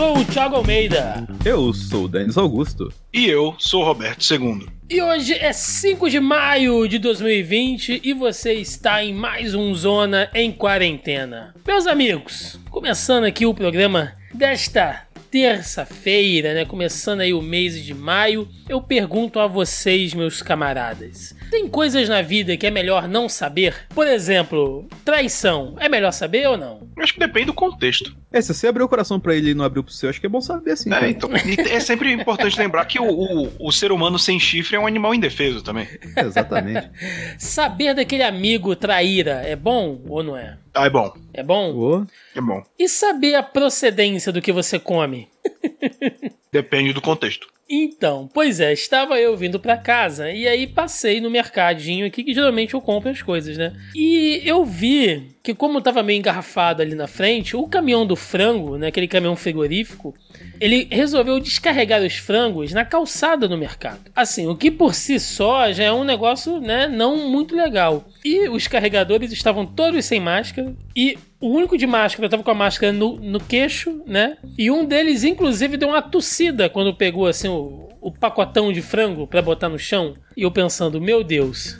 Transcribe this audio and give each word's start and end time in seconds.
sou 0.00 0.16
o 0.16 0.24
Thiago 0.24 0.56
Almeida. 0.56 1.28
Eu 1.44 1.74
sou 1.74 2.04
o 2.04 2.08
Denis 2.08 2.38
Augusto. 2.38 2.90
E 3.12 3.26
eu 3.26 3.54
sou 3.58 3.82
o 3.82 3.84
Roberto 3.84 4.24
II. 4.32 4.66
E 4.88 5.02
hoje 5.02 5.34
é 5.34 5.52
5 5.52 6.08
de 6.08 6.18
maio 6.18 6.88
de 6.88 6.98
2020 6.98 8.00
e 8.02 8.14
você 8.14 8.54
está 8.54 9.04
em 9.04 9.12
mais 9.12 9.54
um 9.54 9.74
Zona 9.74 10.30
em 10.32 10.50
Quarentena. 10.52 11.54
Meus 11.66 11.86
amigos, 11.86 12.58
começando 12.70 13.24
aqui 13.24 13.44
o 13.44 13.52
programa 13.52 14.14
desta 14.32 15.06
terça-feira, 15.30 16.54
né? 16.54 16.64
Começando 16.64 17.20
aí 17.20 17.32
o 17.32 17.40
mês 17.40 17.82
de 17.82 17.94
maio, 17.94 18.48
eu 18.68 18.80
pergunto 18.82 19.38
a 19.38 19.46
vocês, 19.46 20.12
meus 20.12 20.42
camaradas: 20.42 21.34
tem 21.50 21.68
coisas 21.68 22.08
na 22.08 22.22
vida 22.22 22.56
que 22.56 22.66
é 22.66 22.70
melhor 22.70 23.08
não 23.08 23.28
saber? 23.28 23.74
Por 23.94 24.06
exemplo, 24.06 24.88
traição. 25.04 25.76
É 25.78 25.88
melhor 25.88 26.12
saber 26.12 26.48
ou 26.48 26.56
não? 26.56 26.88
Acho 26.98 27.14
que 27.14 27.20
depende 27.20 27.46
do 27.46 27.54
contexto. 27.54 28.14
É, 28.32 28.40
se 28.40 28.54
você 28.54 28.68
abriu 28.68 28.86
o 28.86 28.88
coração 28.88 29.18
para 29.18 29.34
ele 29.34 29.50
e 29.50 29.54
não 29.54 29.64
abriu 29.64 29.82
pro 29.82 29.92
seu, 29.92 30.08
acho 30.08 30.20
que 30.20 30.26
é 30.26 30.28
bom 30.28 30.40
saber 30.40 30.72
assim. 30.72 30.92
É, 30.92 31.10
então, 31.10 31.30
é 31.32 31.80
sempre 31.80 32.12
importante 32.12 32.58
lembrar 32.58 32.84
que 32.84 33.00
o, 33.00 33.04
o, 33.04 33.50
o, 33.58 33.72
ser 33.72 33.90
humano 33.90 34.18
sem 34.18 34.38
chifre 34.38 34.76
é 34.76 34.80
um 34.80 34.86
animal 34.86 35.14
indefeso 35.14 35.62
também. 35.62 35.88
exatamente. 36.16 36.88
saber 37.38 37.94
daquele 37.94 38.22
amigo 38.22 38.76
traíra 38.76 39.42
é 39.44 39.56
bom 39.56 40.00
ou 40.08 40.22
não 40.22 40.36
é? 40.36 40.56
Ah, 40.74 40.86
é 40.86 40.90
bom. 40.90 41.12
É 41.34 41.42
bom? 41.42 41.74
Oh. 41.74 42.06
É 42.36 42.40
bom. 42.40 42.62
E 42.78 42.88
saber 42.88 43.34
a 43.34 43.42
procedência 43.42 44.32
do 44.32 44.40
que 44.40 44.52
você 44.52 44.78
come? 44.78 45.28
Depende 46.52 46.92
do 46.92 47.00
contexto. 47.00 47.46
Então, 47.72 48.28
pois 48.34 48.58
é, 48.58 48.72
estava 48.72 49.20
eu 49.20 49.36
vindo 49.36 49.60
para 49.60 49.76
casa 49.76 50.28
e 50.32 50.48
aí 50.48 50.66
passei 50.66 51.20
no 51.20 51.30
mercadinho 51.30 52.04
aqui 52.04 52.24
que 52.24 52.34
geralmente 52.34 52.74
eu 52.74 52.80
compro 52.80 53.08
as 53.08 53.22
coisas, 53.22 53.56
né? 53.56 53.72
E 53.94 54.42
eu 54.44 54.64
vi 54.64 55.28
que 55.40 55.54
como 55.54 55.80
tava 55.80 56.02
meio 56.02 56.18
engarrafado 56.18 56.82
ali 56.82 56.96
na 56.96 57.06
frente, 57.06 57.56
o 57.56 57.68
caminhão 57.68 58.04
do 58.04 58.16
frango, 58.16 58.76
né, 58.76 58.88
aquele 58.88 59.06
caminhão 59.06 59.36
frigorífico, 59.36 60.12
ele 60.60 60.88
resolveu 60.90 61.38
descarregar 61.38 62.02
os 62.02 62.16
frangos 62.16 62.72
na 62.72 62.84
calçada 62.84 63.46
do 63.46 63.56
mercado. 63.56 64.10
Assim, 64.16 64.48
o 64.48 64.56
que 64.56 64.70
por 64.70 64.92
si 64.92 65.20
só 65.20 65.72
já 65.72 65.84
é 65.84 65.92
um 65.92 66.04
negócio, 66.04 66.60
né, 66.60 66.88
não 66.88 67.28
muito 67.28 67.54
legal. 67.54 68.04
E 68.24 68.48
os 68.48 68.66
carregadores 68.66 69.30
estavam 69.30 69.64
todos 69.64 70.04
sem 70.04 70.18
máscara 70.18 70.74
e 70.94 71.16
o 71.40 71.48
único 71.48 71.78
de 71.78 71.86
máscara 71.86 72.28
tava 72.28 72.42
com 72.42 72.50
a 72.50 72.54
máscara 72.54 72.92
no, 72.92 73.16
no 73.16 73.40
queixo, 73.40 74.02
né? 74.06 74.36
E 74.58 74.70
um 74.70 74.84
deles, 74.84 75.24
inclusive, 75.24 75.76
deu 75.76 75.88
uma 75.88 76.02
tossida 76.02 76.68
quando 76.68 76.94
pegou 76.94 77.26
assim 77.26 77.48
o, 77.48 77.88
o 78.00 78.10
pacotão 78.10 78.72
de 78.72 78.80
frango 78.80 79.26
para 79.26 79.42
botar 79.42 79.68
no 79.68 79.78
chão. 79.78 80.14
E 80.36 80.42
eu 80.42 80.50
pensando, 80.50 81.00
meu 81.00 81.22
Deus, 81.22 81.78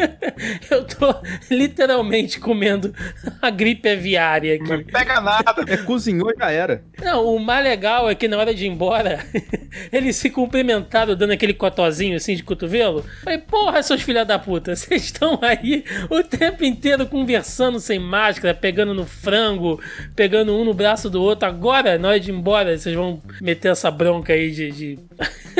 eu 0.70 0.84
tô 0.84 1.14
literalmente 1.50 2.38
comendo 2.38 2.92
a 3.40 3.48
gripe 3.48 3.88
aviária 3.88 4.56
aqui. 4.56 4.68
Não 4.68 4.84
pega 4.84 5.20
nada. 5.20 5.64
É, 5.66 5.76
cozinhou 5.78 6.32
já 6.36 6.50
era. 6.50 6.82
Não, 7.02 7.24
o 7.24 7.38
mais 7.38 7.64
legal 7.64 8.10
é 8.10 8.14
que 8.14 8.28
na 8.28 8.36
hora 8.36 8.54
de 8.54 8.66
ir 8.66 8.68
embora, 8.68 9.24
eles 9.92 10.16
se 10.16 10.28
cumprimentaram 10.28 11.14
dando 11.14 11.32
aquele 11.32 11.54
cotozinho 11.54 12.16
assim 12.16 12.34
de 12.34 12.42
cotovelo. 12.42 13.04
Falei, 13.22 13.38
porra, 13.38 13.82
seus 13.82 14.02
filha 14.02 14.24
da 14.24 14.38
puta, 14.38 14.74
vocês 14.76 15.04
estão 15.04 15.38
aí 15.40 15.84
o 16.10 16.22
tempo 16.22 16.64
inteiro 16.64 17.06
conversando 17.06 17.80
sem 17.80 17.98
máscara, 17.98 18.52
pegando 18.54 18.92
no 18.92 19.06
frango, 19.06 19.80
pegando 20.14 20.54
um 20.54 20.64
no 20.64 20.74
braço 20.74 21.08
do 21.08 21.22
outro. 21.22 21.48
Agora, 21.48 21.98
na 21.98 22.08
hora 22.08 22.20
de 22.20 22.30
ir 22.30 22.34
embora, 22.34 22.76
vocês 22.76 22.94
vão 22.94 23.22
meter 23.40 23.72
essa 23.72 23.90
bronca 23.90 24.32
aí 24.32 24.50
de, 24.50 24.70
de... 24.70 24.98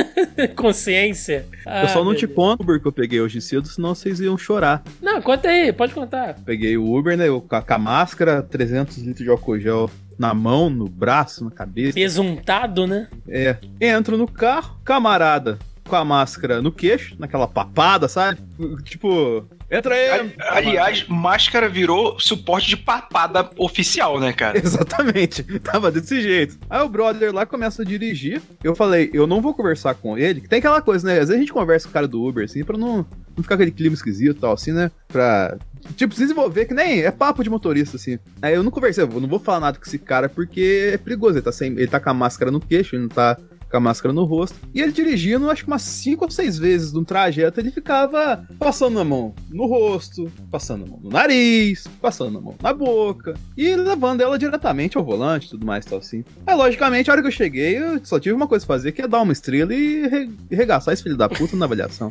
consciência. 0.56 1.46
Ah, 1.64 1.82
eu 1.82 1.88
só 1.88 2.04
não 2.04 2.14
te 2.14 2.26
conto 2.26 2.60
o 2.60 2.62
Uber 2.64 2.80
que 2.80 2.86
eu 2.86 2.92
peguei 2.92 3.20
hoje 3.20 3.40
cedo, 3.40 3.68
senão 3.68 3.94
vocês 3.94 4.20
iam 4.20 4.36
chorar. 4.36 4.82
Não, 5.00 5.20
conta 5.20 5.48
aí, 5.48 5.72
pode 5.72 5.94
contar. 5.94 6.36
Peguei 6.44 6.76
o 6.76 6.94
Uber, 6.96 7.16
né? 7.16 7.26
Com 7.28 7.56
a, 7.56 7.62
com 7.62 7.74
a 7.74 7.78
máscara, 7.78 8.42
300 8.42 8.98
litros 8.98 9.24
de 9.24 9.30
álcool 9.30 9.58
gel 9.58 9.90
na 10.18 10.32
mão, 10.32 10.70
no 10.70 10.88
braço, 10.88 11.44
na 11.44 11.50
cabeça. 11.50 11.98
Exuntado, 11.98 12.86
né? 12.86 13.08
É. 13.28 13.56
Entro 13.80 14.16
no 14.16 14.26
carro, 14.26 14.78
camarada 14.84 15.58
com 15.86 15.96
a 15.96 16.04
máscara 16.04 16.60
no 16.60 16.72
queixo, 16.72 17.14
naquela 17.18 17.46
papada, 17.46 18.08
sabe? 18.08 18.40
Tipo, 18.82 19.46
entra 19.70 19.94
aí. 19.94 20.34
Aliás, 20.38 21.06
máscara 21.08 21.68
virou 21.68 22.18
suporte 22.18 22.68
de 22.68 22.76
papada 22.76 23.50
oficial, 23.56 24.20
né, 24.20 24.32
cara? 24.32 24.58
Exatamente. 24.62 25.42
Tava 25.60 25.90
desse 25.90 26.20
jeito. 26.20 26.58
Aí 26.68 26.80
o 26.82 26.88
brother 26.88 27.32
lá 27.32 27.46
começa 27.46 27.82
a 27.82 27.84
dirigir. 27.84 28.40
Eu 28.62 28.74
falei, 28.74 29.10
eu 29.12 29.26
não 29.26 29.40
vou 29.40 29.54
conversar 29.54 29.94
com 29.94 30.16
ele. 30.16 30.40
Tem 30.42 30.58
aquela 30.58 30.80
coisa, 30.80 31.06
né? 31.06 31.14
Às 31.14 31.28
vezes 31.28 31.36
a 31.36 31.38
gente 31.38 31.52
conversa 31.52 31.86
com 31.86 31.90
o 31.90 31.94
cara 31.94 32.08
do 32.08 32.22
Uber, 32.22 32.44
assim, 32.44 32.64
pra 32.64 32.78
não, 32.78 33.06
não 33.36 33.42
ficar 33.42 33.54
aquele 33.56 33.70
clima 33.70 33.94
esquisito 33.94 34.36
e 34.36 34.40
tal, 34.40 34.52
assim, 34.52 34.72
né? 34.72 34.90
Pra 35.08 35.56
Tipo, 35.94 36.14
se 36.14 36.20
desenvolver, 36.22 36.64
que 36.64 36.74
nem 36.74 37.02
é 37.02 37.10
papo 37.10 37.44
de 37.44 37.50
motorista, 37.50 37.96
assim. 37.96 38.18
Aí 38.42 38.54
eu 38.54 38.62
não 38.62 38.70
conversei, 38.70 39.04
eu 39.04 39.20
não 39.20 39.28
vou 39.28 39.38
falar 39.38 39.60
nada 39.60 39.78
com 39.78 39.84
esse 39.84 39.98
cara 39.98 40.28
porque 40.28 40.90
é 40.94 40.98
perigoso. 40.98 41.36
Ele 41.36 41.42
tá, 41.42 41.52
sem, 41.52 41.72
ele 41.72 41.86
tá 41.86 42.00
com 42.00 42.10
a 42.10 42.14
máscara 42.14 42.50
no 42.50 42.60
queixo, 42.60 42.96
ele 42.96 43.02
não 43.02 43.08
tá 43.08 43.36
com 43.76 43.78
a 43.78 43.80
máscara 43.80 44.12
no 44.12 44.24
rosto. 44.24 44.58
E 44.74 44.80
ele 44.80 44.92
dirigindo, 44.92 45.50
acho 45.50 45.64
que 45.64 45.70
umas 45.70 45.82
5 45.82 46.24
ou 46.24 46.30
6 46.30 46.58
vezes 46.58 46.92
no 46.92 47.04
trajeto, 47.04 47.60
ele 47.60 47.70
ficava 47.70 48.46
passando 48.58 48.98
a 48.98 49.04
mão 49.04 49.34
no 49.50 49.66
rosto, 49.66 50.32
passando 50.50 50.84
a 50.84 50.88
mão 50.88 50.98
no 51.02 51.10
nariz, 51.10 51.86
passando 52.00 52.38
a 52.38 52.40
mão 52.40 52.54
na 52.62 52.72
boca 52.72 53.34
e 53.56 53.74
levando 53.76 54.22
ela 54.22 54.38
diretamente 54.38 54.96
ao 54.96 55.04
volante 55.04 55.50
tudo 55.50 55.66
mais 55.66 55.84
tal 55.84 55.98
assim. 55.98 56.24
Aí, 56.46 56.56
logicamente, 56.56 57.10
a 57.10 57.12
hora 57.12 57.22
que 57.22 57.28
eu 57.28 57.32
cheguei, 57.32 57.78
eu 57.78 58.00
só 58.04 58.18
tive 58.18 58.34
uma 58.34 58.48
coisa 58.48 58.64
a 58.64 58.68
fazer, 58.68 58.92
que 58.92 59.02
é 59.02 59.08
dar 59.08 59.20
uma 59.20 59.32
estrela 59.32 59.74
e 59.74 60.06
re 60.08 60.30
regaçar 60.50 60.94
esse 60.94 61.02
filho 61.02 61.16
da 61.16 61.28
puta 61.28 61.56
na 61.56 61.66
avaliação. 61.66 62.08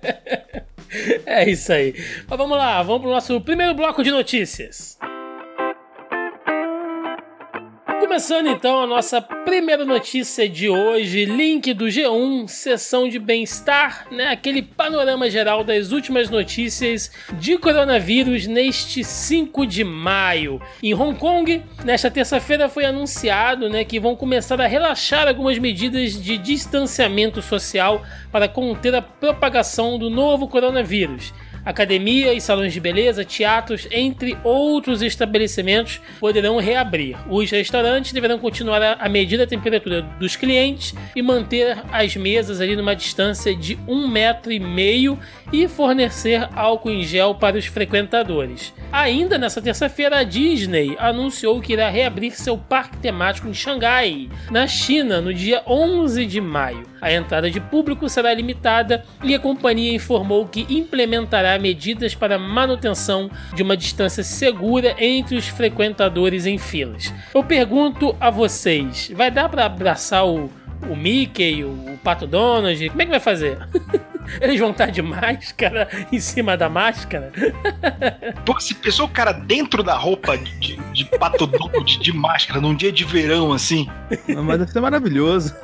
é 1.24 1.50
isso 1.50 1.72
aí. 1.72 1.94
Mas 2.28 2.38
vamos 2.38 2.58
lá, 2.58 2.82
vamos 2.82 3.02
pro 3.02 3.10
nosso 3.10 3.40
primeiro 3.40 3.74
bloco 3.74 4.02
de 4.02 4.10
notícias. 4.10 4.98
Começando 8.00 8.48
então 8.48 8.80
a 8.80 8.86
nossa 8.86 9.20
primeira 9.20 9.84
notícia 9.84 10.48
de 10.48 10.68
hoje, 10.68 11.24
link 11.24 11.74
do 11.74 11.86
G1, 11.86 12.46
sessão 12.46 13.08
de 13.08 13.18
bem-estar, 13.18 14.06
né? 14.10 14.28
Aquele 14.28 14.62
panorama 14.62 15.28
geral 15.28 15.64
das 15.64 15.90
últimas 15.90 16.30
notícias 16.30 17.10
de 17.34 17.58
coronavírus 17.58 18.46
neste 18.46 19.02
5 19.02 19.66
de 19.66 19.82
maio. 19.82 20.60
Em 20.82 20.94
Hong 20.94 21.18
Kong, 21.18 21.62
nesta 21.84 22.10
terça-feira 22.10 22.68
foi 22.68 22.84
anunciado, 22.84 23.68
né, 23.68 23.84
que 23.84 23.98
vão 23.98 24.14
começar 24.14 24.60
a 24.60 24.66
relaxar 24.66 25.26
algumas 25.26 25.58
medidas 25.58 26.12
de 26.12 26.38
distanciamento 26.38 27.42
social 27.42 28.02
para 28.30 28.48
conter 28.48 28.94
a 28.94 29.02
propagação 29.02 29.98
do 29.98 30.08
novo 30.08 30.46
coronavírus. 30.46 31.32
Academias, 31.64 32.42
salões 32.42 32.72
de 32.72 32.80
beleza, 32.80 33.24
teatros, 33.24 33.86
entre 33.90 34.36
outros 34.42 35.02
estabelecimentos, 35.02 36.00
poderão 36.18 36.58
reabrir. 36.58 37.16
Os 37.28 37.50
restaurantes 37.50 38.12
deverão 38.12 38.38
continuar 38.38 38.96
a 38.98 39.08
medir 39.08 39.40
a 39.40 39.46
temperatura 39.46 40.02
dos 40.02 40.36
clientes 40.36 40.94
e 41.14 41.22
manter 41.22 41.78
as 41.92 42.16
mesas 42.16 42.60
ali 42.60 42.76
numa 42.76 42.94
distância 42.94 43.54
de 43.54 43.78
um 43.86 44.08
metro 44.08 44.52
e 44.52 44.58
meio 44.58 45.18
e 45.52 45.66
fornecer 45.66 46.48
álcool 46.54 46.90
em 46.90 47.02
gel 47.02 47.34
para 47.34 47.56
os 47.56 47.66
frequentadores. 47.66 48.72
Ainda 48.92 49.38
nessa 49.38 49.60
terça-feira, 49.60 50.18
a 50.18 50.24
Disney 50.24 50.96
anunciou 50.98 51.60
que 51.60 51.72
irá 51.72 51.88
reabrir 51.88 52.32
seu 52.32 52.56
parque 52.56 52.96
temático 52.98 53.48
em 53.48 53.54
Xangai, 53.54 54.28
na 54.50 54.66
China, 54.66 55.20
no 55.20 55.32
dia 55.32 55.62
11 55.66 56.26
de 56.26 56.40
maio. 56.40 56.86
A 57.00 57.12
entrada 57.12 57.50
de 57.50 57.60
público 57.60 58.08
será 58.08 58.34
limitada 58.34 59.04
e 59.22 59.34
a 59.34 59.38
companhia 59.38 59.94
informou 59.94 60.46
que 60.46 60.66
implementará 60.68 61.47
medidas 61.56 62.16
para 62.16 62.36
manutenção 62.36 63.30
de 63.54 63.62
uma 63.62 63.76
distância 63.76 64.24
segura 64.24 64.96
entre 64.98 65.36
os 65.36 65.46
frequentadores 65.46 66.46
em 66.46 66.58
filas. 66.58 67.14
Eu 67.32 67.44
pergunto 67.44 68.16
a 68.20 68.28
vocês: 68.28 69.12
vai 69.14 69.30
dar 69.30 69.48
para 69.48 69.66
abraçar 69.66 70.26
o, 70.26 70.50
o 70.90 70.96
Mickey, 70.96 71.62
o, 71.62 71.68
o 71.68 71.98
Pato 72.02 72.26
Donald? 72.26 72.88
Como 72.88 73.02
é 73.02 73.04
que 73.04 73.10
vai 73.12 73.20
fazer? 73.20 73.56
Eles 74.40 74.58
vão 74.58 74.70
estar 74.70 74.90
de 74.90 75.02
máscara 75.02 75.88
em 76.12 76.20
cima 76.20 76.56
da 76.56 76.68
máscara? 76.68 77.32
Pô, 78.44 78.58
se 78.60 78.74
pensou 78.74 79.06
o 79.06 79.08
cara 79.08 79.32
dentro 79.32 79.82
da 79.82 79.94
roupa 79.94 80.36
de, 80.36 80.76
de 80.92 81.04
pato 81.18 81.46
de, 81.84 81.98
de 81.98 82.12
máscara 82.12 82.60
num 82.60 82.74
dia 82.74 82.92
de 82.92 83.04
verão 83.04 83.52
assim? 83.52 83.88
Não, 84.28 84.42
mas 84.42 84.58
deve 84.58 84.72
ser 84.72 84.80
maravilhoso. 84.80 85.54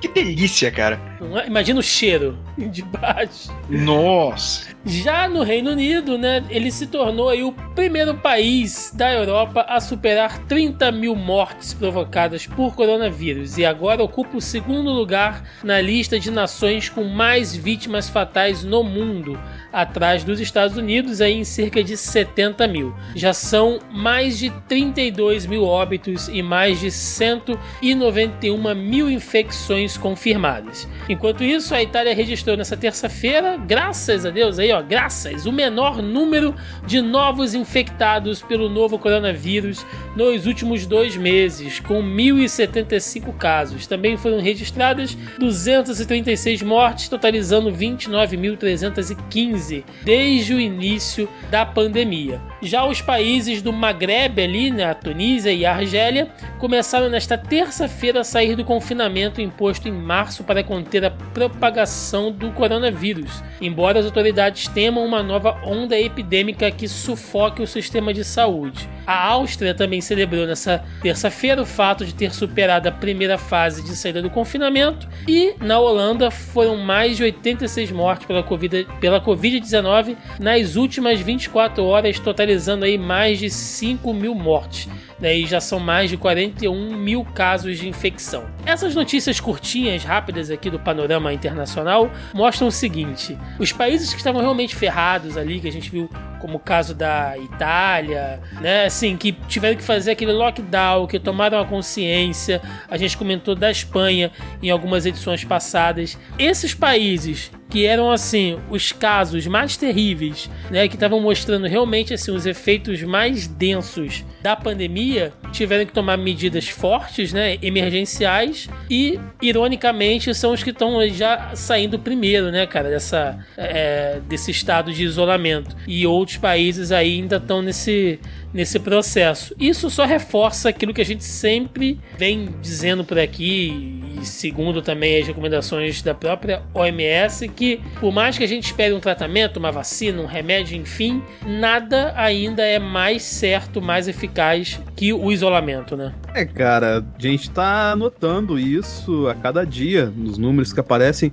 Que 0.00 0.08
delícia, 0.08 0.70
cara. 0.70 1.00
É? 1.42 1.46
Imagina 1.46 1.80
o 1.80 1.82
cheiro 1.82 2.38
de 2.56 2.82
baixo. 2.82 3.52
Nossa. 3.68 4.66
Já 4.84 5.28
no 5.28 5.42
Reino 5.42 5.70
Unido, 5.70 6.16
né, 6.16 6.44
ele 6.48 6.70
se 6.70 6.86
tornou 6.86 7.28
aí 7.28 7.42
o 7.42 7.52
primeiro 7.74 8.14
país 8.14 8.92
da 8.94 9.12
Europa 9.12 9.66
a 9.68 9.80
superar 9.80 10.38
30 10.46 10.92
mil 10.92 11.16
mortes 11.16 11.74
provocadas 11.74 12.46
por 12.46 12.74
coronavírus 12.74 13.58
e 13.58 13.64
agora 13.64 14.02
ocupa 14.02 14.36
o 14.36 14.40
segundo 14.40 14.90
lugar 14.92 15.42
na 15.64 15.80
lista 15.80 16.20
de 16.20 16.30
nações 16.30 16.88
com 16.88 17.04
mais 17.04 17.54
vítimas 17.54 17.75
vítimas 17.76 18.08
fatais 18.08 18.64
no 18.64 18.82
mundo, 18.82 19.38
atrás 19.70 20.24
dos 20.24 20.40
Estados 20.40 20.78
Unidos 20.78 21.20
aí 21.20 21.34
em 21.34 21.44
cerca 21.44 21.84
de 21.84 21.94
70 21.94 22.66
mil. 22.66 22.94
Já 23.14 23.34
são 23.34 23.78
mais 23.92 24.38
de 24.38 24.48
32 24.66 25.44
mil 25.44 25.62
óbitos 25.62 26.26
e 26.28 26.42
mais 26.42 26.80
de 26.80 26.90
191 26.90 28.74
mil 28.74 29.10
infecções 29.10 29.98
confirmadas. 29.98 30.88
Enquanto 31.06 31.44
isso, 31.44 31.74
a 31.74 31.82
Itália 31.82 32.14
registrou 32.14 32.56
nessa 32.56 32.78
terça-feira, 32.78 33.58
graças 33.58 34.24
a 34.24 34.30
Deus 34.30 34.58
aí 34.58 34.72
ó, 34.72 34.80
graças, 34.80 35.44
o 35.44 35.52
menor 35.52 36.00
número 36.00 36.54
de 36.86 37.02
novos 37.02 37.52
infectados 37.52 38.40
pelo 38.40 38.70
novo 38.70 38.98
coronavírus 38.98 39.84
nos 40.16 40.46
últimos 40.46 40.86
dois 40.86 41.14
meses, 41.14 41.78
com 41.78 42.02
1.075 42.02 43.36
casos. 43.36 43.86
Também 43.86 44.16
foram 44.16 44.40
registradas 44.40 45.14
236 45.38 46.62
mortes, 46.62 47.10
totalizando 47.10 47.65
29.315 47.70 49.84
desde 50.04 50.54
o 50.54 50.60
início 50.60 51.28
da 51.50 51.66
pandemia. 51.66 52.40
Já 52.62 52.86
os 52.86 53.00
países 53.00 53.60
do 53.62 53.72
Maghreb 53.72 54.40
ali, 54.42 54.70
né, 54.70 54.84
a 54.84 54.94
Tunísia 54.94 55.52
e 55.52 55.66
a 55.66 55.74
Argélia, 55.74 56.28
começaram 56.58 57.08
nesta 57.08 57.38
terça-feira 57.38 58.20
a 58.20 58.24
sair 58.24 58.56
do 58.56 58.64
confinamento 58.64 59.40
imposto 59.40 59.88
em 59.88 59.92
março 59.92 60.42
para 60.44 60.64
conter 60.64 61.04
a 61.04 61.10
propagação 61.10 62.32
do 62.32 62.50
coronavírus, 62.52 63.42
embora 63.60 63.98
as 63.98 64.06
autoridades 64.06 64.68
temam 64.68 65.04
uma 65.04 65.22
nova 65.22 65.60
onda 65.64 65.98
epidêmica 65.98 66.70
que 66.70 66.88
sufoque 66.88 67.62
o 67.62 67.66
sistema 67.66 68.12
de 68.12 68.24
saúde. 68.24 68.88
A 69.06 69.28
Áustria 69.28 69.72
também 69.72 70.00
celebrou 70.00 70.46
nessa 70.46 70.84
terça-feira 71.00 71.62
o 71.62 71.66
fato 71.66 72.04
de 72.04 72.12
ter 72.12 72.34
superado 72.34 72.88
a 72.88 72.92
primeira 72.92 73.38
fase 73.38 73.82
de 73.82 73.94
saída 73.94 74.20
do 74.20 74.28
confinamento 74.28 75.08
e 75.28 75.54
na 75.60 75.78
Holanda 75.78 76.28
foram 76.30 76.76
mais 76.76 77.16
de 77.16 77.22
86 77.46 77.92
mortes 77.92 78.26
pela 78.26 78.42
Covid-19 78.42 78.98
pela 79.00 79.20
COVID 79.20 80.16
nas 80.40 80.74
últimas 80.74 81.20
24 81.20 81.84
horas, 81.84 82.18
totalizando 82.18 82.84
aí 82.84 82.98
mais 82.98 83.38
de 83.38 83.48
5 83.48 84.12
mil 84.12 84.34
mortes. 84.34 84.88
Daí 85.18 85.46
já 85.46 85.60
são 85.60 85.78
mais 85.78 86.10
de 86.10 86.16
41 86.16 86.96
mil 86.96 87.24
casos 87.24 87.78
de 87.78 87.88
infecção. 87.88 88.44
Essas 88.64 88.94
notícias 88.94 89.40
curtinhas, 89.40 90.04
rápidas 90.04 90.50
aqui 90.50 90.68
do 90.68 90.78
panorama 90.78 91.32
internacional 91.32 92.10
mostram 92.34 92.68
o 92.68 92.72
seguinte: 92.72 93.36
os 93.58 93.72
países 93.72 94.10
que 94.10 94.18
estavam 94.18 94.40
realmente 94.40 94.74
ferrados 94.74 95.36
ali, 95.36 95.60
que 95.60 95.68
a 95.68 95.72
gente 95.72 95.90
viu 95.90 96.08
como 96.40 96.58
o 96.58 96.60
caso 96.60 96.94
da 96.94 97.36
Itália, 97.38 98.40
né, 98.60 98.84
assim, 98.84 99.16
que 99.16 99.32
tiveram 99.32 99.76
que 99.76 99.82
fazer 99.82 100.12
aquele 100.12 100.32
lockdown, 100.32 101.06
que 101.06 101.18
tomaram 101.18 101.58
a 101.58 101.64
consciência, 101.64 102.60
a 102.88 102.96
gente 102.96 103.16
comentou 103.16 103.54
da 103.54 103.70
Espanha 103.70 104.30
em 104.62 104.70
algumas 104.70 105.06
edições 105.06 105.44
passadas. 105.44 106.18
Esses 106.38 106.74
países 106.74 107.50
que 107.68 107.84
eram 107.84 108.10
assim 108.10 108.58
os 108.70 108.92
casos 108.92 109.46
mais 109.46 109.76
terríveis, 109.76 110.48
né, 110.70 110.88
que 110.88 110.94
estavam 110.94 111.20
mostrando 111.20 111.66
realmente 111.66 112.14
assim 112.14 112.30
os 112.30 112.46
efeitos 112.46 113.02
mais 113.02 113.46
densos 113.46 114.24
da 114.42 114.54
pandemia, 114.54 115.32
tiveram 115.52 115.84
que 115.84 115.92
tomar 115.92 116.16
medidas 116.16 116.68
fortes, 116.68 117.32
né, 117.32 117.58
emergenciais 117.62 118.68
e 118.90 119.18
ironicamente 119.42 120.34
são 120.34 120.52
os 120.52 120.62
que 120.62 120.70
estão 120.70 121.06
já 121.08 121.50
saindo 121.54 121.98
primeiro, 121.98 122.50
né, 122.50 122.66
cara, 122.66 122.88
dessa 122.88 123.38
é, 123.56 124.20
desse 124.28 124.50
estado 124.50 124.92
de 124.92 125.04
isolamento. 125.04 125.76
E 125.86 126.06
outros 126.06 126.36
países 126.36 126.92
ainda 126.92 127.36
estão 127.36 127.62
nesse 127.62 128.18
nesse 128.56 128.78
processo. 128.78 129.54
Isso 129.60 129.90
só 129.90 130.06
reforça 130.06 130.70
aquilo 130.70 130.94
que 130.94 131.02
a 131.02 131.04
gente 131.04 131.22
sempre 131.22 132.00
vem 132.16 132.48
dizendo 132.62 133.04
por 133.04 133.18
aqui, 133.18 134.02
e 134.18 134.24
segundo 134.24 134.80
também 134.80 135.20
as 135.20 135.26
recomendações 135.26 136.00
da 136.00 136.14
própria 136.14 136.62
OMS, 136.72 137.46
que 137.48 137.82
por 138.00 138.10
mais 138.10 138.38
que 138.38 138.44
a 138.44 138.48
gente 138.48 138.64
espere 138.64 138.94
um 138.94 139.00
tratamento, 139.00 139.58
uma 139.58 139.70
vacina, 139.70 140.22
um 140.22 140.26
remédio, 140.26 140.74
enfim, 140.74 141.22
nada 141.46 142.14
ainda 142.16 142.62
é 142.64 142.78
mais 142.78 143.22
certo, 143.22 143.82
mais 143.82 144.08
eficaz 144.08 144.80
que 144.96 145.12
o 145.12 145.30
isolamento, 145.30 145.94
né? 145.94 146.14
É, 146.34 146.46
cara, 146.46 147.00
a 147.00 147.22
gente 147.22 147.50
tá 147.50 147.94
notando 147.94 148.58
isso 148.58 149.28
a 149.28 149.34
cada 149.34 149.66
dia 149.66 150.06
nos 150.16 150.38
números 150.38 150.72
que 150.72 150.80
aparecem. 150.80 151.30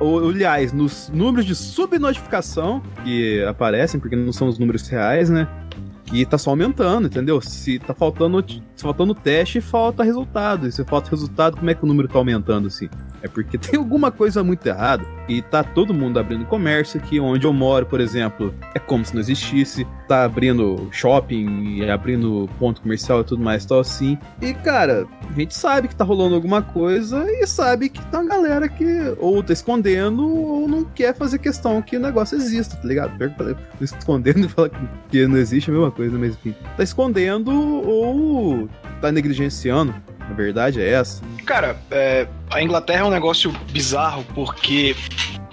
Ou, 0.00 0.26
aliás, 0.30 0.72
nos 0.72 1.10
números 1.12 1.44
de 1.44 1.54
subnotificação 1.54 2.82
que 3.04 3.42
aparecem, 3.44 4.00
porque 4.00 4.16
não 4.16 4.32
são 4.32 4.48
os 4.48 4.58
números 4.58 4.88
reais, 4.88 5.28
né? 5.28 5.46
E 6.12 6.26
tá 6.26 6.36
só 6.36 6.50
aumentando, 6.50 7.06
entendeu? 7.06 7.40
Se 7.40 7.78
tá 7.78 7.94
faltando, 7.94 8.44
se 8.76 8.82
faltando 8.82 9.14
teste, 9.14 9.62
falta 9.62 10.04
resultado. 10.04 10.68
E 10.68 10.72
se 10.72 10.84
falta 10.84 11.10
resultado, 11.10 11.56
como 11.56 11.70
é 11.70 11.74
que 11.74 11.82
o 11.82 11.86
número 11.86 12.06
tá 12.06 12.18
aumentando 12.18 12.68
assim? 12.68 12.88
É 13.22 13.28
porque 13.28 13.56
tem 13.58 13.78
alguma 13.78 14.10
coisa 14.10 14.42
muito 14.42 14.66
errada. 14.66 15.04
E 15.28 15.40
tá 15.40 15.62
todo 15.62 15.94
mundo 15.94 16.18
abrindo 16.18 16.44
comércio 16.44 17.00
aqui. 17.00 17.20
Onde 17.20 17.46
eu 17.46 17.52
moro, 17.52 17.86
por 17.86 18.00
exemplo, 18.00 18.54
é 18.74 18.78
como 18.78 19.04
se 19.04 19.14
não 19.14 19.20
existisse. 19.20 19.86
Tá 20.08 20.24
abrindo 20.24 20.88
shopping 20.90 21.78
e 21.78 21.88
abrindo 21.88 22.48
ponto 22.58 22.82
comercial 22.82 23.20
e 23.20 23.24
tudo 23.24 23.42
mais, 23.42 23.64
tal 23.64 23.80
assim. 23.80 24.18
E, 24.40 24.52
cara, 24.52 25.06
a 25.30 25.32
gente 25.32 25.54
sabe 25.54 25.88
que 25.88 25.96
tá 25.96 26.04
rolando 26.04 26.34
alguma 26.34 26.60
coisa 26.60 27.24
e 27.28 27.46
sabe 27.46 27.88
que 27.88 28.04
tá 28.06 28.20
uma 28.20 28.28
galera 28.28 28.68
que 28.68 28.84
ou 29.18 29.42
tá 29.42 29.52
escondendo 29.52 30.26
ou 30.28 30.68
não 30.68 30.84
quer 30.84 31.14
fazer 31.14 31.38
questão 31.38 31.80
que 31.80 31.96
o 31.96 32.00
negócio 32.00 32.36
exista, 32.36 32.76
tá 32.76 32.86
ligado? 32.86 33.12
Escondendo 33.80 34.40
e 34.40 34.48
falar 34.48 34.70
que 35.08 35.26
não 35.26 35.36
existe 35.36 35.70
a 35.70 35.72
mesma 35.72 35.90
coisa, 35.90 36.18
mas 36.18 36.34
enfim. 36.34 36.54
Tá 36.76 36.82
escondendo 36.82 37.50
ou 37.52 38.68
tá 39.00 39.10
negligenciando. 39.10 39.94
A 40.30 40.34
verdade 40.34 40.80
é 40.80 40.90
essa. 40.90 41.22
Cara, 41.44 41.76
é, 41.90 42.26
a 42.50 42.62
Inglaterra 42.62 43.00
é 43.00 43.04
um 43.04 43.10
negócio 43.10 43.52
bizarro 43.70 44.24
porque 44.34 44.96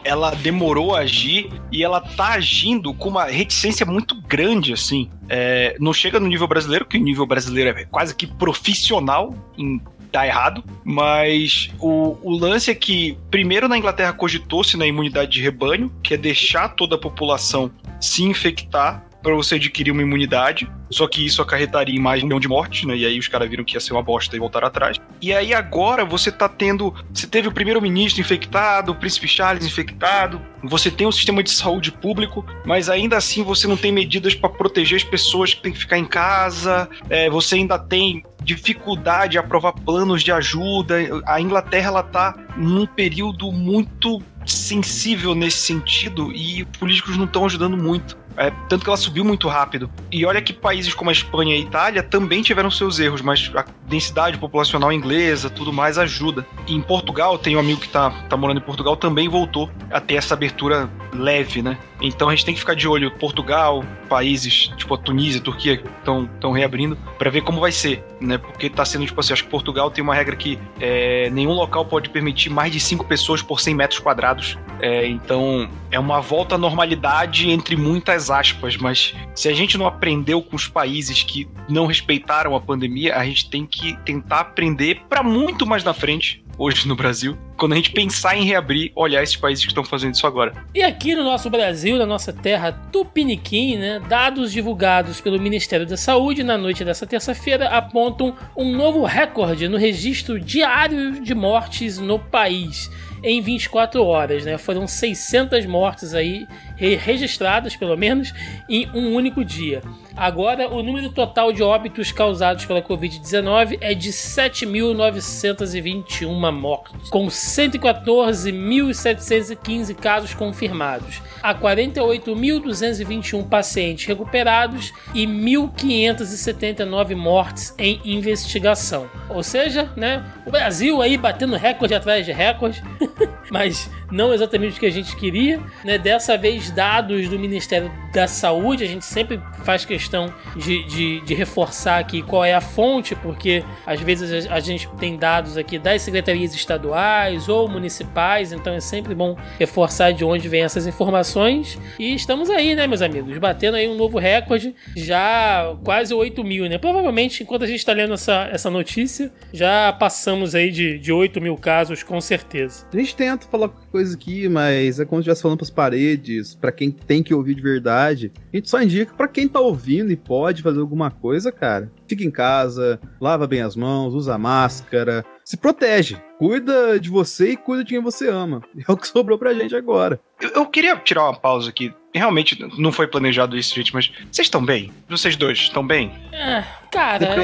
ela 0.03 0.31
demorou 0.31 0.95
a 0.95 0.99
agir 0.99 1.49
e 1.71 1.83
ela 1.83 1.99
tá 1.99 2.29
agindo 2.29 2.93
com 2.93 3.09
uma 3.09 3.25
reticência 3.25 3.85
muito 3.85 4.19
grande, 4.21 4.73
assim. 4.73 5.09
É, 5.27 5.75
não 5.79 5.93
chega 5.93 6.19
no 6.19 6.27
nível 6.27 6.47
brasileiro, 6.47 6.85
que 6.85 6.97
o 6.97 7.01
nível 7.01 7.25
brasileiro 7.25 7.77
é 7.77 7.85
quase 7.85 8.15
que 8.15 8.25
profissional 8.25 9.33
em 9.57 9.81
dar 10.11 10.25
errado, 10.25 10.63
mas 10.83 11.69
o, 11.79 12.17
o 12.23 12.31
lance 12.31 12.71
é 12.71 12.75
que, 12.75 13.17
primeiro 13.29 13.67
na 13.67 13.77
Inglaterra 13.77 14.11
cogitou-se 14.11 14.75
na 14.75 14.87
imunidade 14.87 15.31
de 15.31 15.41
rebanho, 15.41 15.91
que 16.01 16.15
é 16.15 16.17
deixar 16.17 16.69
toda 16.69 16.95
a 16.95 16.97
população 16.97 17.71
se 17.99 18.23
infectar 18.23 19.03
para 19.21 19.33
você 19.35 19.55
adquirir 19.55 19.91
uma 19.91 20.01
imunidade. 20.01 20.69
Só 20.89 21.07
que 21.07 21.25
isso 21.25 21.41
acarretaria 21.41 21.95
em 21.95 21.99
mais 21.99 22.23
um 22.23 22.25
milhão 22.25 22.39
de 22.39 22.47
mortes, 22.47 22.85
né? 22.85 22.95
E 22.95 23.05
aí 23.05 23.19
os 23.19 23.27
caras 23.27 23.49
viram 23.49 23.63
que 23.63 23.75
ia 23.75 23.79
ser 23.79 23.93
uma 23.93 24.01
bosta 24.01 24.35
e 24.35 24.39
voltaram 24.39 24.67
atrás. 24.67 24.97
E 25.21 25.33
aí 25.33 25.53
agora 25.53 26.03
você 26.03 26.31
tá 26.31 26.49
tendo. 26.49 26.93
Você 27.13 27.27
teve 27.27 27.47
o 27.47 27.51
primeiro-ministro 27.51 28.21
infectado, 28.21 28.91
o 28.91 28.95
príncipe 28.95 29.27
Charles 29.27 29.65
infectado, 29.65 30.41
você 30.63 30.89
tem 30.89 31.05
um 31.05 31.11
sistema 31.11 31.43
de 31.43 31.51
saúde 31.51 31.91
público, 31.91 32.45
mas 32.65 32.89
ainda 32.89 33.17
assim 33.17 33.43
você 33.43 33.67
não 33.67 33.77
tem 33.77 33.91
medidas 33.91 34.33
para 34.33 34.49
proteger 34.49 34.97
as 34.97 35.03
pessoas 35.03 35.53
que 35.53 35.61
têm 35.61 35.71
que 35.71 35.79
ficar 35.79 35.97
em 35.97 36.05
casa, 36.05 36.89
é, 37.09 37.29
você 37.29 37.55
ainda 37.55 37.77
tem 37.77 38.23
dificuldade 38.43 39.37
a 39.37 39.41
aprovar 39.41 39.73
planos 39.73 40.23
de 40.23 40.31
ajuda. 40.31 40.95
A 41.25 41.39
Inglaterra 41.39 41.87
ela 41.87 42.03
tá 42.03 42.35
num 42.57 42.85
período 42.85 43.51
muito 43.51 44.21
sensível 44.45 45.35
nesse 45.35 45.57
sentido 45.57 46.31
e 46.31 46.65
políticos 46.79 47.17
não 47.17 47.25
estão 47.25 47.45
ajudando 47.45 47.77
muito. 47.77 48.17
É, 48.39 48.51
tanto 48.69 48.85
que 48.85 48.89
ela 48.89 48.95
subiu 48.95 49.25
muito 49.25 49.49
rápido. 49.49 49.91
E 50.09 50.25
olha 50.25 50.41
que 50.41 50.53
países 50.53 50.93
como 50.93 51.09
a 51.09 51.13
Espanha 51.13 51.53
e 51.53 51.57
a 51.57 51.61
Itália 51.61 52.01
também 52.01 52.41
tiveram 52.41 52.71
seus 52.71 52.97
erros, 52.97 53.21
mas 53.21 53.51
a 53.53 53.65
densidade 53.85 54.37
populacional 54.37 54.93
inglesa, 54.93 55.49
tudo 55.49 55.73
mais 55.73 55.97
ajuda. 55.97 56.47
E 56.65 56.73
em 56.73 56.81
Portugal, 56.81 57.37
tem 57.37 57.57
um 57.57 57.59
amigo 57.59 57.81
que 57.81 57.89
tá, 57.89 58.09
tá 58.29 58.37
morando 58.37 58.59
em 58.59 58.63
Portugal, 58.63 58.95
também 58.95 59.27
voltou 59.27 59.69
a 59.91 59.99
ter 59.99 60.15
essa 60.15 60.35
abertura 60.35 60.89
leve, 61.13 61.61
né? 61.61 61.77
Então 62.01 62.29
a 62.29 62.31
gente 62.31 62.45
tem 62.45 62.53
que 62.53 62.61
ficar 62.61 62.75
de 62.75 62.87
olho. 62.87 63.11
Portugal, 63.11 63.83
países 64.07 64.71
tipo 64.77 64.93
a 64.93 64.97
Tunísia, 64.97 65.41
a 65.41 65.43
Turquia 65.43 65.83
estão 65.97 66.51
reabrindo 66.51 66.97
para 67.17 67.29
ver 67.29 67.41
como 67.41 67.59
vai 67.59 67.71
ser, 67.71 68.03
né? 68.21 68.37
Porque 68.37 68.69
tá 68.69 68.85
sendo 68.85 69.05
tipo 69.05 69.19
assim, 69.19 69.33
acho 69.33 69.43
que 69.43 69.49
Portugal 69.49 69.91
tem 69.91 70.01
uma 70.03 70.15
regra 70.15 70.35
que 70.35 70.57
é, 70.79 71.29
nenhum 71.31 71.51
local 71.51 71.85
pode 71.85 72.09
permitir 72.09 72.49
mais 72.49 72.71
de 72.71 72.79
cinco 72.79 73.03
pessoas 73.05 73.41
por 73.41 73.59
100 73.59 73.75
metros 73.75 73.99
quadrados. 73.99 74.57
É, 74.79 75.05
então 75.07 75.69
é 75.91 75.99
uma 75.99 76.21
volta 76.21 76.55
à 76.55 76.57
normalidade 76.57 77.49
entre 77.49 77.75
muitas 77.75 78.28
aspas, 78.29 78.77
mas 78.77 79.13
se 79.35 79.47
a 79.47 79.53
gente 79.53 79.77
não 79.77 79.87
aprendeu 79.87 80.41
com 80.41 80.55
os 80.55 80.67
países 80.67 81.23
que 81.23 81.47
não 81.67 81.85
respeitaram 81.85 82.55
a 82.55 82.61
pandemia, 82.61 83.15
a 83.15 83.25
gente 83.25 83.49
tem 83.49 83.65
que 83.65 83.97
tentar 84.03 84.41
aprender 84.41 85.01
para 85.09 85.23
muito 85.23 85.65
mais 85.65 85.83
na 85.83 85.93
frente 85.93 86.43
hoje 86.59 86.85
no 86.89 86.95
Brasil, 86.95 87.37
quando 87.55 87.71
a 87.71 87.75
gente 87.77 87.91
pensar 87.91 88.37
em 88.37 88.43
reabrir, 88.43 88.91
olhar 88.93 89.23
esses 89.23 89.37
países 89.37 89.63
que 89.63 89.71
estão 89.71 89.83
fazendo 89.83 90.13
isso 90.13 90.27
agora. 90.27 90.53
E 90.75 90.83
aqui 90.83 91.15
no 91.15 91.23
nosso 91.23 91.49
Brasil, 91.49 91.97
na 91.97 92.05
nossa 92.05 92.33
terra 92.33 92.73
tupiniquim, 92.91 93.77
né, 93.77 94.01
dados 94.09 94.51
divulgados 94.51 95.21
pelo 95.21 95.39
Ministério 95.39 95.85
da 95.85 95.95
Saúde 95.95 96.43
na 96.43 96.57
noite 96.57 96.83
dessa 96.83 97.07
terça-feira 97.07 97.69
apontam 97.69 98.35
um 98.57 98.75
novo 98.75 99.05
recorde 99.05 99.69
no 99.69 99.77
registro 99.77 100.37
diário 100.37 101.21
de 101.21 101.33
mortes 101.33 101.97
no 101.97 102.19
país. 102.19 102.91
Em 103.23 103.41
24 103.41 104.03
horas, 104.03 104.45
né? 104.45 104.57
Foram 104.57 104.87
600 104.87 105.65
mortes 105.65 106.13
aí 106.13 106.47
registradas, 106.75 107.75
pelo 107.75 107.97
menos, 107.97 108.33
em 108.67 108.89
um 108.93 109.13
único 109.13 109.43
dia. 109.43 109.81
Agora, 110.15 110.69
o 110.69 110.83
número 110.83 111.09
total 111.09 111.51
de 111.51 111.63
óbitos 111.63 112.11
causados 112.11 112.65
pela 112.65 112.81
Covid-19 112.81 113.77
é 113.81 113.93
de 113.93 114.09
7.921 114.09 116.51
mortes, 116.51 117.09
com 117.09 117.27
114.715 117.27 119.95
casos 119.95 120.33
confirmados. 120.33 121.21
Há 121.41 121.55
48.221 121.55 123.47
pacientes 123.47 124.05
recuperados 124.05 124.91
e 125.13 125.25
1.579 125.25 127.15
mortes 127.15 127.73
em 127.77 128.01
investigação. 128.03 129.09
Ou 129.29 129.41
seja, 129.43 129.89
né, 129.95 130.25
o 130.45 130.51
Brasil 130.51 131.01
aí 131.01 131.17
batendo 131.17 131.55
recorde 131.55 131.95
atrás 131.95 132.25
de 132.25 132.31
recorde, 132.31 132.83
mas 133.49 133.89
não 134.11 134.33
exatamente 134.33 134.77
o 134.77 134.79
que 134.79 134.85
a 134.85 134.91
gente 134.91 135.15
queria. 135.15 135.61
Né? 135.83 135.97
Dessa 135.97 136.37
vez, 136.37 136.71
dados 136.71 137.27
do 137.27 137.37
Ministério 137.37 137.91
da 138.13 138.27
Saúde, 138.27 138.83
a 138.83 138.87
gente 138.87 139.05
sempre 139.05 139.39
faz 139.63 139.85
questão 139.85 140.33
de, 140.55 140.83
de, 140.85 141.21
de 141.21 141.33
reforçar 141.33 141.99
aqui 141.99 142.21
qual 142.21 142.43
é 142.43 142.53
a 142.53 142.61
fonte, 142.61 143.15
porque 143.15 143.63
às 143.85 143.99
vezes 144.01 144.47
a, 144.47 144.59
gente 144.59 144.87
tem 144.99 145.17
dados 145.17 145.57
aqui 145.57 145.77
das 145.77 146.01
secretarias 146.01 146.53
estaduais 146.53 147.47
ou 147.47 147.67
municipais, 147.67 148.51
então 148.51 148.73
é 148.73 148.79
sempre 148.79 149.13
bom 149.13 149.37
reforçar 149.59 150.11
de 150.11 150.23
onde 150.23 150.47
vem 150.47 150.63
essas 150.63 150.87
informações. 150.87 151.77
E 151.99 152.13
estamos 152.13 152.49
aí, 152.49 152.75
né, 152.75 152.87
meus 152.87 153.01
amigos, 153.01 153.37
batendo 153.37 153.75
aí 153.75 153.87
um 153.87 153.95
novo 153.95 154.17
recorde, 154.17 154.75
já 154.95 155.75
quase 155.83 156.13
8 156.13 156.43
mil, 156.43 156.67
né? 156.67 156.77
Provavelmente, 156.77 157.43
enquanto 157.43 157.63
a 157.63 157.67
gente 157.67 157.79
está 157.79 157.93
lendo 157.93 158.13
essa, 158.13 158.49
essa 158.51 158.69
notícia, 158.69 159.31
já 159.53 159.93
passamos 159.93 160.55
aí 160.55 160.71
de, 160.71 160.97
de 160.99 161.11
8 161.11 161.39
mil 161.41 161.55
casos, 161.57 162.03
com 162.03 162.19
certeza. 162.19 162.85
A 162.91 162.97
gente 162.97 163.15
tenta 163.15 163.47
falar 163.47 163.69
coisa 163.89 164.15
aqui, 164.15 164.47
mas 164.47 164.99
é 164.99 165.05
como 165.05 165.21
se 165.21 165.23
estivesse 165.23 165.41
falando 165.41 165.57
pras 165.57 165.69
paredes, 165.69 166.55
para 166.55 166.71
quem 166.71 166.91
tem 166.91 167.21
que 167.21 167.33
ouvir 167.33 167.55
de 167.55 167.61
verdade. 167.61 168.31
A 168.53 168.55
gente 168.55 168.69
só 168.69 168.81
indica 168.81 169.13
para 169.13 169.27
quem 169.27 169.47
tá 169.47 169.59
ouvindo 169.59 170.11
e 170.11 170.15
pode 170.15 170.61
fazer 170.61 170.79
alguma 170.79 171.11
coisa, 171.11 171.51
cara. 171.51 171.91
Fica 172.07 172.23
em 172.23 172.31
casa, 172.31 172.99
lava 173.19 173.47
bem 173.47 173.61
as 173.61 173.75
mãos, 173.75 174.13
usa 174.13 174.37
máscara, 174.37 175.25
se 175.43 175.57
protege. 175.57 176.17
Cuida 176.37 176.99
de 176.99 177.09
você 177.09 177.51
e 177.51 177.57
cuida 177.57 177.83
de 177.83 177.89
quem 177.89 178.01
você 178.01 178.29
ama. 178.29 178.61
É 178.87 178.91
o 178.91 178.97
que 178.97 179.07
sobrou 179.07 179.37
pra 179.37 179.53
gente 179.53 179.75
agora. 179.75 180.19
Eu, 180.41 180.49
eu 180.49 180.65
queria 180.65 180.95
tirar 180.95 181.25
uma 181.25 181.39
pausa 181.39 181.69
aqui. 181.69 181.93
Realmente 182.13 182.57
não 182.77 182.91
foi 182.91 183.07
planejado 183.07 183.55
isso, 183.55 183.75
gente, 183.75 183.93
mas 183.93 184.11
vocês 184.31 184.47
estão 184.47 184.63
bem? 184.63 184.91
Vocês 185.07 185.35
dois 185.35 185.59
estão 185.59 185.85
bem? 185.85 186.11
É, 186.31 186.63
cara. 186.91 187.35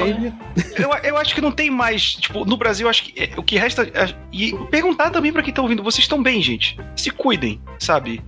Eu, 0.76 0.90
eu 1.04 1.16
acho 1.16 1.34
que 1.34 1.40
não 1.40 1.52
tem 1.52 1.70
mais. 1.70 2.14
Tipo, 2.14 2.44
no 2.44 2.56
Brasil, 2.56 2.88
acho 2.88 3.04
que 3.04 3.20
é, 3.20 3.30
o 3.36 3.42
que 3.42 3.56
resta. 3.56 3.84
É, 3.94 4.12
e 4.32 4.52
perguntar 4.70 5.10
também 5.10 5.32
para 5.32 5.42
quem 5.42 5.54
tá 5.54 5.62
ouvindo: 5.62 5.82
vocês 5.82 6.04
estão 6.04 6.20
bem, 6.20 6.42
gente? 6.42 6.76
Se 6.96 7.10
cuidem, 7.10 7.60
sabe? 7.78 8.20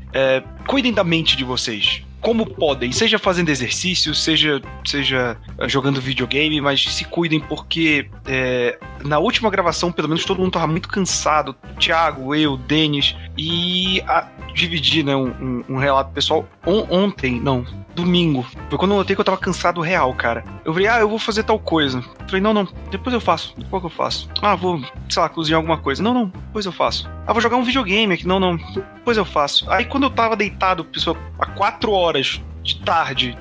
Cuidem 0.68 0.92
da 0.92 1.02
mente 1.02 1.36
de 1.36 1.42
vocês 1.42 2.04
como 2.20 2.44
podem, 2.44 2.90
seja 2.90 3.18
fazendo 3.18 3.48
exercício, 3.48 4.14
seja, 4.14 4.60
seja 4.84 5.36
eh, 5.58 5.68
jogando 5.68 6.00
videogame, 6.00 6.60
mas 6.60 6.82
se 6.82 7.04
cuidem 7.04 7.40
porque 7.40 8.10
é, 8.26 8.78
na 9.04 9.18
última 9.18 9.48
gravação, 9.50 9.92
pelo 9.92 10.08
menos 10.08 10.24
todo 10.24 10.40
mundo 10.40 10.52
tava 10.52 10.66
muito 10.66 10.88
cansado. 10.88 11.54
Thiago, 11.78 12.34
eu, 12.34 12.56
Denis, 12.56 13.16
e 13.36 14.02
a, 14.02 14.28
dividi 14.52 15.02
né, 15.02 15.14
um, 15.14 15.64
um, 15.68 15.76
relato 15.76 16.12
pessoal 16.12 16.46
on, 16.66 16.86
ontem, 16.90 17.40
não, 17.40 17.64
domingo. 17.94 18.44
Foi 18.68 18.78
quando 18.78 18.92
eu 18.92 18.98
notei 18.98 19.14
que 19.14 19.20
eu 19.20 19.24
tava 19.24 19.38
cansado 19.38 19.80
real, 19.80 20.12
cara. 20.14 20.44
Eu 20.64 20.72
falei, 20.72 20.88
ah, 20.88 20.98
eu 20.98 21.08
vou 21.08 21.18
fazer 21.18 21.44
tal 21.44 21.58
coisa. 21.58 22.02
falei, 22.26 22.40
não, 22.40 22.52
não, 22.52 22.68
depois 22.90 23.14
eu 23.14 23.20
faço. 23.20 23.54
Qual 23.70 23.80
que 23.80 23.86
eu 23.86 23.90
faço? 23.90 24.28
Ah, 24.42 24.56
vou, 24.56 24.82
sei 25.08 25.22
lá, 25.22 25.28
cozinhar 25.28 25.58
alguma 25.58 25.78
coisa. 25.78 26.02
Não, 26.02 26.12
não, 26.12 26.26
depois 26.26 26.66
eu 26.66 26.72
faço. 26.72 27.08
Ah, 27.28 27.32
vou 27.34 27.42
jogar 27.42 27.58
um 27.58 27.62
videogame 27.62 28.14
aqui. 28.14 28.26
Não, 28.26 28.40
não, 28.40 28.56
depois 28.56 29.18
eu 29.18 29.24
faço. 29.24 29.70
Aí 29.70 29.84
quando 29.84 30.04
eu 30.04 30.10
tava 30.10 30.34
deitado, 30.34 30.82
pessoal, 30.82 31.14
há 31.38 31.44
quatro 31.44 31.92
horas 31.92 32.40
de 32.62 32.80
tarde, 32.80 33.36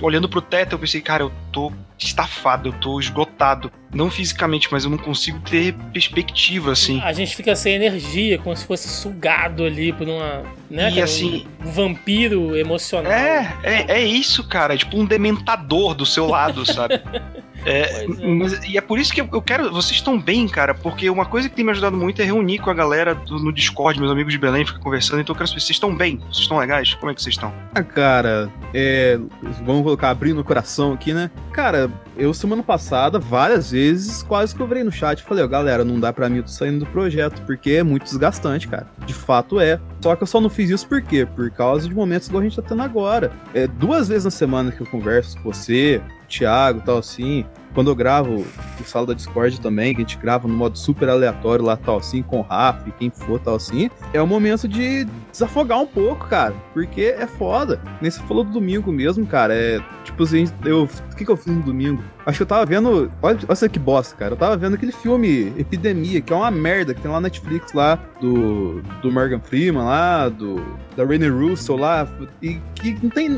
olhando 0.00 0.28
pro 0.28 0.40
teto, 0.40 0.74
eu 0.74 0.78
pensei, 0.78 1.00
cara, 1.00 1.24
eu 1.24 1.32
tô 1.50 1.72
estafado, 1.98 2.68
eu 2.68 2.72
tô 2.74 3.00
esgotado. 3.00 3.72
Não 3.92 4.08
fisicamente, 4.08 4.68
mas 4.70 4.84
eu 4.84 4.90
não 4.90 4.96
consigo 4.96 5.40
ter 5.40 5.74
perspectiva, 5.92 6.70
assim. 6.70 7.00
A 7.00 7.12
gente 7.12 7.34
fica 7.34 7.56
sem 7.56 7.74
energia, 7.74 8.38
como 8.38 8.56
se 8.56 8.64
fosse 8.64 8.88
sugado 8.88 9.64
ali 9.64 9.92
por 9.92 10.08
uma. 10.08 10.44
Né, 10.70 10.90
e 10.90 10.94
cara? 10.94 11.04
assim. 11.04 11.44
Um 11.64 11.70
vampiro 11.70 12.56
emocional. 12.56 13.10
É, 13.10 13.56
é, 13.64 13.84
é 13.88 14.04
isso, 14.04 14.46
cara. 14.46 14.74
É 14.74 14.76
tipo 14.76 14.96
um 14.96 15.04
dementador 15.04 15.94
do 15.94 16.06
seu 16.06 16.28
lado, 16.28 16.64
sabe? 16.64 17.00
É, 17.64 18.04
é. 18.04 18.06
Mas, 18.06 18.62
e 18.64 18.76
é 18.76 18.80
por 18.80 18.98
isso 18.98 19.12
que 19.12 19.20
eu 19.20 19.42
quero. 19.42 19.70
Vocês 19.72 19.96
estão 19.96 20.20
bem, 20.20 20.48
cara, 20.48 20.74
porque 20.74 21.08
uma 21.08 21.24
coisa 21.24 21.48
que 21.48 21.54
tem 21.54 21.64
me 21.64 21.70
ajudado 21.70 21.96
muito 21.96 22.20
é 22.20 22.24
reunir 22.24 22.58
com 22.58 22.70
a 22.70 22.74
galera 22.74 23.14
do, 23.14 23.38
no 23.38 23.52
Discord, 23.52 23.98
meus 23.98 24.10
amigos 24.10 24.32
de 24.32 24.38
Belém, 24.38 24.64
ficar 24.64 24.80
conversando. 24.80 25.20
Então 25.20 25.34
eu 25.34 25.38
quero 25.38 25.48
saber, 25.48 25.60
vocês 25.60 25.70
estão 25.70 25.94
bem? 25.94 26.18
Vocês 26.18 26.38
estão 26.38 26.58
legais? 26.58 26.94
Como 26.94 27.10
é 27.10 27.14
que 27.14 27.22
vocês 27.22 27.34
estão? 27.34 27.52
Ah, 27.74 27.82
cara, 27.82 28.50
é, 28.74 29.18
vamos 29.64 29.82
colocar 29.82 30.10
abrindo 30.10 30.40
o 30.40 30.44
coração 30.44 30.92
aqui, 30.92 31.12
né? 31.12 31.30
Cara, 31.52 31.90
eu 32.16 32.34
semana 32.34 32.62
passada, 32.62 33.18
várias 33.18 33.70
vezes, 33.70 34.22
quase 34.22 34.54
que 34.54 34.60
eu 34.60 34.66
virei 34.66 34.84
no 34.84 34.92
chat 34.92 35.20
e 35.20 35.22
falei, 35.22 35.42
ó, 35.42 35.46
oh, 35.46 35.50
galera, 35.50 35.84
não 35.84 35.98
dá 35.98 36.12
pra 36.12 36.28
mim 36.28 36.38
eu 36.38 36.42
tô 36.42 36.50
saindo 36.50 36.80
do 36.80 36.86
projeto, 36.86 37.42
porque 37.42 37.72
é 37.72 37.82
muito 37.82 38.04
desgastante, 38.04 38.68
cara. 38.68 38.86
De 39.06 39.14
fato 39.14 39.60
é. 39.60 39.80
Só 40.00 40.16
que 40.16 40.22
eu 40.22 40.26
só 40.26 40.40
não 40.40 40.50
fiz 40.50 40.70
isso 40.70 40.86
por 40.88 41.00
quê? 41.00 41.24
Por 41.24 41.50
causa 41.50 41.88
de 41.88 41.94
momentos 41.94 42.28
igual 42.28 42.40
a 42.40 42.44
gente 42.44 42.56
tá 42.56 42.62
tendo 42.62 42.82
agora. 42.82 43.32
É 43.54 43.66
duas 43.66 44.08
vezes 44.08 44.24
na 44.24 44.30
semana 44.30 44.72
que 44.72 44.80
eu 44.80 44.86
converso 44.86 45.36
com 45.38 45.52
você, 45.52 46.02
Thiago 46.38 46.80
e 46.80 46.82
tal 46.82 46.98
assim. 46.98 47.44
Quando 47.74 47.90
eu 47.90 47.94
gravo 47.94 48.44
o 48.80 48.84
sala 48.84 49.06
da 49.06 49.14
Discord 49.14 49.60
também, 49.60 49.94
que 49.94 50.02
a 50.02 50.04
gente 50.04 50.18
grava 50.18 50.46
no 50.46 50.54
modo 50.54 50.76
super 50.78 51.08
aleatório 51.08 51.64
lá, 51.64 51.76
tal 51.76 51.98
assim, 51.98 52.22
com 52.22 52.40
o 52.40 52.42
Rafa 52.42 52.88
e 52.88 52.92
quem 52.92 53.10
for, 53.10 53.40
tal 53.40 53.54
assim, 53.54 53.90
é 54.12 54.20
o 54.20 54.26
momento 54.26 54.68
de 54.68 55.06
desafogar 55.30 55.80
um 55.80 55.86
pouco, 55.86 56.28
cara. 56.28 56.54
Porque 56.72 57.14
é 57.18 57.26
foda. 57.26 57.80
Nem 58.00 58.10
você 58.10 58.20
falou 58.22 58.44
do 58.44 58.52
domingo 58.52 58.92
mesmo, 58.92 59.26
cara. 59.26 59.54
É 59.54 59.80
tipo 60.04 60.22
assim, 60.22 60.46
eu. 60.64 60.84
O 60.84 61.14
que, 61.16 61.24
que 61.24 61.30
eu 61.30 61.36
fiz 61.36 61.54
no 61.54 61.62
domingo? 61.62 62.02
Acho 62.24 62.38
que 62.38 62.42
eu 62.42 62.46
tava 62.46 62.64
vendo. 62.64 63.10
Olha, 63.20 63.38
olha 63.48 63.68
que 63.68 63.78
bosta, 63.78 64.16
cara. 64.16 64.32
Eu 64.32 64.36
tava 64.36 64.56
vendo 64.56 64.74
aquele 64.74 64.92
filme 64.92 65.52
Epidemia, 65.56 66.20
que 66.20 66.32
é 66.32 66.36
uma 66.36 66.50
merda, 66.50 66.94
que 66.94 67.00
tem 67.00 67.10
lá 67.10 67.18
na 67.18 67.22
Netflix 67.22 67.72
lá, 67.72 67.98
do, 68.20 68.80
do 69.00 69.10
Morgan 69.10 69.40
Freeman 69.40 69.84
lá, 69.84 70.28
do. 70.28 70.62
Da 70.96 71.04
Rainy 71.04 71.28
Russell 71.28 71.76
lá. 71.76 72.06
E 72.40 72.60
que 72.74 72.96
não 73.02 73.10
tem. 73.10 73.28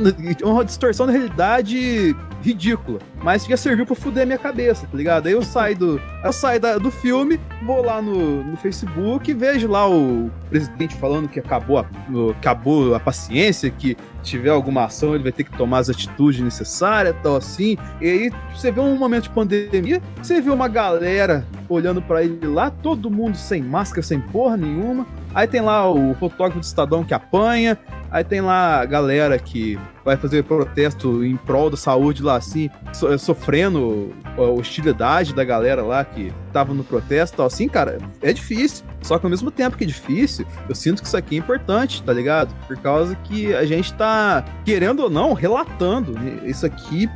É 0.40 0.46
uma 0.46 0.64
distorção 0.64 1.06
da 1.06 1.12
realidade 1.12 2.14
ridícula. 2.42 2.98
Mas 3.22 3.46
já 3.46 3.56
serviu 3.56 3.86
pra 3.86 3.96
fuder 3.96 4.23
minha 4.26 4.38
cabeça, 4.38 4.86
tá 4.90 4.96
ligado? 4.96 5.26
Aí 5.26 5.32
eu 5.32 5.42
saio 5.42 5.76
do. 5.76 6.00
Eu 6.22 6.32
saio 6.32 6.60
da, 6.60 6.78
do 6.78 6.90
filme, 6.90 7.38
vou 7.62 7.84
lá 7.84 8.00
no, 8.00 8.42
no 8.42 8.56
Facebook 8.56 9.32
vejo 9.34 9.68
lá 9.68 9.88
o 9.88 10.30
presidente 10.48 10.94
falando 10.96 11.28
que 11.28 11.38
acabou 11.38 11.78
a, 11.78 11.86
acabou 12.38 12.94
a 12.94 13.00
paciência, 13.00 13.70
que 13.70 13.96
tiver 14.22 14.50
alguma 14.50 14.84
ação, 14.84 15.14
ele 15.14 15.22
vai 15.22 15.32
ter 15.32 15.44
que 15.44 15.56
tomar 15.56 15.78
as 15.78 15.90
atitudes 15.90 16.40
necessárias, 16.40 17.14
tal 17.22 17.36
assim. 17.36 17.76
E 18.00 18.08
aí 18.08 18.32
você 18.54 18.70
vê 18.70 18.80
um 18.80 18.96
momento 18.96 19.24
de 19.24 19.30
pandemia, 19.30 20.00
você 20.22 20.40
vê 20.40 20.50
uma 20.50 20.68
galera 20.68 21.46
olhando 21.68 22.00
para 22.00 22.22
ele 22.22 22.46
lá, 22.46 22.70
todo 22.70 23.10
mundo 23.10 23.36
sem 23.36 23.62
máscara, 23.62 24.02
sem 24.02 24.20
porra 24.20 24.56
nenhuma. 24.56 25.06
Aí 25.34 25.48
tem 25.48 25.60
lá 25.60 25.90
o 25.90 26.14
fotógrafo 26.14 26.60
do 26.60 26.62
Estadão 26.62 27.02
que 27.02 27.12
apanha, 27.12 27.76
aí 28.10 28.22
tem 28.22 28.40
lá 28.40 28.80
a 28.80 28.84
galera 28.84 29.38
que 29.38 29.78
vai 30.04 30.16
fazer 30.16 30.44
protesto 30.44 31.24
em 31.24 31.36
prol 31.36 31.68
da 31.68 31.76
saúde 31.76 32.22
lá, 32.22 32.36
assim, 32.36 32.70
so, 32.92 33.18
sofrendo 33.18 34.14
a 34.38 34.42
hostilidade 34.42 35.34
da 35.34 35.42
galera 35.42 35.82
lá 35.82 36.04
que 36.04 36.32
tava 36.52 36.72
no 36.72 36.84
protesto 36.84 37.38
tal, 37.38 37.46
assim, 37.46 37.68
cara, 37.68 37.98
é 38.22 38.32
difícil. 38.32 38.84
Só 39.04 39.18
que 39.18 39.26
ao 39.26 39.30
mesmo 39.30 39.50
tempo 39.50 39.76
que 39.76 39.84
é 39.84 39.86
difícil, 39.86 40.46
eu 40.66 40.74
sinto 40.74 41.02
que 41.02 41.06
isso 41.06 41.16
aqui 41.16 41.36
é 41.36 41.38
importante, 41.38 42.02
tá 42.02 42.12
ligado? 42.12 42.54
Por 42.66 42.76
causa 42.78 43.14
que 43.16 43.54
a 43.54 43.66
gente 43.66 43.92
tá, 43.92 44.42
querendo 44.64 45.00
ou 45.00 45.10
não, 45.10 45.34
relatando 45.34 46.14
isso 46.46 46.64
aqui, 46.64 47.08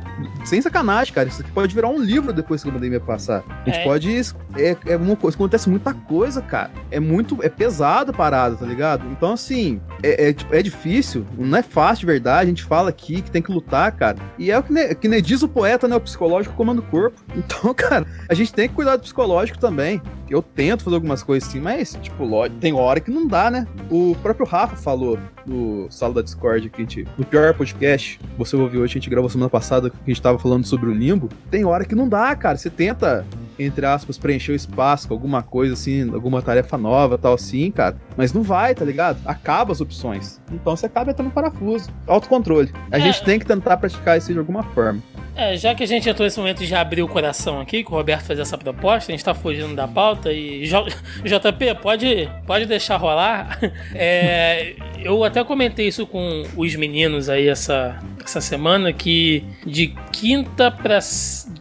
sem 0.45 0.61
sacanagem, 0.61 1.11
cara. 1.11 1.27
Isso 1.27 1.41
aqui 1.41 1.51
pode 1.51 1.73
virar 1.73 1.89
um 1.89 1.99
livro 1.99 2.31
depois 2.31 2.61
que 2.61 2.69
a 2.69 2.71
pandemia 2.71 2.99
passar. 2.99 3.43
A 3.49 3.69
gente 3.69 3.79
é. 3.79 3.83
pode. 3.83 4.21
É, 4.55 4.77
é 4.85 4.95
uma 4.95 5.15
coisa, 5.15 5.35
acontece 5.35 5.67
muita 5.67 5.91
coisa, 5.91 6.43
cara. 6.43 6.69
É 6.91 6.99
muito. 6.99 7.39
É 7.41 7.49
pesado 7.49 8.11
a 8.11 8.13
parada, 8.13 8.55
tá 8.55 8.67
ligado? 8.67 9.07
Então, 9.11 9.33
assim, 9.33 9.81
é, 10.03 10.29
é, 10.29 10.33
tipo, 10.33 10.53
é 10.53 10.61
difícil, 10.61 11.25
não 11.35 11.57
é 11.57 11.63
fácil 11.63 12.01
de 12.01 12.05
verdade. 12.05 12.43
A 12.43 12.45
gente 12.45 12.63
fala 12.63 12.89
aqui 12.89 13.23
que 13.23 13.31
tem 13.31 13.41
que 13.41 13.51
lutar, 13.51 13.91
cara. 13.93 14.17
E 14.37 14.51
é 14.51 14.59
o 14.59 14.61
que, 14.61 14.71
ne, 14.71 14.93
que 14.93 15.07
nem 15.07 15.21
diz 15.21 15.41
o 15.41 15.47
poeta, 15.47 15.87
né? 15.87 15.95
O 15.95 16.01
psicológico 16.01 16.55
comanda 16.55 16.81
o 16.81 16.83
corpo. 16.83 17.19
Então, 17.49 17.73
cara, 17.73 18.05
a 18.27 18.33
gente 18.33 18.53
tem 18.53 18.67
que 18.67 18.75
cuidar 18.75 18.95
do 18.95 19.01
psicológico 19.01 19.57
também. 19.57 20.01
Eu 20.29 20.41
tento 20.41 20.83
fazer 20.83 20.95
algumas 20.95 21.23
coisas 21.23 21.49
assim, 21.49 21.59
mas, 21.59 21.97
tipo, 22.01 22.25
tem 22.59 22.73
hora 22.73 22.99
que 22.99 23.09
não 23.09 23.27
dá, 23.27 23.49
né? 23.49 23.67
O 23.89 24.15
próprio 24.21 24.45
Rafa 24.45 24.75
falou 24.75 25.17
no 25.45 25.87
sala 25.89 26.15
da 26.15 26.21
Discord 26.21 26.69
que 26.69 26.81
a 26.81 26.85
gente. 26.85 27.07
No 27.17 27.25
pior 27.25 27.53
podcast, 27.53 28.19
você 28.37 28.55
ouviu 28.55 28.81
hoje, 28.81 28.91
a 28.91 28.99
gente 28.99 29.09
gravou 29.09 29.29
semana 29.29 29.49
passada 29.49 29.89
que 29.89 29.97
a 30.05 30.09
gente 30.09 30.21
tava 30.21 30.37
falando 30.37 30.65
sobre 30.65 30.89
o 30.89 30.93
limbo. 30.93 31.29
Tem 31.49 31.65
hora 31.65 31.83
que 31.83 31.95
não 31.95 32.07
dá, 32.07 32.35
cara. 32.35 32.57
Você 32.57 32.69
tenta 32.69 33.25
entre 33.59 33.85
aspas, 33.85 34.17
preencher 34.17 34.53
o 34.53 34.55
espaço 34.55 35.07
com 35.07 35.13
alguma 35.13 35.43
coisa 35.43 35.73
assim, 35.73 36.09
alguma 36.13 36.41
tarefa 36.41 36.77
nova 36.77 37.17
tal 37.17 37.33
assim, 37.33 37.69
cara. 37.69 37.97
Mas 38.15 38.31
não 38.31 38.41
vai, 38.41 38.73
tá 38.73 38.85
ligado? 38.85 39.19
Acaba 39.25 39.71
as 39.71 39.81
opções. 39.81 40.39
Então 40.51 40.75
você 40.75 40.85
acaba 40.85 41.11
entrando 41.11 41.27
no 41.27 41.33
parafuso. 41.33 41.89
Autocontrole. 42.07 42.71
A 42.89 42.97
é. 42.97 43.01
gente 43.01 43.23
tem 43.23 43.37
que 43.37 43.45
tentar 43.45 43.77
praticar 43.77 44.17
isso 44.17 44.31
de 44.31 44.39
alguma 44.39 44.63
forma. 44.63 45.01
É, 45.39 45.55
já 45.55 45.73
que 45.73 45.81
a 45.81 45.87
gente 45.87 46.09
entrou 46.09 46.25
nesse 46.25 46.37
momento 46.37 46.65
de 46.65 46.75
abrir 46.75 47.01
o 47.01 47.07
coração 47.07 47.61
aqui, 47.61 47.81
que 47.81 47.89
o 47.89 47.95
Roberto 47.95 48.25
fez 48.25 48.39
essa 48.39 48.57
proposta, 48.57 49.09
a 49.09 49.15
gente 49.15 49.23
tá 49.23 49.33
fugindo 49.33 49.73
da 49.73 49.87
pauta 49.87 50.33
e. 50.33 50.65
JP, 50.65 51.75
pode, 51.81 52.29
pode 52.45 52.65
deixar 52.65 52.97
rolar. 52.97 53.57
É, 53.95 54.75
eu 55.01 55.23
até 55.23 55.43
comentei 55.43 55.87
isso 55.87 56.05
com 56.05 56.43
os 56.55 56.75
meninos 56.75 57.29
aí 57.29 57.47
essa, 57.47 57.99
essa 58.23 58.41
semana, 58.41 58.91
que 58.91 59.43
de 59.65 59.93
quinta 60.11 60.69
pra, 60.71 60.99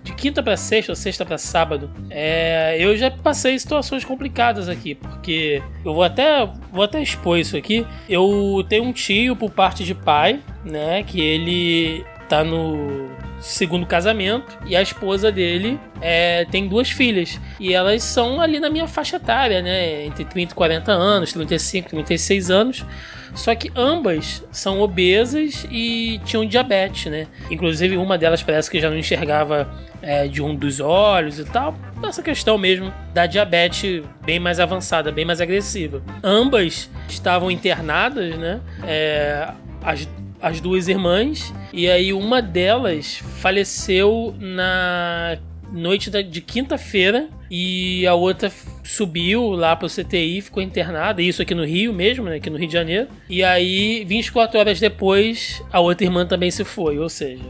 de 0.02 0.12
quinta 0.14 0.42
pra 0.42 0.56
sexta 0.56 0.92
ou 0.92 0.96
sexta 0.96 1.24
pra 1.24 1.38
sábado, 1.38 1.90
é, 2.10 2.76
eu 2.78 2.96
já 2.96 3.10
passei 3.10 3.58
situações 3.58 4.04
complicadas 4.04 4.68
aqui, 4.68 4.94
porque 4.94 5.62
eu 5.84 5.94
vou 5.94 6.02
até, 6.02 6.48
vou 6.72 6.82
até 6.82 7.00
expor 7.00 7.38
isso 7.38 7.56
aqui. 7.56 7.86
Eu 8.08 8.64
tenho 8.68 8.84
um 8.84 8.92
tio 8.92 9.36
por 9.36 9.50
parte 9.50 9.84
de 9.84 9.94
pai, 9.94 10.40
né, 10.64 11.02
que 11.02 11.20
ele 11.20 12.04
tá 12.28 12.44
no 12.44 13.08
segundo 13.40 13.86
casamento 13.86 14.58
e 14.66 14.76
a 14.76 14.82
esposa 14.82 15.30
dele 15.30 15.78
é, 16.00 16.44
tem 16.50 16.66
duas 16.66 16.90
filhas 16.90 17.40
e 17.58 17.72
elas 17.72 18.02
são 18.02 18.40
ali 18.40 18.58
na 18.58 18.68
minha 18.68 18.88
faixa 18.88 19.16
etária, 19.16 19.62
né, 19.62 20.04
entre 20.04 20.24
30 20.24 20.52
e 20.52 20.54
40 20.54 20.92
anos, 20.92 21.32
35, 21.32 21.90
36 21.90 22.50
anos. 22.50 22.84
Só 23.34 23.54
que 23.54 23.70
ambas 23.76 24.44
são 24.50 24.80
obesas 24.80 25.66
e 25.70 26.18
tinham 26.24 26.44
diabetes, 26.46 27.12
né? 27.12 27.26
Inclusive 27.50 27.96
uma 27.96 28.16
delas 28.18 28.42
parece 28.42 28.70
que 28.70 28.80
já 28.80 28.90
não 28.90 28.96
enxergava 28.96 29.70
é, 30.02 30.26
de 30.26 30.42
um 30.42 30.54
dos 30.56 30.80
olhos 30.80 31.38
e 31.38 31.44
tal. 31.44 31.76
Essa 32.02 32.22
questão 32.22 32.56
mesmo 32.58 32.92
da 33.12 33.26
diabetes 33.26 34.02
bem 34.24 34.40
mais 34.40 34.58
avançada, 34.58 35.12
bem 35.12 35.24
mais 35.24 35.40
agressiva. 35.40 36.02
Ambas 36.24 36.90
estavam 37.06 37.50
internadas, 37.50 38.36
né? 38.36 38.60
É, 38.84 39.48
as 39.82 40.08
as 40.40 40.60
duas 40.60 40.88
irmãs. 40.88 41.52
E 41.72 41.88
aí 41.88 42.12
uma 42.12 42.40
delas 42.40 43.22
faleceu 43.40 44.34
na 44.38 45.38
noite 45.72 46.10
de 46.10 46.40
quinta-feira 46.40 47.28
e 47.50 48.06
a 48.06 48.14
outra 48.14 48.52
subiu 48.84 49.50
lá 49.50 49.76
pro 49.76 49.88
CTI, 49.88 50.40
ficou 50.40 50.62
internada, 50.62 51.22
isso 51.22 51.42
aqui 51.42 51.54
no 51.54 51.64
Rio 51.64 51.92
mesmo, 51.92 52.24
né, 52.24 52.36
aqui 52.36 52.50
no 52.50 52.56
Rio 52.56 52.68
de 52.68 52.72
Janeiro. 52.72 53.08
E 53.28 53.42
aí, 53.42 54.04
24 54.04 54.58
horas 54.58 54.80
depois, 54.80 55.62
a 55.70 55.80
outra 55.80 56.04
irmã 56.06 56.26
também 56.26 56.50
se 56.50 56.64
foi, 56.64 56.98
ou 56.98 57.08
seja, 57.08 57.42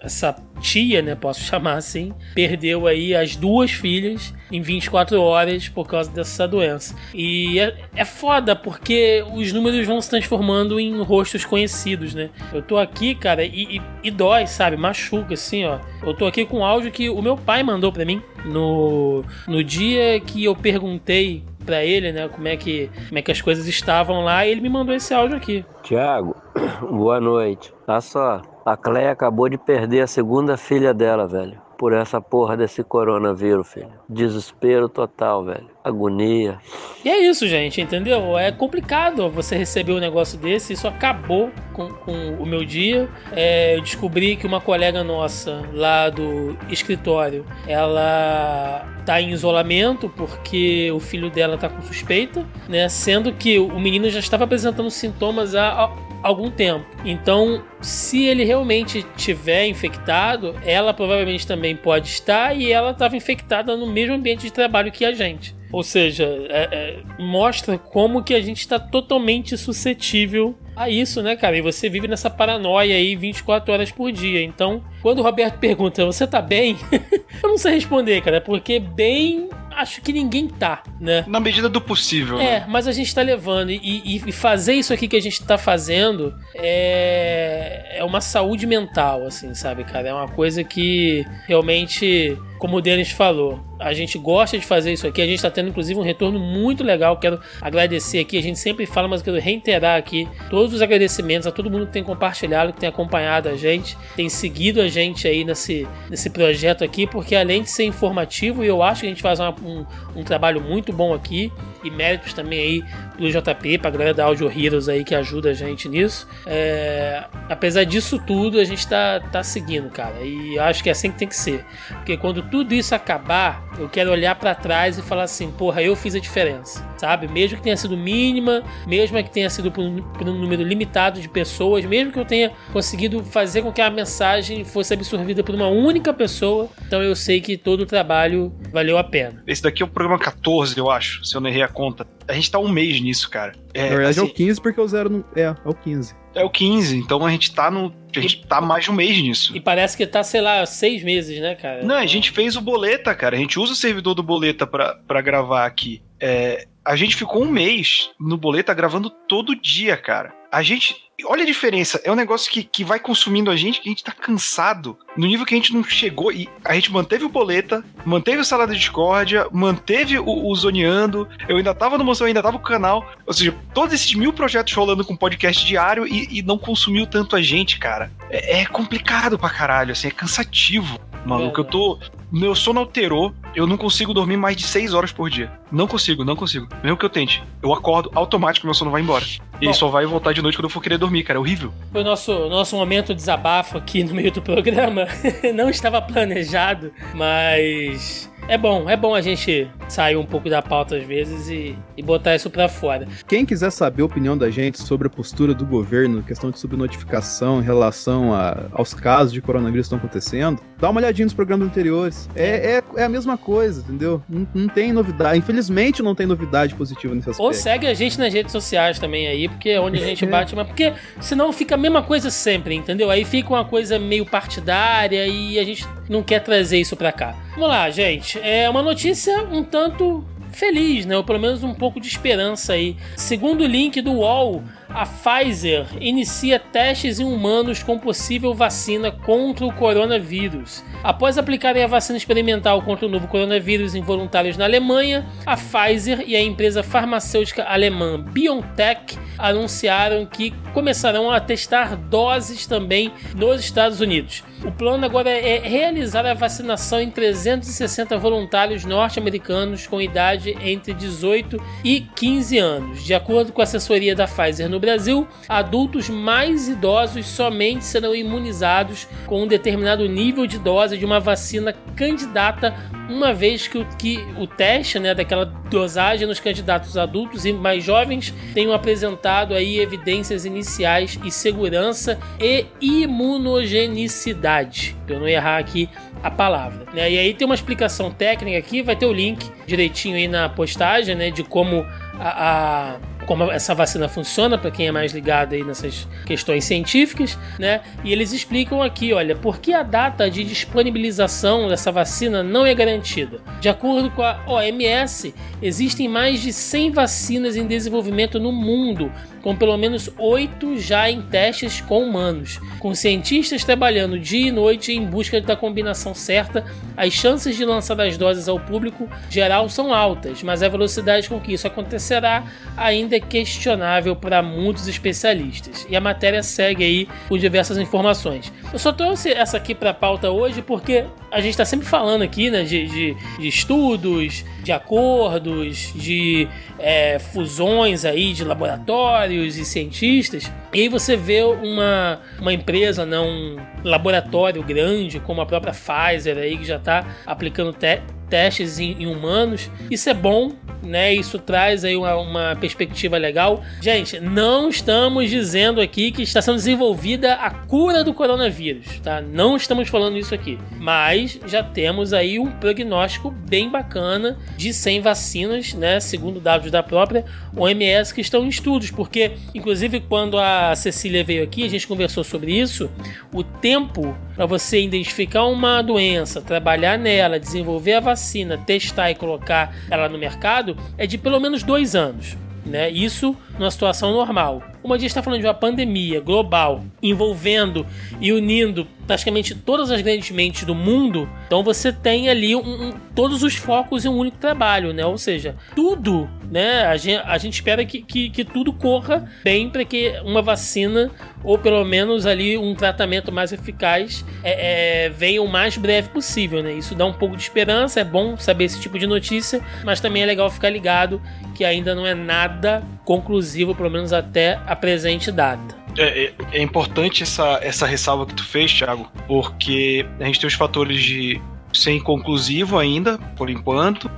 essa 0.00 0.34
tia, 0.60 1.02
né, 1.02 1.14
posso 1.14 1.40
chamar 1.40 1.74
assim, 1.74 2.12
perdeu 2.34 2.86
aí 2.86 3.14
as 3.14 3.36
duas 3.36 3.70
filhas 3.70 4.34
em 4.50 4.60
24 4.60 5.20
horas 5.20 5.68
por 5.68 5.86
causa 5.86 6.10
dessa 6.10 6.46
doença. 6.48 6.94
E 7.14 7.58
é, 7.60 7.76
é 7.94 8.04
foda 8.04 8.56
porque 8.56 9.24
os 9.34 9.52
números 9.52 9.86
vão 9.86 10.00
se 10.00 10.10
transformando 10.10 10.80
em 10.80 11.00
rostos 11.02 11.44
conhecidos, 11.44 12.14
né? 12.14 12.30
Eu 12.52 12.62
tô 12.62 12.78
aqui, 12.78 13.14
cara, 13.14 13.44
e, 13.44 13.76
e, 13.76 13.82
e 14.04 14.10
dói, 14.10 14.46
sabe? 14.46 14.76
Machuca, 14.76 15.34
assim, 15.34 15.64
ó. 15.64 15.78
Eu 16.02 16.14
tô 16.14 16.26
aqui 16.26 16.44
com 16.44 16.58
um 16.58 16.64
áudio 16.64 16.90
que 16.90 17.08
o 17.08 17.20
meu 17.22 17.36
pai 17.36 17.62
mandou 17.62 17.92
para 17.92 18.04
mim 18.04 18.22
no, 18.44 19.24
no 19.46 19.62
dia 19.62 20.18
que 20.20 20.44
eu 20.44 20.54
perguntei 20.56 21.44
para 21.64 21.84
ele, 21.84 22.12
né, 22.12 22.28
como 22.28 22.48
é 22.48 22.56
que 22.56 22.90
como 23.08 23.18
é 23.18 23.22
que 23.22 23.30
as 23.30 23.42
coisas 23.42 23.68
estavam 23.68 24.24
lá, 24.24 24.46
e 24.46 24.50
ele 24.50 24.62
me 24.62 24.70
mandou 24.70 24.94
esse 24.94 25.12
áudio 25.12 25.36
aqui. 25.36 25.62
Tiago, 25.82 26.34
boa 26.80 27.20
noite. 27.20 27.74
Tá 27.84 28.00
só, 28.00 28.40
a 28.72 28.76
Cleia 28.76 29.12
acabou 29.12 29.48
de 29.48 29.56
perder 29.56 30.02
a 30.02 30.06
segunda 30.06 30.56
filha 30.56 30.92
dela, 30.92 31.26
velho. 31.26 31.60
Por 31.78 31.92
essa 31.92 32.20
porra 32.20 32.56
desse 32.56 32.82
coronavírus, 32.84 33.72
filho. 33.72 33.92
Desespero 34.08 34.88
total, 34.88 35.44
velho. 35.44 35.68
Agonia. 35.88 36.58
E 37.04 37.08
é 37.08 37.28
isso, 37.28 37.46
gente, 37.46 37.80
entendeu? 37.80 38.36
É 38.36 38.50
complicado 38.50 39.30
você 39.30 39.56
receber 39.56 39.92
um 39.92 39.98
negócio 39.98 40.38
desse. 40.38 40.72
Isso 40.72 40.88
acabou 40.88 41.50
com, 41.72 41.88
com 41.88 42.34
o 42.34 42.46
meu 42.46 42.64
dia. 42.64 43.08
É, 43.32 43.76
eu 43.76 43.80
descobri 43.80 44.36
que 44.36 44.46
uma 44.46 44.60
colega 44.60 45.04
nossa 45.04 45.62
lá 45.72 46.10
do 46.10 46.56
escritório, 46.68 47.46
ela 47.66 48.86
tá 49.06 49.20
em 49.20 49.30
isolamento 49.30 50.08
porque 50.16 50.90
o 50.92 51.00
filho 51.00 51.30
dela 51.30 51.56
tá 51.56 51.68
com 51.68 51.80
suspeita, 51.82 52.44
né? 52.68 52.88
Sendo 52.88 53.32
que 53.32 53.58
o 53.58 53.78
menino 53.78 54.10
já 54.10 54.18
estava 54.18 54.44
apresentando 54.44 54.90
sintomas 54.90 55.54
há 55.54 55.90
algum 56.22 56.50
tempo. 56.50 56.84
Então, 57.04 57.62
se 57.80 58.24
ele 58.24 58.44
realmente 58.44 59.04
tiver 59.16 59.66
infectado, 59.66 60.54
ela 60.64 60.92
provavelmente 60.92 61.46
também 61.46 61.76
pode 61.76 62.08
estar 62.08 62.56
e 62.56 62.72
ela 62.72 62.90
estava 62.90 63.16
infectada 63.16 63.76
no 63.76 63.86
mesmo 63.86 64.14
ambiente 64.14 64.42
de 64.42 64.52
trabalho 64.52 64.92
que 64.92 65.04
a 65.04 65.12
gente. 65.12 65.57
Ou 65.70 65.82
seja, 65.82 66.24
é, 66.48 66.68
é, 66.70 67.22
mostra 67.22 67.78
como 67.78 68.22
que 68.22 68.34
a 68.34 68.40
gente 68.40 68.60
está 68.60 68.78
totalmente 68.78 69.56
suscetível 69.56 70.56
a 70.74 70.88
isso, 70.88 71.22
né, 71.22 71.36
cara? 71.36 71.56
E 71.56 71.60
você 71.60 71.88
vive 71.88 72.08
nessa 72.08 72.30
paranoia 72.30 72.94
aí 72.94 73.16
24 73.16 73.72
horas 73.72 73.90
por 73.90 74.10
dia. 74.12 74.42
Então, 74.42 74.82
quando 75.02 75.18
o 75.18 75.22
Roberto 75.22 75.58
pergunta, 75.58 76.06
você 76.06 76.26
tá 76.26 76.40
bem? 76.40 76.76
eu 77.42 77.50
não 77.50 77.58
sei 77.58 77.74
responder, 77.74 78.22
cara, 78.22 78.40
porque 78.40 78.78
bem 78.78 79.48
acho 79.78 80.02
que 80.02 80.12
ninguém 80.12 80.48
tá, 80.48 80.82
né? 81.00 81.24
Na 81.26 81.38
medida 81.38 81.68
do 81.68 81.80
possível. 81.80 82.38
É, 82.38 82.60
né? 82.60 82.66
mas 82.68 82.88
a 82.88 82.92
gente 82.92 83.14
tá 83.14 83.22
levando. 83.22 83.70
E, 83.70 84.16
e, 84.16 84.32
fazer 84.32 84.74
isso 84.74 84.92
aqui 84.92 85.06
que 85.06 85.16
a 85.16 85.22
gente 85.22 85.42
tá 85.44 85.56
fazendo 85.56 86.34
é, 86.54 87.98
é 87.98 88.04
uma 88.04 88.20
saúde 88.20 88.66
mental, 88.66 89.24
assim, 89.26 89.54
sabe, 89.54 89.84
cara? 89.84 90.08
É 90.08 90.12
uma 90.12 90.28
coisa 90.28 90.64
que 90.64 91.24
realmente, 91.46 92.36
como 92.58 92.76
o 92.76 92.80
Denis 92.80 93.10
falou, 93.10 93.60
a 93.78 93.92
gente 93.92 94.18
gosta 94.18 94.58
de 94.58 94.66
fazer 94.66 94.92
isso 94.92 95.06
aqui. 95.06 95.22
A 95.22 95.24
gente 95.24 95.36
está 95.36 95.50
tendo, 95.50 95.68
inclusive, 95.68 95.98
um 95.98 96.02
retorno 96.02 96.38
muito 96.38 96.82
legal. 96.82 97.16
Quero 97.16 97.40
agradecer 97.60 98.18
aqui. 98.18 98.36
A 98.36 98.42
gente 98.42 98.58
sempre 98.58 98.86
fala, 98.86 99.06
mas 99.06 99.22
quero 99.22 99.38
reiterar 99.38 99.96
aqui 99.96 100.28
todos 100.50 100.74
os 100.74 100.82
agradecimentos 100.82 101.46
a 101.46 101.52
todo 101.52 101.70
mundo 101.70 101.86
que 101.86 101.92
tem 101.92 102.02
compartilhado, 102.02 102.72
que 102.72 102.80
tem 102.80 102.88
acompanhado 102.88 103.48
a 103.48 103.56
gente, 103.56 103.96
tem 104.16 104.28
seguido 104.28 104.80
a 104.80 104.88
gente 104.88 105.28
aí 105.28 105.44
nesse, 105.44 105.86
nesse 106.10 106.30
projeto 106.30 106.82
aqui, 106.82 107.06
porque 107.06 107.36
além 107.36 107.62
de 107.62 107.70
ser 107.70 107.84
informativo, 107.84 108.64
eu 108.64 108.82
acho 108.82 109.02
que 109.02 109.06
a 109.06 109.10
gente 109.10 109.22
faz 109.22 109.38
uma, 109.38 109.54
um, 109.62 109.86
um 110.16 110.24
trabalho 110.24 110.60
muito 110.60 110.92
bom 110.92 111.14
aqui. 111.14 111.52
E 111.84 111.92
méritos 111.92 112.32
também 112.32 112.58
aí 112.58 112.84
do 113.16 113.30
JP, 113.30 113.78
pra 113.78 113.90
galera 113.90 114.12
da 114.12 114.24
Audio 114.24 114.50
Heroes 114.50 114.88
aí 114.88 115.04
que 115.04 115.14
ajuda 115.14 115.50
a 115.50 115.54
gente 115.54 115.88
nisso. 115.88 116.26
É, 116.44 117.22
apesar 117.48 117.84
disso 117.84 118.18
tudo, 118.18 118.58
a 118.58 118.64
gente 118.64 118.86
tá, 118.88 119.20
tá 119.20 119.44
seguindo, 119.44 119.88
cara. 119.88 120.20
E 120.20 120.58
acho 120.58 120.82
que 120.82 120.88
é 120.88 120.92
assim 120.92 121.12
que 121.12 121.18
tem 121.18 121.28
que 121.28 121.36
ser. 121.36 121.64
Porque 121.90 122.16
quando 122.16 122.42
tudo 122.50 122.74
isso 122.74 122.94
acabar, 122.94 123.64
eu 123.78 123.88
quero 123.88 124.10
olhar 124.10 124.34
para 124.34 124.54
trás 124.54 124.98
e 124.98 125.02
falar 125.02 125.24
assim, 125.24 125.50
porra, 125.50 125.82
eu 125.82 125.94
fiz 125.94 126.14
a 126.14 126.18
diferença, 126.18 126.86
sabe? 126.96 127.28
Mesmo 127.28 127.56
que 127.56 127.62
tenha 127.62 127.76
sido 127.76 127.96
mínima, 127.96 128.62
mesmo 128.86 129.16
que 129.22 129.30
tenha 129.30 129.50
sido 129.50 129.70
por 129.70 129.82
um, 129.82 130.02
por 130.02 130.28
um 130.28 130.32
número 130.32 130.62
limitado 130.62 131.20
de 131.20 131.28
pessoas, 131.28 131.84
mesmo 131.84 132.12
que 132.12 132.18
eu 132.18 132.24
tenha 132.24 132.52
conseguido 132.72 133.22
fazer 133.24 133.62
com 133.62 133.72
que 133.72 133.80
a 133.80 133.90
mensagem 133.90 134.64
fosse 134.64 134.94
absorvida 134.94 135.42
por 135.42 135.54
uma 135.54 135.68
única 135.68 136.12
pessoa, 136.12 136.68
então 136.86 137.02
eu 137.02 137.14
sei 137.14 137.40
que 137.40 137.56
todo 137.56 137.80
o 137.82 137.86
trabalho 137.86 138.52
valeu 138.72 138.98
a 138.98 139.04
pena. 139.04 139.42
Esse 139.46 139.62
daqui 139.62 139.82
é 139.82 139.86
o 139.86 139.88
programa 139.88 140.18
14, 140.18 140.76
eu 140.78 140.90
acho, 140.90 141.24
se 141.24 141.36
eu 141.36 141.40
não 141.40 141.48
errei 141.48 141.62
a 141.62 141.68
conta. 141.68 142.06
A 142.26 142.32
gente 142.32 142.50
tá 142.50 142.58
um 142.58 142.68
mês 142.68 143.00
nisso, 143.00 143.30
cara. 143.30 143.52
É, 143.72 143.82
Na 143.82 143.96
verdade 143.96 144.10
assim, 144.10 144.28
é 144.28 144.30
o 144.30 144.34
15 144.34 144.60
porque 144.60 144.80
o 144.80 144.88
zero 144.88 145.08
não... 145.08 145.24
É, 145.34 145.42
é 145.42 145.54
o 145.64 145.74
15. 145.74 146.14
É 146.38 146.44
o 146.44 146.50
15, 146.50 146.96
então 146.96 147.24
a 147.24 147.30
gente 147.30 147.54
tá 147.54 147.70
no. 147.70 147.92
A 148.14 148.20
gente 148.20 148.42
e, 148.42 148.46
tá 148.46 148.60
mais 148.60 148.84
de 148.84 148.90
um 148.90 148.94
mês 148.94 149.20
nisso. 149.20 149.56
E 149.56 149.60
parece 149.60 149.96
que 149.96 150.06
tá, 150.06 150.22
sei 150.22 150.40
lá, 150.40 150.64
seis 150.64 151.02
meses, 151.02 151.40
né, 151.40 151.54
cara? 151.54 151.82
Não, 151.82 151.96
a 151.96 152.06
gente 152.06 152.30
fez 152.30 152.56
o 152.56 152.60
boleta, 152.60 153.14
cara. 153.14 153.36
A 153.36 153.38
gente 153.38 153.58
usa 153.58 153.72
o 153.72 153.76
servidor 153.76 154.14
do 154.14 154.22
boleta 154.22 154.66
pra, 154.66 154.94
pra 155.06 155.20
gravar 155.20 155.66
aqui. 155.66 156.02
É, 156.20 156.66
a 156.84 156.96
gente 156.96 157.16
ficou 157.16 157.42
um 157.42 157.50
mês 157.50 158.10
no 158.18 158.36
boleta 158.36 158.72
gravando 158.72 159.10
todo 159.10 159.54
dia, 159.54 159.96
cara. 159.96 160.32
A 160.50 160.62
gente 160.62 161.07
olha 161.24 161.42
a 161.42 161.46
diferença. 161.46 162.00
É 162.04 162.12
um 162.12 162.14
negócio 162.14 162.50
que, 162.50 162.62
que 162.62 162.84
vai 162.84 162.98
consumindo 162.98 163.50
a 163.50 163.56
gente, 163.56 163.80
que 163.80 163.88
a 163.88 163.92
gente 163.92 164.04
tá 164.04 164.12
cansado. 164.12 164.96
No 165.16 165.26
nível 165.26 165.44
que 165.44 165.54
a 165.54 165.56
gente 165.56 165.74
não 165.74 165.82
chegou. 165.82 166.30
E 166.30 166.48
a 166.64 166.74
gente 166.74 166.92
manteve 166.92 167.24
o 167.24 167.28
boleta, 167.28 167.84
manteve 168.04 168.40
o 168.40 168.44
Salada 168.44 168.72
de 168.72 168.78
Discórdia, 168.78 169.46
manteve 169.52 170.18
o, 170.18 170.24
o 170.26 170.54
Zoneando. 170.54 171.28
Eu 171.48 171.56
ainda 171.56 171.74
tava 171.74 171.98
no 171.98 172.04
Moção, 172.04 172.26
ainda 172.26 172.42
tava 172.42 172.58
com 172.58 172.64
o 172.64 172.68
canal. 172.68 173.12
Ou 173.26 173.32
seja, 173.32 173.54
todos 173.74 173.94
esses 173.94 174.14
mil 174.14 174.32
projetos 174.32 174.72
rolando 174.72 175.04
com 175.04 175.16
podcast 175.16 175.66
diário 175.66 176.06
e, 176.06 176.38
e 176.38 176.42
não 176.42 176.58
consumiu 176.58 177.06
tanto 177.06 177.34
a 177.34 177.42
gente, 177.42 177.78
cara. 177.78 178.10
É, 178.30 178.60
é, 178.60 178.66
complicado 178.66 179.38
pra 179.38 179.50
caralho, 179.50 179.92
assim, 179.92 180.08
é 180.08 180.10
cansativo. 180.12 181.00
Maluco, 181.24 181.60
é. 181.60 181.64
eu 181.64 181.64
tô. 181.64 181.98
Meu 182.30 182.54
sono 182.54 182.80
alterou, 182.80 183.32
eu 183.54 183.66
não 183.66 183.76
consigo 183.76 184.12
dormir 184.12 184.36
mais 184.36 184.56
de 184.56 184.64
6 184.64 184.92
horas 184.92 185.12
por 185.12 185.30
dia. 185.30 185.50
Não 185.72 185.86
consigo, 185.86 186.24
não 186.24 186.36
consigo. 186.36 186.68
Mesmo 186.82 186.96
que 186.96 187.04
eu 187.04 187.10
tente. 187.10 187.42
Eu 187.62 187.72
acordo 187.72 188.10
automático, 188.14 188.66
meu 188.66 188.74
sono 188.74 188.90
vai 188.90 189.00
embora. 189.00 189.24
E 189.60 189.64
ele 189.64 189.72
só 189.72 189.88
vai 189.88 190.04
voltar 190.06 190.32
de 190.32 190.42
noite 190.42 190.56
quando 190.56 190.64
eu 190.64 190.70
for 190.70 190.82
querer 190.82 190.98
dormir, 190.98 191.24
cara. 191.24 191.38
É 191.38 191.40
horrível. 191.40 191.72
Foi 191.90 192.02
o 192.02 192.04
nosso, 192.04 192.48
nosso 192.48 192.76
momento 192.76 193.08
de 193.08 193.14
desabafo 193.14 193.78
aqui 193.78 194.04
no 194.04 194.14
meio 194.14 194.30
do 194.30 194.42
programa. 194.42 195.06
não 195.54 195.70
estava 195.70 196.00
planejado, 196.02 196.92
mas 197.14 198.30
É 198.48 198.56
bom, 198.56 198.88
é 198.88 198.96
bom 198.96 199.14
a 199.14 199.20
gente 199.20 199.70
sair 199.90 200.16
um 200.16 200.24
pouco 200.24 200.48
da 200.48 200.62
pauta 200.62 200.96
às 200.96 201.04
vezes 201.04 201.50
e, 201.50 201.76
e 201.94 202.02
botar 202.02 202.34
isso 202.34 202.48
para 202.48 202.66
fora. 202.66 203.06
Quem 203.26 203.44
quiser 203.44 203.70
saber 203.70 204.00
a 204.00 204.06
opinião 204.06 204.38
da 204.38 204.50
gente 204.50 204.78
sobre 204.78 205.06
a 205.06 205.10
postura 205.10 205.52
do 205.52 205.66
governo, 205.66 206.22
questão 206.22 206.50
de 206.50 206.58
subnotificação 206.58 207.60
em 207.60 207.62
relação 207.62 208.32
a, 208.32 208.68
aos 208.72 208.94
casos 208.94 209.34
de 209.34 209.42
coronavírus 209.42 209.86
que 209.86 209.94
estão 209.94 209.98
acontecendo, 209.98 210.62
dá 210.78 210.88
uma 210.88 210.98
olhadinha 210.98 211.26
nos 211.26 211.34
programas 211.34 211.68
anteriores. 211.68 212.26
É, 212.34 212.78
é, 212.78 212.82
é 212.96 213.04
a 213.04 213.08
mesma 213.08 213.36
coisa, 213.36 213.82
entendeu? 213.82 214.22
Não, 214.26 214.48
não, 214.54 214.66
tem 214.66 214.94
novidade. 214.94 215.38
Infelizmente 215.38 216.02
não 216.02 216.14
tem 216.14 216.26
novidade 216.26 216.74
positiva 216.74 217.14
nesse 217.14 217.28
aspecto. 217.28 217.46
Ou 217.46 217.52
segue 217.52 217.86
a 217.86 217.92
gente 217.92 218.18
nas 218.18 218.32
redes 218.32 218.50
sociais 218.50 218.98
também 218.98 219.26
aí, 219.26 219.46
porque 219.46 219.68
é 219.68 219.80
onde 219.80 220.02
a 220.02 220.06
gente 220.06 220.24
bate, 220.26 220.56
mas 220.56 220.66
porque 220.66 220.94
senão 221.20 221.52
fica 221.52 221.74
a 221.74 221.78
mesma 221.78 222.02
coisa 222.02 222.30
sempre, 222.30 222.74
entendeu? 222.74 223.10
Aí 223.10 223.26
fica 223.26 223.50
uma 223.50 223.64
coisa 223.66 223.98
meio 223.98 224.24
partidária 224.24 225.26
e 225.26 225.58
a 225.58 225.64
gente 225.64 225.86
não 226.08 226.22
quer 226.22 226.40
trazer 226.40 226.78
isso 226.78 226.96
pra 226.96 227.12
cá. 227.12 227.36
Vamos 227.58 227.74
lá, 227.74 227.90
gente. 227.90 228.38
É 228.38 228.70
uma 228.70 228.80
notícia 228.82 229.42
um 229.50 229.64
tanto 229.64 230.24
feliz, 230.52 231.04
né? 231.04 231.16
Ou 231.16 231.24
pelo 231.24 231.40
menos 231.40 231.64
um 231.64 231.74
pouco 231.74 231.98
de 231.98 232.06
esperança 232.06 232.74
aí. 232.74 232.96
Segundo 233.16 233.62
o 233.62 233.66
link 233.66 234.00
do 234.00 234.12
UOL, 234.12 234.62
a 234.88 235.04
Pfizer 235.04 235.86
inicia 236.00 236.58
testes 236.58 237.20
em 237.20 237.24
humanos 237.24 237.82
com 237.82 237.98
possível 237.98 238.54
vacina 238.54 239.10
contra 239.10 239.66
o 239.66 239.72
coronavírus. 239.72 240.84
Após 241.02 241.38
aplicarem 241.38 241.84
a 241.84 241.86
vacina 241.86 242.16
experimental 242.16 242.82
contra 242.82 243.06
o 243.06 243.08
novo 243.08 243.28
coronavírus 243.28 243.94
em 243.94 244.02
voluntários 244.02 244.56
na 244.56 244.64
Alemanha, 244.64 245.26
a 245.44 245.56
Pfizer 245.56 246.24
e 246.26 246.34
a 246.34 246.42
empresa 246.42 246.82
farmacêutica 246.82 247.64
alemã 247.64 248.20
BioNTech 248.20 249.18
anunciaram 249.38 250.26
que 250.26 250.52
começarão 250.74 251.30
a 251.30 251.38
testar 251.40 251.96
doses 251.96 252.66
também 252.66 253.12
nos 253.34 253.60
Estados 253.60 254.00
Unidos. 254.00 254.42
O 254.64 254.72
plano 254.72 255.04
agora 255.04 255.30
é 255.30 255.60
realizar 255.60 256.26
a 256.26 256.34
vacinação 256.34 257.00
em 257.00 257.10
360 257.10 258.18
voluntários 258.18 258.84
norte-americanos 258.84 259.86
com 259.86 260.00
idade 260.00 260.56
entre 260.60 260.92
18 260.92 261.62
e 261.84 262.00
15 262.00 262.58
anos. 262.58 263.04
De 263.04 263.14
acordo 263.14 263.52
com 263.52 263.60
a 263.60 263.64
assessoria 263.64 264.16
da 264.16 264.26
Pfizer 264.26 264.68
no 264.68 264.77
Brasil, 264.80 265.26
adultos 265.48 266.08
mais 266.08 266.68
idosos 266.68 267.26
somente 267.26 267.84
serão 267.84 268.14
imunizados 268.14 269.06
com 269.26 269.42
um 269.42 269.46
determinado 269.46 270.08
nível 270.08 270.46
de 270.46 270.58
dose 270.58 270.96
de 270.96 271.04
uma 271.04 271.20
vacina 271.20 271.74
candidata, 271.96 272.74
uma 273.08 273.32
vez 273.32 273.66
que 273.66 273.78
o, 273.78 273.86
que 273.98 274.18
o 274.38 274.46
teste 274.46 274.98
né, 274.98 275.14
daquela 275.14 275.44
dosagem 275.44 276.26
nos 276.26 276.40
candidatos 276.40 276.96
adultos 276.96 277.44
e 277.44 277.52
mais 277.52 277.84
jovens 277.84 278.32
tenham 278.54 278.72
apresentado 278.72 279.54
aí 279.54 279.78
evidências 279.78 280.44
iniciais 280.44 281.18
e 281.24 281.30
segurança 281.30 282.18
e 282.40 282.66
imunogenicidade. 282.80 284.96
Eu 285.06 285.20
não 285.20 285.28
errar 285.28 285.58
aqui 285.58 285.88
a 286.22 286.30
palavra. 286.30 286.86
Né? 286.92 287.12
E 287.12 287.18
aí 287.18 287.34
tem 287.34 287.46
uma 287.46 287.54
explicação 287.54 288.10
técnica 288.10 288.58
aqui, 288.58 288.82
vai 288.82 288.96
ter 288.96 289.06
o 289.06 289.12
link 289.12 289.50
direitinho 289.66 290.16
aí 290.16 290.28
na 290.28 290.48
postagem, 290.48 291.14
né, 291.14 291.30
de 291.30 291.42
como 291.42 291.86
a, 292.18 292.94
a 292.94 292.96
como 293.28 293.52
essa 293.52 293.74
vacina 293.74 294.08
funciona, 294.08 294.56
para 294.56 294.70
quem 294.70 294.88
é 294.88 294.90
mais 294.90 295.12
ligado 295.12 295.52
aí 295.52 295.62
nessas 295.62 296.08
questões 296.24 296.64
científicas, 296.64 297.38
né? 297.58 297.82
E 298.02 298.10
eles 298.10 298.32
explicam 298.32 298.82
aqui, 298.82 299.12
olha, 299.12 299.36
por 299.36 299.58
que 299.58 299.74
a 299.74 299.82
data 299.82 300.30
de 300.30 300.42
disponibilização 300.42 301.68
dessa 301.68 301.92
vacina 301.92 302.42
não 302.42 302.64
é 302.64 302.74
garantida. 302.74 303.38
De 303.60 303.68
acordo 303.68 304.10
com 304.10 304.22
a 304.22 304.40
OMS, 304.46 305.34
existem 305.60 306.08
mais 306.08 306.40
de 306.40 306.54
100 306.54 306.92
vacinas 306.92 307.54
em 307.54 307.66
desenvolvimento 307.66 308.40
no 308.40 308.50
mundo, 308.50 309.12
com 309.42 309.54
pelo 309.54 309.76
menos 309.76 310.10
oito 310.18 310.78
já 310.78 311.10
em 311.10 311.20
testes 311.20 311.82
com 311.82 312.02
humanos. 312.02 312.58
Com 312.78 312.94
cientistas 312.94 313.62
trabalhando 313.62 314.18
dia 314.18 314.48
e 314.48 314.52
noite 314.52 314.92
em 314.92 315.04
busca 315.04 315.40
da 315.40 315.54
combinação 315.54 316.14
certa, 316.14 316.64
as 316.96 317.12
chances 317.12 317.56
de 317.56 317.64
lançar 317.64 318.00
as 318.00 318.16
doses 318.16 318.48
ao 318.48 318.58
público 318.58 319.08
geral 319.28 319.68
são 319.68 319.92
altas, 319.92 320.42
mas 320.42 320.62
a 320.62 320.68
velocidade 320.68 321.28
com 321.28 321.38
que 321.38 321.52
isso 321.52 321.66
acontecerá 321.66 322.44
ainda 322.76 323.16
é 323.16 323.17
questionável 323.20 324.14
para 324.14 324.42
muitos 324.42 324.86
especialistas. 324.86 325.86
E 325.88 325.96
a 325.96 326.00
matéria 326.00 326.42
segue 326.42 326.84
aí 326.84 327.08
com 327.28 327.36
diversas 327.36 327.78
informações. 327.78 328.52
Eu 328.72 328.78
só 328.78 328.92
trouxe 328.92 329.30
essa 329.30 329.56
aqui 329.56 329.74
para 329.74 329.94
pauta 329.94 330.30
hoje 330.30 330.62
porque 330.62 331.04
a 331.30 331.40
gente 331.40 331.50
está 331.50 331.64
sempre 331.64 331.86
falando 331.86 332.22
aqui 332.22 332.50
né, 332.50 332.62
de, 332.62 332.86
de, 332.86 333.16
de 333.38 333.48
estudos, 333.48 334.44
de 334.62 334.72
acordos, 334.72 335.92
de 335.94 336.48
é, 336.78 337.18
fusões 337.18 338.04
aí 338.04 338.32
de 338.32 338.44
laboratórios 338.44 339.56
e 339.56 339.64
cientistas. 339.64 340.50
E 340.72 340.82
aí 340.82 340.88
você 340.88 341.16
vê 341.16 341.42
uma, 341.42 342.20
uma 342.40 342.52
empresa, 342.52 343.04
não 343.04 343.28
um 343.28 343.56
laboratório 343.84 344.62
grande 344.62 345.20
como 345.20 345.40
a 345.40 345.46
própria 345.46 345.72
Pfizer 345.72 346.36
aí 346.38 346.56
que 346.56 346.64
já 346.64 346.76
está 346.76 347.04
aplicando 347.26 347.72
te 347.72 348.00
testes 348.28 348.78
em, 348.78 349.02
em, 349.02 349.06
humanos. 349.06 349.70
Isso 349.90 350.08
é 350.08 350.14
bom, 350.14 350.52
né? 350.82 351.12
Isso 351.14 351.38
traz 351.38 351.84
aí 351.84 351.96
uma, 351.96 352.14
uma, 352.16 352.56
perspectiva 352.56 353.16
legal. 353.16 353.62
Gente, 353.80 354.20
não 354.20 354.68
estamos 354.68 355.28
dizendo 355.30 355.80
aqui 355.80 356.10
que 356.12 356.22
está 356.22 356.40
sendo 356.40 356.56
desenvolvida 356.56 357.34
a 357.34 357.50
cura 357.50 358.04
do 358.04 358.14
coronavírus, 358.14 359.00
tá? 359.00 359.20
Não 359.20 359.56
estamos 359.56 359.88
falando 359.88 360.16
isso 360.16 360.34
aqui. 360.34 360.58
Mas 360.78 361.38
já 361.46 361.62
temos 361.62 362.12
aí 362.12 362.38
um 362.38 362.50
prognóstico 362.50 363.30
bem 363.30 363.68
bacana 363.70 364.38
de 364.56 364.72
100 364.72 365.00
vacinas, 365.00 365.74
né? 365.74 366.00
Segundo 366.00 366.40
dados 366.40 366.70
da 366.70 366.82
própria 366.82 367.24
OMS 367.56 368.14
que 368.14 368.20
estão 368.20 368.44
em 368.44 368.48
estudos, 368.48 368.90
porque 368.90 369.32
inclusive 369.54 370.00
quando 370.00 370.38
a 370.38 370.74
Cecília 370.76 371.24
veio 371.24 371.42
aqui, 371.42 371.64
a 371.64 371.68
gente 371.68 371.86
conversou 371.86 372.22
sobre 372.22 372.52
isso, 372.52 372.90
o 373.32 373.42
tempo 373.42 374.16
para 374.38 374.46
você 374.46 374.80
identificar 374.80 375.46
uma 375.46 375.82
doença, 375.82 376.40
trabalhar 376.40 376.96
nela, 376.96 377.40
desenvolver 377.40 377.94
a 377.94 378.00
vacina, 378.00 378.56
testar 378.56 379.10
e 379.10 379.14
colocar 379.16 379.74
ela 379.90 380.08
no 380.08 380.16
mercado 380.16 380.76
é 380.96 381.08
de 381.08 381.18
pelo 381.18 381.40
menos 381.40 381.64
dois 381.64 381.96
anos. 381.96 382.36
Né? 382.64 382.88
Isso 382.88 383.36
numa 383.58 383.72
situação 383.72 384.12
normal. 384.12 384.62
Como 384.88 384.94
a 384.94 384.98
gente 384.98 385.10
está 385.10 385.22
falando 385.22 385.42
de 385.42 385.46
uma 385.46 385.52
pandemia 385.52 386.18
global 386.18 386.82
envolvendo 387.02 387.86
e 388.22 388.32
unindo 388.32 388.88
praticamente 389.06 389.54
todas 389.54 389.90
as 389.90 390.00
grandes 390.00 390.30
mentes 390.30 390.64
do 390.64 390.74
mundo, 390.74 391.28
então 391.46 391.62
você 391.62 391.92
tem 391.92 392.30
ali 392.30 392.56
um, 392.56 392.60
um, 392.60 392.94
todos 393.14 393.42
os 393.42 393.54
focos 393.54 394.06
em 394.06 394.08
um 394.08 394.16
único 394.16 394.38
trabalho, 394.38 394.94
né? 394.94 395.04
Ou 395.04 395.18
seja, 395.18 395.56
tudo, 395.74 396.28
né? 396.50 396.86
A 396.86 396.96
gente, 396.96 397.22
a 397.22 397.36
gente 397.36 397.54
espera 397.54 397.84
que, 397.84 398.00
que, 398.00 398.30
que 398.30 398.44
tudo 398.44 398.72
corra 398.72 399.30
bem 399.44 399.68
para 399.68 399.84
que 399.84 400.14
uma 400.24 400.40
vacina 400.40 401.10
ou 401.44 401.58
pelo 401.58 401.84
menos 401.84 402.24
ali 402.24 402.56
um 402.56 402.74
tratamento 402.74 403.30
mais 403.30 403.52
eficaz 403.52 404.24
é, 404.42 405.04
é, 405.04 405.08
venha 405.10 405.42
o 405.42 405.48
mais 405.48 405.76
breve 405.76 406.08
possível, 406.08 406.62
né? 406.62 406.72
Isso 406.72 406.94
dá 406.94 407.04
um 407.04 407.12
pouco 407.12 407.36
de 407.36 407.42
esperança, 407.42 408.00
é 408.00 408.04
bom 408.04 408.38
saber 408.38 408.64
esse 408.64 408.80
tipo 408.80 408.98
de 408.98 409.06
notícia, 409.06 409.60
mas 409.84 410.00
também 410.00 410.22
é 410.22 410.26
legal 410.26 410.50
ficar 410.50 410.70
ligado 410.70 411.20
que 411.54 411.64
ainda 411.64 411.94
não 411.94 412.06
é 412.06 412.14
nada 412.14 412.82
conclusivo, 413.08 413.74
pelo 413.74 413.90
menos 413.90 414.12
até 414.12 414.60
a 414.66 414.76
presente 414.76 415.32
data. 415.32 415.74
É, 415.96 416.24
é, 416.24 416.34
é, 416.52 416.62
importante 416.62 417.22
essa, 417.22 417.58
essa 417.62 417.86
ressalva 417.86 418.26
que 418.26 418.34
tu 418.34 418.44
fez, 418.44 418.70
Thiago, 418.70 419.10
porque 419.26 420.04
a 420.20 420.24
gente 420.24 420.38
tem 420.38 420.46
os 420.46 420.52
fatores 420.52 421.02
de 421.02 421.40
ser 421.72 421.92
inconclusivo 421.92 422.78
ainda, 422.78 423.16
por 423.34 423.48
enquanto, 423.48 424.10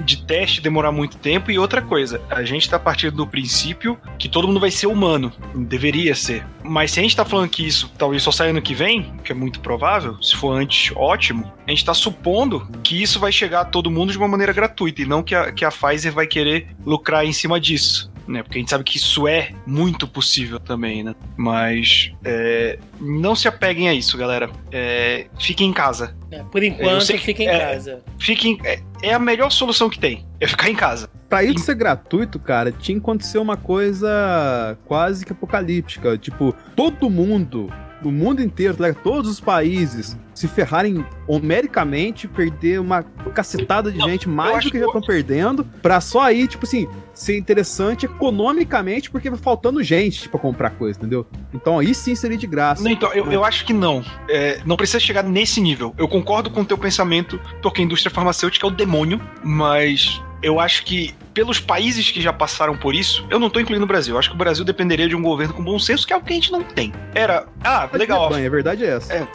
de 0.00 0.24
teste 0.24 0.60
demorar 0.60 0.92
muito 0.92 1.16
tempo 1.16 1.50
e 1.50 1.58
outra 1.58 1.82
coisa, 1.82 2.20
a 2.30 2.44
gente 2.44 2.62
está 2.62 2.78
partindo 2.78 3.16
do 3.16 3.26
princípio 3.26 3.98
que 4.16 4.28
todo 4.28 4.46
mundo 4.46 4.60
vai 4.60 4.70
ser 4.70 4.86
humano, 4.86 5.32
deveria 5.52 6.14
ser. 6.14 6.46
Mas 6.62 6.92
se 6.92 7.00
a 7.00 7.02
gente 7.02 7.12
está 7.12 7.24
falando 7.24 7.48
que 7.48 7.66
isso 7.66 7.92
talvez 7.98 8.22
só 8.22 8.30
saia 8.30 8.50
ano 8.50 8.62
que 8.62 8.74
vem, 8.74 9.12
que 9.24 9.32
é 9.32 9.34
muito 9.34 9.58
provável, 9.58 10.22
se 10.22 10.36
for 10.36 10.52
antes, 10.52 10.92
ótimo, 10.96 11.52
a 11.66 11.70
gente 11.70 11.78
está 11.78 11.94
supondo 11.94 12.68
que 12.84 13.02
isso 13.02 13.18
vai 13.18 13.32
chegar 13.32 13.62
a 13.62 13.64
todo 13.64 13.90
mundo 13.90 14.12
de 14.12 14.18
uma 14.18 14.28
maneira 14.28 14.52
gratuita 14.52 15.02
e 15.02 15.04
não 15.04 15.20
que 15.20 15.34
a, 15.34 15.50
que 15.50 15.64
a 15.64 15.70
Pfizer 15.70 16.12
vai 16.12 16.28
querer 16.28 16.68
lucrar 16.84 17.24
em 17.24 17.32
cima 17.32 17.58
disso 17.58 18.14
né? 18.26 18.42
Porque 18.42 18.58
a 18.58 18.60
gente 18.60 18.70
sabe 18.70 18.84
que 18.84 18.96
isso 18.96 19.26
é 19.26 19.50
muito 19.66 20.06
possível 20.06 20.58
também, 20.58 21.02
né? 21.02 21.14
Mas 21.36 22.12
é, 22.24 22.78
não 23.00 23.34
se 23.34 23.48
apeguem 23.48 23.88
a 23.88 23.94
isso, 23.94 24.16
galera. 24.16 24.50
É, 24.70 25.26
fiquem 25.38 25.70
em 25.70 25.72
casa. 25.72 26.16
É, 26.30 26.42
por 26.42 26.62
enquanto, 26.62 27.06
fiquem 27.18 27.46
em 27.46 27.50
é, 27.50 27.58
casa. 27.58 28.02
Fiquem, 28.18 28.58
é, 28.64 28.80
é, 29.02 29.14
a 29.14 29.18
melhor 29.18 29.50
solução 29.50 29.88
que 29.88 29.98
tem. 29.98 30.26
É 30.40 30.46
ficar 30.46 30.68
em 30.68 30.74
casa. 30.74 31.08
Pra 31.28 31.42
isso 31.42 31.58
ser 31.60 31.74
gratuito, 31.74 32.38
cara, 32.38 32.70
tinha 32.70 32.96
que 32.96 33.02
acontecer 33.02 33.38
uma 33.38 33.56
coisa 33.56 34.78
quase 34.84 35.24
que 35.24 35.32
apocalíptica. 35.32 36.16
Tipo, 36.16 36.54
todo 36.76 37.10
mundo 37.10 37.68
no 38.02 38.12
mundo 38.12 38.42
inteiro, 38.42 38.76
tá 38.76 38.92
todos 38.92 39.30
os 39.30 39.40
países 39.40 40.16
se 40.34 40.46
ferrarem 40.46 41.04
homericamente, 41.26 42.28
perder 42.28 42.78
uma 42.78 43.02
cacetada 43.02 43.90
de 43.90 43.98
não, 43.98 44.08
gente, 44.08 44.28
mais 44.28 44.64
do 44.64 44.70
que, 44.70 44.72
que 44.72 44.78
já 44.78 44.86
estão 44.86 45.00
perdendo, 45.00 45.64
pra 45.80 45.98
só 46.00 46.20
aí, 46.20 46.46
tipo 46.46 46.66
assim, 46.66 46.86
ser 47.14 47.38
interessante 47.38 48.04
economicamente, 48.04 49.10
porque 49.10 49.30
vai 49.30 49.38
faltando 49.38 49.82
gente 49.82 50.28
pra 50.28 50.38
comprar 50.38 50.70
coisa, 50.70 50.98
entendeu? 50.98 51.26
Então 51.54 51.78
aí 51.78 51.94
sim 51.94 52.14
seria 52.14 52.36
de 52.36 52.46
graça. 52.46 52.82
Não, 52.82 52.90
então, 52.90 53.12
eu, 53.14 53.32
eu 53.32 53.44
acho 53.44 53.64
que 53.64 53.72
não. 53.72 54.04
É, 54.28 54.60
não 54.66 54.76
precisa 54.76 55.00
chegar 55.00 55.22
nesse 55.22 55.58
nível. 55.60 55.94
Eu 55.96 56.06
concordo 56.06 56.50
com 56.50 56.60
o 56.60 56.64
teu 56.64 56.76
pensamento, 56.76 57.40
porque 57.62 57.80
a 57.80 57.84
indústria 57.84 58.12
farmacêutica 58.12 58.66
é 58.66 58.68
o 58.68 58.72
demônio, 58.72 59.18
mas 59.42 60.22
eu 60.42 60.60
acho 60.60 60.84
que 60.84 61.14
pelos 61.32 61.60
países 61.60 62.10
que 62.10 62.20
já 62.20 62.32
passaram 62.32 62.76
por 62.76 62.94
isso, 62.94 63.26
eu 63.28 63.38
não 63.38 63.50
tô 63.50 63.60
incluindo 63.60 63.84
o 63.84 63.86
Brasil. 63.86 64.14
Eu 64.14 64.18
acho 64.18 64.30
que 64.30 64.34
o 64.34 64.38
Brasil 64.38 64.64
dependeria 64.64 65.06
de 65.06 65.14
um 65.14 65.20
governo 65.20 65.52
com 65.52 65.62
bom 65.62 65.78
senso, 65.78 66.06
que 66.06 66.12
é 66.12 66.16
o 66.16 66.20
que 66.22 66.32
a 66.32 66.34
gente 66.34 66.50
não 66.50 66.62
tem. 66.62 66.92
Era, 67.14 67.46
ah, 67.62 67.88
legal. 67.92 68.30
Bem, 68.30 68.46
a 68.46 68.50
verdade 68.50 68.84
é 68.84 68.96
essa. 68.96 69.12
É, 69.12 69.28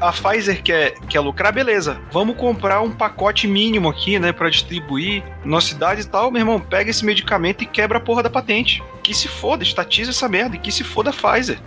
a 0.00 0.10
Pfizer 0.10 0.62
quer, 0.62 0.94
quer 1.08 1.20
lucrar, 1.20 1.52
beleza. 1.52 2.00
Vamos 2.10 2.36
comprar 2.36 2.80
um 2.80 2.90
pacote 2.90 3.46
mínimo 3.46 3.88
aqui, 3.90 4.18
né, 4.18 4.32
para 4.32 4.48
distribuir 4.48 5.22
na 5.44 5.60
cidade 5.60 6.00
e 6.00 6.06
tal. 6.06 6.30
Meu 6.30 6.40
irmão, 6.40 6.58
pega 6.58 6.90
esse 6.90 7.04
medicamento 7.04 7.62
e 7.62 7.66
quebra 7.66 7.98
a 7.98 8.00
porra 8.00 8.22
da 8.22 8.30
patente. 8.30 8.82
Que 9.02 9.12
se 9.14 9.28
foda, 9.28 9.62
estatiza 9.62 10.10
essa 10.10 10.28
merda 10.28 10.56
e 10.56 10.58
que 10.58 10.70
se 10.70 10.84
foda 10.84 11.12
Pfizer. 11.12 11.58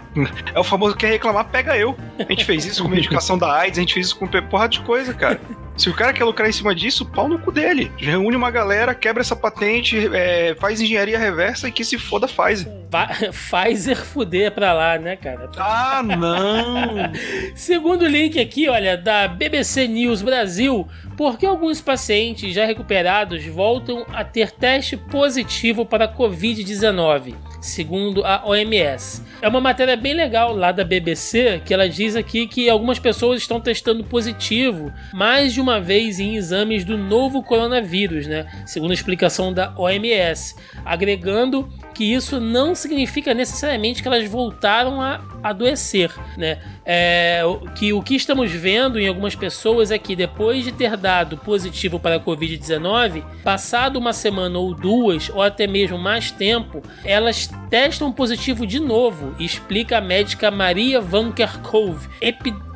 É 0.53 0.59
o 0.59 0.63
famoso 0.63 0.95
quer 0.95 1.09
reclamar, 1.11 1.45
pega 1.45 1.77
eu. 1.77 1.95
A 2.17 2.23
gente 2.23 2.45
fez 2.45 2.65
isso 2.65 2.83
com 2.83 2.89
medicação 2.89 3.37
da 3.37 3.53
AIDS, 3.53 3.77
a 3.77 3.81
gente 3.81 3.93
fez 3.93 4.07
isso 4.07 4.17
com 4.17 4.27
porra 4.27 4.69
de 4.69 4.79
coisa, 4.81 5.13
cara. 5.13 5.39
Se 5.75 5.89
o 5.89 5.93
cara 5.93 6.13
quer 6.13 6.23
lucrar 6.23 6.47
em 6.47 6.53
cima 6.53 6.73
disso, 6.73 7.05
pau 7.05 7.27
no 7.27 7.37
cu 7.37 7.51
dele. 7.51 7.91
Reúne 7.97 8.37
uma 8.37 8.49
galera, 8.49 8.95
quebra 8.95 9.21
essa 9.21 9.35
patente, 9.35 10.09
é, 10.13 10.55
faz 10.55 10.79
engenharia 10.79 11.19
reversa 11.19 11.67
e 11.67 11.71
que 11.71 11.83
se 11.83 11.97
foda 11.97 12.27
Pfizer. 12.27 12.71
Pfizer 13.31 13.97
fuder 13.97 14.51
pra 14.51 14.73
lá, 14.73 14.97
né, 14.97 15.15
cara? 15.15 15.49
Ah, 15.57 16.01
não! 16.03 17.11
Segundo 17.55 18.07
link 18.07 18.39
aqui, 18.39 18.69
olha, 18.69 18.97
da 18.97 19.27
BBC 19.27 19.87
News 19.87 20.21
Brasil, 20.21 20.87
por 21.17 21.37
que 21.37 21.45
alguns 21.45 21.81
pacientes 21.81 22.53
já 22.53 22.65
recuperados 22.65 23.45
voltam 23.45 24.05
a 24.13 24.23
ter 24.23 24.51
teste 24.51 24.97
positivo 24.97 25.85
para 25.85 26.07
Covid-19? 26.07 27.35
segundo 27.65 28.23
a 28.23 28.43
OMS. 28.45 29.23
É 29.41 29.47
uma 29.47 29.59
matéria 29.59 29.97
bem 29.97 30.13
legal 30.13 30.55
lá 30.55 30.71
da 30.71 30.83
BBC 30.83 31.61
que 31.65 31.73
ela 31.73 31.89
diz 31.89 32.15
aqui 32.15 32.47
que 32.47 32.69
algumas 32.69 32.99
pessoas 32.99 33.41
estão 33.41 33.59
testando 33.59 34.03
positivo 34.03 34.93
mais 35.13 35.53
de 35.53 35.59
uma 35.59 35.81
vez 35.81 36.19
em 36.19 36.35
exames 36.35 36.85
do 36.85 36.97
novo 36.97 37.43
coronavírus, 37.43 38.27
né? 38.27 38.45
Segundo 38.65 38.91
a 38.91 38.93
explicação 38.93 39.51
da 39.51 39.73
OMS, 39.77 40.55
agregando 40.85 41.67
que 41.95 42.03
isso 42.13 42.41
não 42.41 42.75
significa 42.75 43.33
necessariamente 43.33 44.01
que 44.01 44.07
elas 44.07 44.29
voltaram 44.29 45.01
a 45.01 45.21
adoecer, 45.41 46.11
né? 46.37 46.59
É, 46.85 47.41
que 47.75 47.93
o 47.93 48.01
que 48.03 48.15
estamos 48.15 48.51
vendo 48.51 48.99
em 48.99 49.07
algumas 49.07 49.33
pessoas 49.33 49.89
é 49.89 49.97
que 49.97 50.15
depois 50.15 50.65
de 50.65 50.73
ter 50.73 50.97
dado 50.97 51.37
positivo 51.37 51.97
para 51.97 52.17
a 52.17 52.19
Covid-19, 52.19 53.23
passado 53.43 53.97
uma 53.97 54.11
semana 54.11 54.59
ou 54.59 54.75
duas, 54.75 55.29
ou 55.29 55.41
até 55.41 55.65
mesmo 55.65 55.97
mais 55.97 56.29
tempo, 56.29 56.83
elas 57.03 57.49
testam 57.69 58.11
positivo 58.11 58.67
de 58.67 58.79
novo, 58.79 59.33
explica 59.39 59.97
a 59.97 60.01
médica 60.01 60.51
Maria 60.51 60.99
Van 60.99 61.31
Kerkhove, 61.31 62.09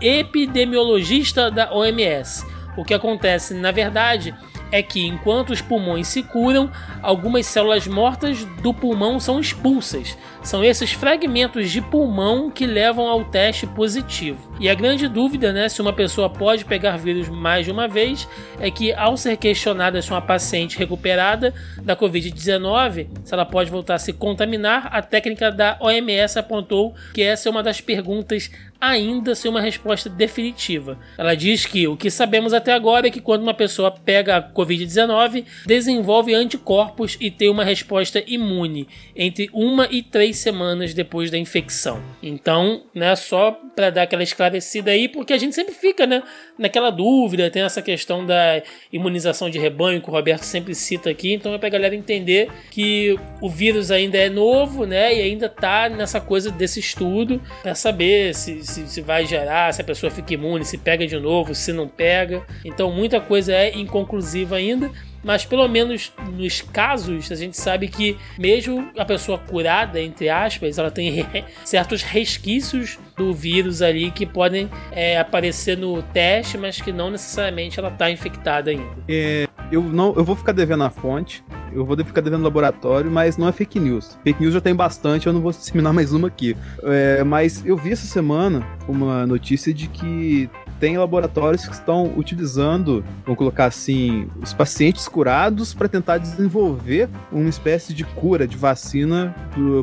epidemiologista 0.01 1.51
da 1.51 1.73
OMS. 1.73 2.45
O 2.77 2.85
que 2.85 2.93
acontece, 2.93 3.53
na 3.53 3.71
verdade, 3.71 4.33
é 4.71 4.81
que 4.81 5.05
enquanto 5.05 5.51
os 5.51 5.61
pulmões 5.61 6.07
se 6.07 6.23
curam, 6.23 6.71
algumas 7.01 7.45
células 7.45 7.87
mortas 7.87 8.45
do 8.61 8.73
pulmão 8.73 9.19
são 9.19 9.39
expulsas. 9.39 10.17
São 10.43 10.63
esses 10.63 10.91
fragmentos 10.91 11.69
de 11.69 11.81
pulmão 11.81 12.49
que 12.49 12.65
levam 12.65 13.07
ao 13.07 13.25
teste 13.25 13.67
positivo. 13.67 14.53
E 14.59 14.69
a 14.69 14.73
grande 14.73 15.07
dúvida, 15.07 15.51
né, 15.51 15.67
se 15.67 15.81
uma 15.81 15.93
pessoa 15.93 16.29
pode 16.29 16.65
pegar 16.65 16.97
vírus 16.97 17.27
mais 17.29 17.65
de 17.65 17.71
uma 17.71 17.87
vez, 17.87 18.27
é 18.59 18.71
que 18.71 18.93
ao 18.93 19.17
ser 19.17 19.37
questionada 19.37 20.01
se 20.01 20.09
uma 20.11 20.21
paciente 20.21 20.77
recuperada 20.77 21.53
da 21.81 21.95
Covid-19, 21.95 23.07
se 23.23 23.33
ela 23.33 23.45
pode 23.45 23.69
voltar 23.69 23.95
a 23.95 23.99
se 23.99 24.13
contaminar, 24.13 24.89
a 24.91 25.01
técnica 25.01 25.51
da 25.51 25.77
OMS 25.79 26.39
apontou 26.39 26.93
que 27.13 27.21
essa 27.21 27.49
é 27.49 27.51
uma 27.51 27.63
das 27.63 27.81
perguntas 27.81 28.49
ainda 28.79 29.35
sem 29.35 29.49
uma 29.49 29.61
resposta 29.61 30.09
definitiva. 30.09 30.97
Ela 31.17 31.35
diz 31.35 31.65
que 31.65 31.87
o 31.87 31.97
que 31.97 32.09
sabemos 32.09 32.53
até 32.53 32.73
agora 32.73 33.07
é 33.07 33.11
que 33.11 33.21
quando 33.21 33.43
uma 33.43 33.53
pessoa 33.53 33.91
pega 33.91 34.37
a 34.37 34.53
Covid-19, 34.53 35.45
desenvolve 35.65 36.33
anticorpos 36.33 37.17
e 37.19 37.29
tem 37.29 37.49
uma 37.49 37.63
resposta 37.63 38.23
imune 38.25 38.87
entre 39.15 39.49
uma 39.53 39.87
e 39.91 40.01
três 40.01 40.37
semanas 40.37 40.93
depois 40.93 41.29
da 41.29 41.37
infecção. 41.37 42.01
Então, 42.21 42.83
né, 42.93 43.15
só 43.15 43.51
para 43.75 43.89
dar 43.89 44.03
aquela 44.03 44.23
esclarecida 44.23 44.91
aí, 44.91 45.07
porque 45.07 45.33
a 45.33 45.37
gente 45.37 45.55
sempre 45.55 45.73
fica, 45.73 46.05
né, 46.05 46.21
naquela 46.57 46.89
dúvida, 46.89 47.49
tem 47.49 47.61
essa 47.61 47.81
questão 47.81 48.25
da 48.25 48.61
imunização 48.91 49.49
de 49.49 49.57
rebanho 49.57 50.01
que 50.01 50.09
o 50.09 50.11
Roberto 50.11 50.43
sempre 50.43 50.75
cita 50.75 51.09
aqui, 51.09 51.33
então 51.33 51.53
é 51.53 51.57
para 51.57 51.67
a 51.67 51.71
galera 51.71 51.95
entender 51.95 52.49
que 52.71 53.17
o 53.41 53.49
vírus 53.49 53.89
ainda 53.89 54.17
é 54.17 54.29
novo, 54.29 54.85
né, 54.85 55.15
e 55.15 55.21
ainda 55.21 55.47
tá 55.47 55.87
nessa 55.89 56.19
coisa 56.19 56.51
desse 56.51 56.79
estudo 56.79 57.41
para 57.61 57.73
saber 57.73 58.35
se, 58.35 58.65
se, 58.69 58.87
se 58.87 59.01
vai 59.01 59.25
gerar, 59.25 59.73
se 59.73 59.81
a 59.81 59.83
pessoa 59.83 60.11
fica 60.11 60.33
imune, 60.33 60.63
se 60.63 60.77
pega 60.77 61.05
de 61.05 61.19
novo, 61.19 61.53
se 61.53 61.73
não 61.73 61.87
pega. 61.87 62.43
Então 62.63 62.91
muita 62.91 63.19
coisa 63.19 63.53
é 63.53 63.77
inconclusiva 63.77 64.55
ainda, 64.55 64.91
mas 65.23 65.45
pelo 65.45 65.67
menos 65.67 66.11
nos 66.33 66.61
casos 66.61 67.31
a 67.31 67.35
gente 67.35 67.57
sabe 67.57 67.87
que 67.87 68.17
mesmo 68.37 68.89
a 68.97 69.03
pessoa 69.03 69.37
curada, 69.37 70.01
entre 70.01 70.29
aspas, 70.29 70.77
ela 70.77 70.91
tem 70.91 71.25
certos 71.65 72.01
resquícios 72.01 72.97
do 73.17 73.33
vírus 73.33 73.81
ali 73.81 74.11
que 74.11 74.25
podem 74.25 74.69
é, 74.91 75.17
aparecer 75.17 75.77
no 75.77 76.01
teste, 76.01 76.57
mas 76.57 76.79
que 76.79 76.91
não 76.91 77.09
necessariamente 77.09 77.79
ela 77.79 77.89
está 77.89 78.09
infectada 78.09 78.71
ainda. 78.71 78.97
É, 79.07 79.47
eu 79.71 79.81
não, 79.81 80.13
eu 80.15 80.23
vou 80.23 80.35
ficar 80.35 80.51
devendo 80.51 80.83
a 80.83 80.89
fonte, 80.89 81.43
eu 81.71 81.85
vou 81.85 81.97
ficar 81.97 82.21
devendo 82.21 82.43
laboratório, 82.43 83.09
mas 83.11 83.37
não 83.37 83.47
é 83.47 83.51
fake 83.51 83.79
news. 83.79 84.17
Fake 84.23 84.41
news 84.41 84.53
já 84.53 84.61
tem 84.61 84.75
bastante, 84.75 85.27
eu 85.27 85.33
não 85.33 85.41
vou 85.41 85.51
disseminar 85.53 85.93
mais 85.93 86.13
uma 86.13 86.27
aqui. 86.27 86.55
É, 86.83 87.23
mas 87.23 87.63
eu 87.65 87.77
vi 87.77 87.91
essa 87.91 88.07
semana 88.07 88.65
uma 88.87 89.25
notícia 89.25 89.73
de 89.73 89.87
que 89.87 90.49
tem 90.79 90.97
laboratórios 90.97 91.67
que 91.67 91.73
estão 91.73 92.13
utilizando, 92.15 93.03
vamos 93.25 93.37
colocar 93.37 93.65
assim, 93.65 94.27
os 94.41 94.53
pacientes 94.53 95.07
curados 95.07 95.73
para 95.73 95.89
tentar 95.89 96.17
desenvolver 96.17 97.09
uma 97.31 97.49
espécie 97.49 97.93
de 97.93 98.05
cura, 98.05 98.47
de 98.47 98.55
vacina 98.55 99.35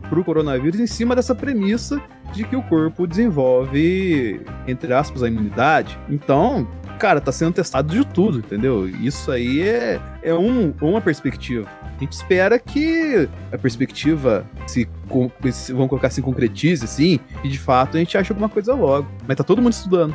para 0.08 0.18
o 0.18 0.24
coronavírus 0.24 0.80
em 0.80 0.86
cima 0.86 1.14
dessa 1.14 1.34
premissa 1.34 2.00
de 2.32 2.44
que 2.44 2.56
o 2.56 2.62
corpo 2.62 3.06
desenvolve, 3.06 4.40
entre 4.66 4.92
aspas, 4.92 5.22
a 5.22 5.28
imunidade. 5.28 5.98
Então, 6.08 6.66
cara, 6.96 7.20
tá 7.20 7.30
sendo 7.30 7.52
testado 7.52 7.94
de 7.94 8.04
tudo, 8.06 8.38
entendeu? 8.38 8.88
Isso 8.88 9.30
aí 9.30 9.62
é, 9.62 10.00
é 10.22 10.34
um, 10.34 10.72
uma 10.80 11.00
perspectiva. 11.00 11.68
A 11.96 12.00
gente 12.00 12.12
espera 12.12 12.58
que 12.58 13.28
a 13.52 13.58
perspectiva 13.58 14.44
se, 14.66 14.88
se 15.52 15.72
vamos 15.72 15.88
colocar 15.88 16.08
assim, 16.08 16.20
concretize, 16.20 16.84
assim, 16.84 17.18
e 17.42 17.48
de 17.48 17.58
fato 17.58 17.96
a 17.96 18.00
gente 18.00 18.16
ache 18.18 18.32
alguma 18.32 18.48
coisa 18.48 18.74
logo. 18.74 19.08
Mas 19.26 19.36
tá 19.36 19.44
todo 19.44 19.62
mundo 19.62 19.72
estudando. 19.72 20.14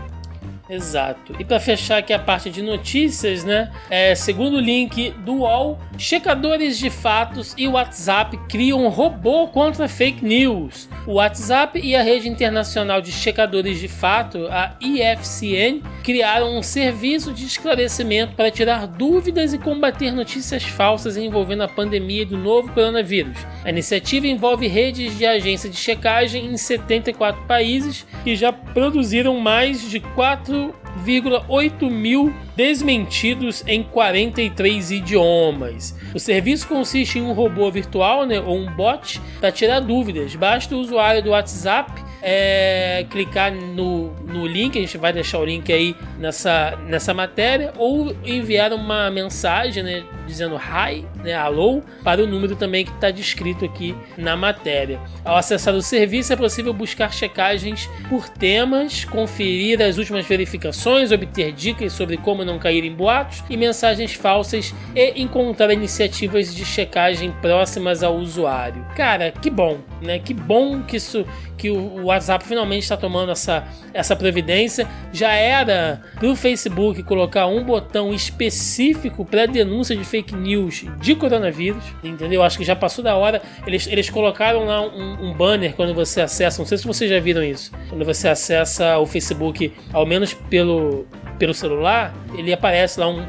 Exato. 0.72 1.36
E 1.38 1.44
para 1.44 1.60
fechar 1.60 1.98
aqui 1.98 2.14
a 2.14 2.20
parte 2.20 2.50
de 2.50 2.62
notícias, 2.62 3.44
né? 3.44 3.70
É, 3.90 4.16
segundo 4.16 4.56
o 4.56 4.60
link 4.60 5.12
do 5.26 5.40
UOL, 5.40 5.78
checadores 5.98 6.80
de 6.80 6.90
fatos 6.90 7.54
e 7.58 7.68
WhatsApp 7.68 8.38
criam 8.48 8.86
um 8.86 8.88
robô 8.88 9.50
contra 9.50 9.90
fake 9.90 10.24
news. 10.24 10.88
O 11.06 11.16
WhatsApp 11.16 11.78
e 11.78 11.94
a 11.94 12.02
rede 12.02 12.30
internacional 12.30 13.02
de 13.02 13.12
checadores 13.12 13.82
de 13.82 13.90
fato, 13.90 14.48
a 14.50 14.78
IFCN, 14.80 15.82
criaram 16.04 16.58
um 16.58 16.64
serviço 16.64 17.34
de 17.34 17.46
esclarecimento 17.46 18.34
para 18.36 18.50
tirar 18.50 18.88
dúvidas 18.88 19.54
e 19.54 19.58
combater 19.58 20.12
notícias 20.12 20.64
falsas 20.64 21.18
envolvendo 21.18 21.64
a 21.64 21.68
pandemia 21.68 22.26
do 22.26 22.38
novo 22.38 22.72
coronavírus. 22.72 23.38
A 23.66 23.70
iniciativa 23.70 24.26
envolve 24.26 24.68
redes 24.68 25.18
de 25.18 25.26
agência 25.26 25.70
de 25.70 25.76
checagem 25.76 26.46
em 26.46 26.56
74 26.56 27.44
países 27.44 28.06
e 28.26 28.38
já 28.38 28.54
produziram 28.54 29.38
mais 29.38 29.90
de 29.90 30.00
4 30.00 30.61
4,8 31.06 31.90
mil 31.90 32.34
desmentidos 32.56 33.64
em 33.68 33.84
43 33.84 34.92
idiomas. 34.92 35.96
O 36.14 36.20
serviço 36.20 36.68
consiste 36.68 37.20
em 37.20 37.24
um 37.24 37.34
robô 37.34 37.70
virtual 37.72 38.26
né, 38.26 38.40
ou 38.40 38.58
um 38.58 38.72
bot 38.72 39.20
para 39.40 39.52
tirar 39.52 39.80
dúvidas. 39.80 40.36
Basta 40.36 40.76
o 40.76 40.80
usuário 40.80 41.24
do 41.24 41.32
WhatsApp 41.32 41.92
é, 42.22 43.06
clicar 43.10 43.52
no, 43.52 44.12
no 44.32 44.46
link, 44.48 44.78
a 44.78 44.82
gente 44.82 44.98
vai 44.98 45.14
deixar 45.14 45.40
o 45.40 45.46
link 45.46 45.72
aí 45.72 45.96
nessa, 46.18 46.78
nessa 46.88 47.14
matéria, 47.14 47.74
ou 47.78 48.16
enviar 48.24 48.74
uma 48.74 49.10
mensagem 49.10 49.84
né, 49.84 50.04
dizendo 50.26 50.56
hi, 50.56 51.06
né, 51.24 51.34
alô, 51.34 51.82
para 52.04 52.24
o 52.24 52.28
número 52.28 52.56
também 52.56 52.86
que 52.86 52.92
está 52.92 53.12
descrito 53.12 53.66
aqui 53.66 53.96
na 54.18 54.36
matéria. 54.36 55.00
Ao 55.24 55.36
acessar 55.36 55.74
o 55.76 55.82
serviço 55.82 56.34
é 56.34 56.36
possível 56.36 56.74
buscar 56.74 57.14
checagens 57.14 57.90
por 58.10 58.30
temas, 58.30 59.06
conferir 59.06 59.82
as 59.82 59.98
últimas 59.98 60.26
verificações, 60.26 61.12
obter 61.12 61.52
dicas 61.52 61.94
sobre 61.94 62.18
como 62.18 62.46
não 62.46 62.58
cair 62.58 62.84
em 62.84 62.94
boatos 62.94 63.44
e 63.50 63.58
mensagens 63.58 64.14
falsas 64.14 64.74
e 64.96 65.22
encontrar 65.22 65.74
iniciativas 65.74 66.54
de 66.54 66.66
checagem 66.66 67.32
próximas 67.42 68.04
ao 68.04 68.16
usuário. 68.16 68.86
Cara, 68.96 69.32
que 69.32 69.50
bom, 69.50 69.80
né? 70.02 70.20
Que 70.20 70.34
bom 70.34 70.82
que 70.82 70.98
isso 70.98 71.26
que 71.58 71.70
o 71.70 72.06
WhatsApp 72.06 72.44
finalmente 72.44 72.82
está 72.82 72.98
tomando 72.98 73.32
essa, 73.32 73.68
essa 73.94 74.16
providência. 74.22 74.88
Já 75.12 75.34
era 75.34 76.02
para 76.16 76.28
o 76.28 76.36
Facebook 76.36 77.02
colocar 77.04 77.48
um 77.48 77.64
botão 77.64 78.14
específico 78.14 79.26
para 79.26 79.46
denúncia 79.46 79.96
de 79.96 80.04
fake 80.04 80.36
news 80.36 80.86
de 81.00 81.16
coronavírus, 81.16 81.84
entendeu? 82.04 82.44
Acho 82.44 82.58
que 82.58 82.64
já 82.64 82.76
passou 82.76 83.04
da 83.04 83.16
hora. 83.16 83.42
Eles, 83.66 83.88
eles 83.88 84.10
colocaram 84.10 84.66
lá 84.66 84.82
um, 84.82 85.30
um 85.30 85.34
banner 85.34 85.74
quando 85.76 85.94
você 85.94 86.22
acessa, 86.22 86.62
não 86.62 86.68
sei 86.68 86.78
se 86.78 86.86
vocês 86.86 87.10
já 87.10 87.20
viram 87.20 87.44
isso, 87.44 87.72
quando 87.90 88.06
você 88.06 88.28
acessa 88.28 88.98
o 89.00 89.06
Facebook, 89.06 89.74
ao 89.92 90.06
menos 90.06 90.34
pelo, 90.34 91.06
pelo 91.40 91.54
celular, 91.54 92.14
ele 92.38 92.54
aparece 92.54 93.00
lá 93.00 93.08
um, 93.08 93.20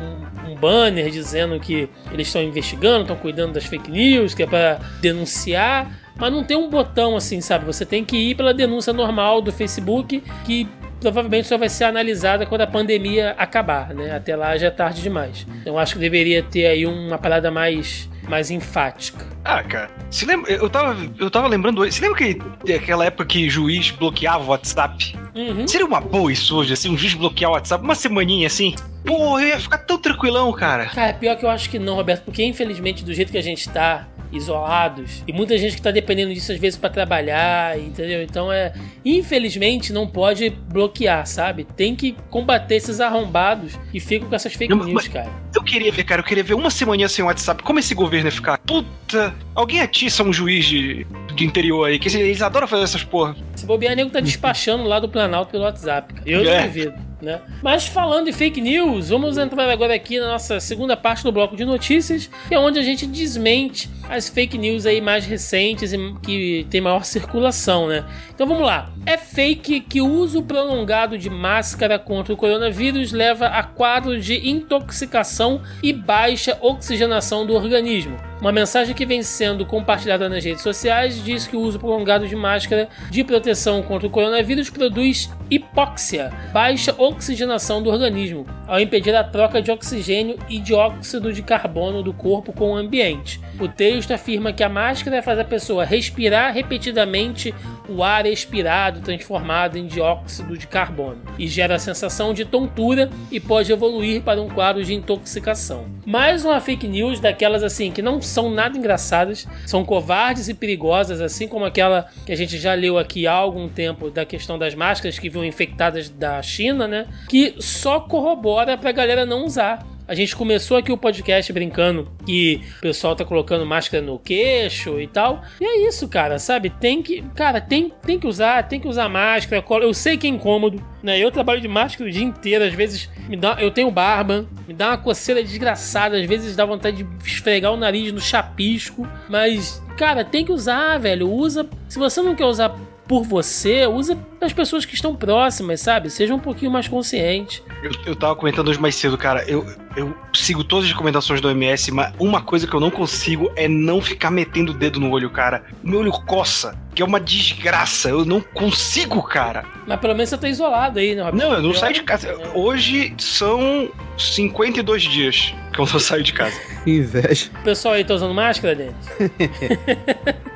um 0.49 0.55
banner 0.55 1.11
dizendo 1.11 1.59
que 1.59 1.89
eles 2.13 2.27
estão 2.27 2.43
investigando, 2.43 3.03
estão 3.03 3.17
cuidando 3.17 3.55
das 3.55 3.65
fake 3.65 3.91
news, 3.91 4.35
que 4.35 4.43
é 4.43 4.47
para 4.47 4.79
denunciar, 5.01 5.91
mas 6.17 6.33
não 6.33 6.45
tem 6.45 6.57
um 6.57 6.69
botão 6.69 7.17
assim, 7.17 7.41
sabe? 7.41 7.65
Você 7.65 7.85
tem 7.85 8.05
que 8.05 8.17
ir 8.17 8.35
pela 8.35 8.53
denúncia 8.53 8.93
normal 8.93 9.41
do 9.41 9.51
Facebook, 9.51 10.23
que 10.45 10.69
provavelmente 11.03 11.49
só 11.49 11.59
vai 11.59 11.69
ser 11.69 11.85
analisada 11.85 12.47
quando 12.47 12.63
a 12.63 12.67
pandemia 12.67 13.35
acabar, 13.37 13.93
né? 13.95 14.15
Até 14.15 14.35
lá 14.35 14.57
já 14.57 14.69
é 14.69 14.71
tarde 14.71 15.03
demais. 15.03 15.47
Então 15.61 15.79
acho 15.79 15.95
que 15.95 16.01
deveria 16.01 16.43
ter 16.43 16.67
aí 16.67 16.87
uma 16.87 17.19
parada 17.19 17.51
mais 17.51 18.09
mais 18.29 18.51
enfática. 18.51 19.27
Ah, 19.45 19.63
cara, 19.63 19.91
se 20.09 20.25
lembra, 20.25 20.51
eu 20.53 20.71
tava, 20.71 20.97
eu 21.19 21.31
tava 21.31 21.49
lembrando 21.49 21.81
hoje, 21.81 21.93
você 21.93 22.03
lembra 22.03 22.19
que 22.19 22.73
aquela 22.73 23.05
época 23.05 23.27
que 23.27 23.51
juiz 23.51 23.91
bloqueava 23.91 24.45
o 24.45 24.49
WhatsApp? 24.49 25.19
Uhum. 25.35 25.67
Seria 25.67 25.87
uma 25.87 26.01
boa 26.01 26.33
isso 26.33 26.57
hoje, 26.57 26.73
assim, 26.73 26.91
um 26.91 26.97
juiz 26.97 27.15
bloquear 27.15 27.51
o 27.51 27.55
WhatsApp, 27.55 27.83
uma 27.83 27.95
semaninha 27.95 28.47
assim? 28.47 28.75
Pô, 29.05 29.41
eu 29.41 29.49
ia 29.49 29.59
ficar 29.59 29.79
tão 29.79 29.99
tranquilão, 29.99 30.53
cara. 30.53 30.87
Cara, 30.87 31.13
pior 31.15 31.37
que 31.37 31.45
eu 31.45 31.51
acho 31.51 31.69
que 31.69 31.79
não, 31.79 31.97
Roberto, 31.97 32.23
porque 32.23 32.45
infelizmente 32.45 33.05
do 33.05 33.13
jeito 33.13 33.33
que 33.33 33.39
a 33.39 33.43
gente 33.43 33.69
tá, 33.69 34.07
isolados. 34.33 35.23
E 35.27 35.33
muita 35.33 35.57
gente 35.59 35.77
que 35.77 35.83
tá 35.83 35.91
dependendo 35.91 36.33
disso 36.33 36.53
às 36.53 36.59
vezes 36.59 36.79
para 36.79 36.91
trabalhar, 36.91 37.79
entendeu? 37.79 38.23
Então 38.23 38.53
é. 38.53 38.73
Infelizmente 39.05 39.93
não 39.93 40.07
pode 40.07 40.51
bloquear, 40.51 41.27
sabe? 41.27 41.65
Tem 41.65 41.95
que 41.95 42.17
combater 42.31 42.77
esses 42.77 43.01
arrombados 43.01 43.79
e 43.93 44.01
ficam 44.01 44.29
com 44.29 44.35
essas 44.35 44.53
fake 44.55 44.75
news, 44.75 45.09
cara. 45.09 45.31
Eu 45.55 45.63
queria 45.63 45.93
ver, 45.93 46.05
cara, 46.05 46.21
eu 46.21 46.25
queria 46.25 46.43
ver 46.43 46.55
uma 46.55 46.71
semaninha 46.71 47.09
sem 47.09 47.25
WhatsApp. 47.25 47.63
Como 47.63 47.79
esse 47.79 47.95
governo 47.95 48.27
ia 48.29 48.33
ficar? 48.33 48.59
Puta, 48.59 49.35
alguém 49.55 49.81
atiça 49.81 50.23
um 50.23 50.33
juiz 50.33 50.65
de, 50.65 51.07
de 51.35 51.45
interior 51.45 51.85
aí, 51.89 51.99
que 51.99 52.09
eles 52.17 52.41
adoram 52.41 52.67
fazer 52.67 52.85
essas 52.85 53.05
porra. 53.05 53.37
Se 53.55 53.67
bobear, 53.67 53.95
nego 53.95 54.11
tá 54.11 54.21
despachando 54.21 54.85
lá 54.85 54.99
do 54.99 55.09
Planalto 55.09 55.53
pelo 55.53 55.65
WhatsApp. 55.65 56.15
cara. 56.15 56.29
Eu 56.29 56.43
não 56.43 56.51
É. 56.51 56.67
duvido, 56.67 56.95
né? 57.21 57.41
Mas 57.63 57.87
falando 57.87 58.29
em 58.29 58.33
fake 58.33 58.61
news, 58.61 59.11
vamos 59.11 59.37
entrar 59.37 59.71
agora 59.71 59.95
aqui 59.95 60.19
na 60.19 60.29
nossa 60.29 60.59
segunda 60.59 60.97
parte 60.97 61.23
do 61.23 61.31
bloco 61.31 61.55
de 61.55 61.65
notícias, 61.65 62.31
que 62.49 62.55
é 62.55 62.59
onde 62.59 62.79
a 62.79 62.83
gente 62.83 63.07
desmente 63.07 63.89
as 64.13 64.29
fake 64.29 64.59
news 64.59 64.85
aí 64.85 65.01
mais 65.01 65.25
recentes 65.25 65.95
e 65.95 66.15
que 66.23 66.67
tem 66.69 66.83
maior 66.83 67.03
circulação, 67.03 67.89
né? 67.89 68.05
Então 68.35 68.47
vamos 68.47 68.67
lá. 68.67 68.93
É 69.07 69.17
fake 69.17 69.81
que 69.81 70.03
o 70.03 70.07
uso 70.07 70.43
prolongado 70.43 71.17
de 71.17 71.31
máscara 71.31 71.99
contra 71.99 72.35
o 72.35 72.37
coronavírus 72.37 73.11
leva 73.11 73.47
a 73.47 73.63
quadro 73.63 74.21
de 74.21 74.49
intoxicação 74.49 75.63
e 75.83 75.93
baixa 75.93 76.59
oxigenação 76.61 77.47
do 77.47 77.55
organismo. 77.55 78.17
Uma 78.43 78.51
mensagem 78.51 78.93
que 78.93 79.07
vem 79.07 79.23
sendo 79.23 79.65
compartilhada 79.65 80.29
nas 80.29 80.45
redes 80.45 80.63
sociais 80.63 81.23
diz 81.25 81.47
que 81.47 81.57
o 81.57 81.61
uso 81.61 81.79
prolongado 81.79 82.27
de 82.27 82.35
máscara 82.35 82.89
de 83.09 83.23
proteção 83.23 83.81
contra 83.83 84.09
o 84.09 84.11
coronavírus 84.11 84.69
produz 84.69 85.31
hipóxia, 85.49 86.33
baixa 86.53 86.93
oxigenação 86.99 87.81
do 87.81 87.89
organismo, 87.89 88.45
ao 88.67 88.81
impedir 88.81 89.15
a 89.15 89.23
troca 89.23 89.63
de 89.63 89.71
oxigênio 89.71 90.37
e 90.49 90.59
dióxido 90.59 91.33
de 91.33 91.41
carbono 91.41 92.03
do 92.03 92.13
corpo 92.13 92.53
com 92.53 92.73
o 92.73 92.77
ambiente. 92.77 93.41
O 93.61 93.69
texto 93.69 94.02
afirma 94.11 94.53
que 94.53 94.63
a 94.63 94.69
máscara 94.69 95.23
faz 95.23 95.39
a 95.39 95.45
pessoa 95.45 95.85
respirar 95.85 96.55
repetidamente 96.55 97.55
o 97.87 98.03
ar 98.03 98.25
expirado 98.25 99.01
transformado 99.01 99.77
em 99.77 99.87
dióxido 99.87 100.57
de 100.57 100.67
carbono 100.67 101.21
e 101.39 101.47
gera 101.47 101.75
a 101.75 101.79
sensação 101.79 102.33
de 102.33 102.45
tontura 102.45 103.11
e 103.31 103.39
pode 103.39 103.71
evoluir 103.71 104.23
para 104.23 104.41
um 104.41 104.49
quadro 104.49 104.83
de 104.83 104.95
intoxicação. 104.95 105.85
Mais 106.07 106.45
uma 106.45 106.61
fake 106.61 106.89
news 106.89 107.21
daquelas 107.21 107.63
assim 107.63 107.91
que 107.91 108.01
não 108.01 108.23
são 108.23 108.51
nada 108.51 108.79
engraçadas, 108.79 109.47
são 109.67 109.85
covardes 109.85 110.49
e 110.49 110.55
perigosas, 110.55 111.21
assim 111.21 111.47
como 111.47 111.65
aquela 111.65 112.07
que 112.25 112.33
a 112.33 112.37
gente 112.37 112.59
já 112.59 112.75
leu 112.75 112.99
aqui 112.99 113.27
há 113.27 113.33
algum 113.33 113.69
tempo 113.69 114.11
da 114.11 114.25
questão 114.25 114.59
das 114.59 114.75
máscaras 114.75 115.19
que 115.19 115.29
vinham 115.29 115.45
infectadas 115.45 116.09
da 116.09 116.41
China, 116.43 116.89
né? 116.89 117.07
Que 117.29 117.55
só 117.59 118.01
corrobora 118.01 118.79
pra 118.79 118.93
galera 118.93 119.27
não 119.27 119.45
usar. 119.45 119.92
A 120.13 120.15
gente 120.15 120.37
começou 120.37 120.77
aqui 120.77 120.93
o 120.93 120.99
podcast 120.99 121.51
brincando 121.55 122.07
que 122.27 122.61
o 122.77 122.81
pessoal 122.83 123.17
tá 123.17 123.25
colocando 123.25 123.65
máscara 123.65 124.05
no 124.05 124.19
queixo 124.19 125.01
e 125.01 125.07
tal. 125.07 125.41
E 125.59 125.65
é 125.65 125.89
isso, 125.89 126.07
cara, 126.07 126.39
sabe? 126.39 126.69
Tem 126.69 127.03
que, 127.03 127.23
cara, 127.35 127.63
tem, 127.63 127.91
tem 128.05 128.21
que 128.21 128.27
usar, 128.27 128.69
tem 128.69 128.79
que 128.79 128.87
usar 128.87 129.09
máscara. 129.09 129.65
Eu 129.81 129.95
sei 129.95 130.19
que 130.19 130.27
é 130.27 130.31
incômodo, 130.31 130.85
né? 131.03 131.19
Eu 131.19 131.31
trabalho 131.31 131.63
de 131.63 131.67
máscara 131.67 132.11
o 132.11 132.13
dia 132.13 132.23
inteiro, 132.23 132.63
às 132.63 132.75
vezes 132.75 133.09
me 133.27 133.39
dá, 133.39 133.57
eu 133.59 133.71
tenho 133.71 133.91
barba, 133.91 134.47
me 134.69 134.75
dá 134.75 134.89
uma 134.89 134.99
coceira 134.99 135.43
desgraçada, 135.43 136.19
às 136.19 136.27
vezes 136.27 136.55
dá 136.55 136.67
vontade 136.67 137.05
de 137.05 137.27
esfregar 137.27 137.73
o 137.73 137.79
nariz 137.79 138.13
no 138.13 138.21
chapisco, 138.21 139.09
mas 139.31 139.83
cara, 139.97 140.27
tem 140.27 140.45
que 140.45 140.53
usar, 140.53 140.99
velho. 140.99 141.31
Usa, 141.31 141.67
se 141.89 141.99
você 141.99 142.21
não 142.21 142.35
quer 142.35 142.45
usar 142.45 142.77
por 143.09 143.25
você, 143.25 143.87
usa 143.87 144.19
as 144.41 144.53
pessoas 144.53 144.85
que 144.85 144.95
estão 144.95 145.15
próximas, 145.15 145.81
sabe? 145.81 146.09
Seja 146.09 146.35
um 146.35 146.39
pouquinho 146.39 146.71
mais 146.71 146.89
consciente. 146.89 147.63
Eu, 147.83 147.91
eu 148.07 148.17
tava 148.17 148.35
comentando 148.37 148.69
hoje 148.69 148.81
mais 148.81 148.95
cedo, 148.95 149.19
cara. 149.19 149.45
Eu, 149.47 149.67
eu 149.97 150.15
sigo 150.35 150.63
todas 150.65 150.87
as 150.87 150.93
recomendações 150.93 151.41
do 151.41 151.49
OMS, 151.49 151.91
mas 151.93 152.13
uma 152.19 152.41
coisa 152.43 152.67
que 152.67 152.75
eu 152.75 152.81
não 152.81 152.91
consigo 152.91 153.51
é 153.57 153.69
não 153.69 154.01
ficar 154.01 154.31
metendo 154.31 154.73
o 154.73 154.75
dedo 154.75 154.99
no 155.01 155.11
olho, 155.11 155.31
cara. 155.31 155.65
O 155.83 155.89
meu 155.89 156.01
olho 156.01 156.13
coça, 156.13 156.75
que 156.95 157.03
é 157.03 157.05
uma 157.05 157.21
desgraça. 157.21 158.09
Eu 158.09 158.25
não 158.25 158.41
consigo, 158.41 159.23
cara. 159.23 159.65
Mas 159.87 159.99
pelo 160.01 160.15
menos 160.15 160.29
você 160.31 160.39
tá 160.39 160.49
isolado 160.49 160.99
aí, 160.99 161.15
né? 161.15 161.31
Não, 161.33 161.53
eu 161.55 161.63
não 161.63 161.75
saio 161.75 161.95
de 161.95 162.03
casa. 162.03 162.35
Hoje 162.55 163.15
são 163.19 163.89
52 164.17 165.03
dias 165.03 165.55
que 165.73 165.79
eu 165.81 165.87
não 165.87 165.99
saio 166.01 166.23
de 166.23 166.33
casa. 166.33 166.59
Inveja. 166.87 167.51
O 167.61 167.65
pessoal 167.65 167.95
aí 167.95 168.05
tá 168.05 168.15
usando 168.15 168.35
máscara, 168.35 168.75
Denis? 168.75 168.95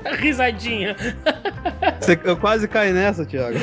Risadinha. 0.19 0.97
Você- 2.01 2.19
eu 2.25 2.37
quase 2.37 2.67
caí 2.69 2.93
nessa, 2.93 3.25
Thiago. 3.27 3.59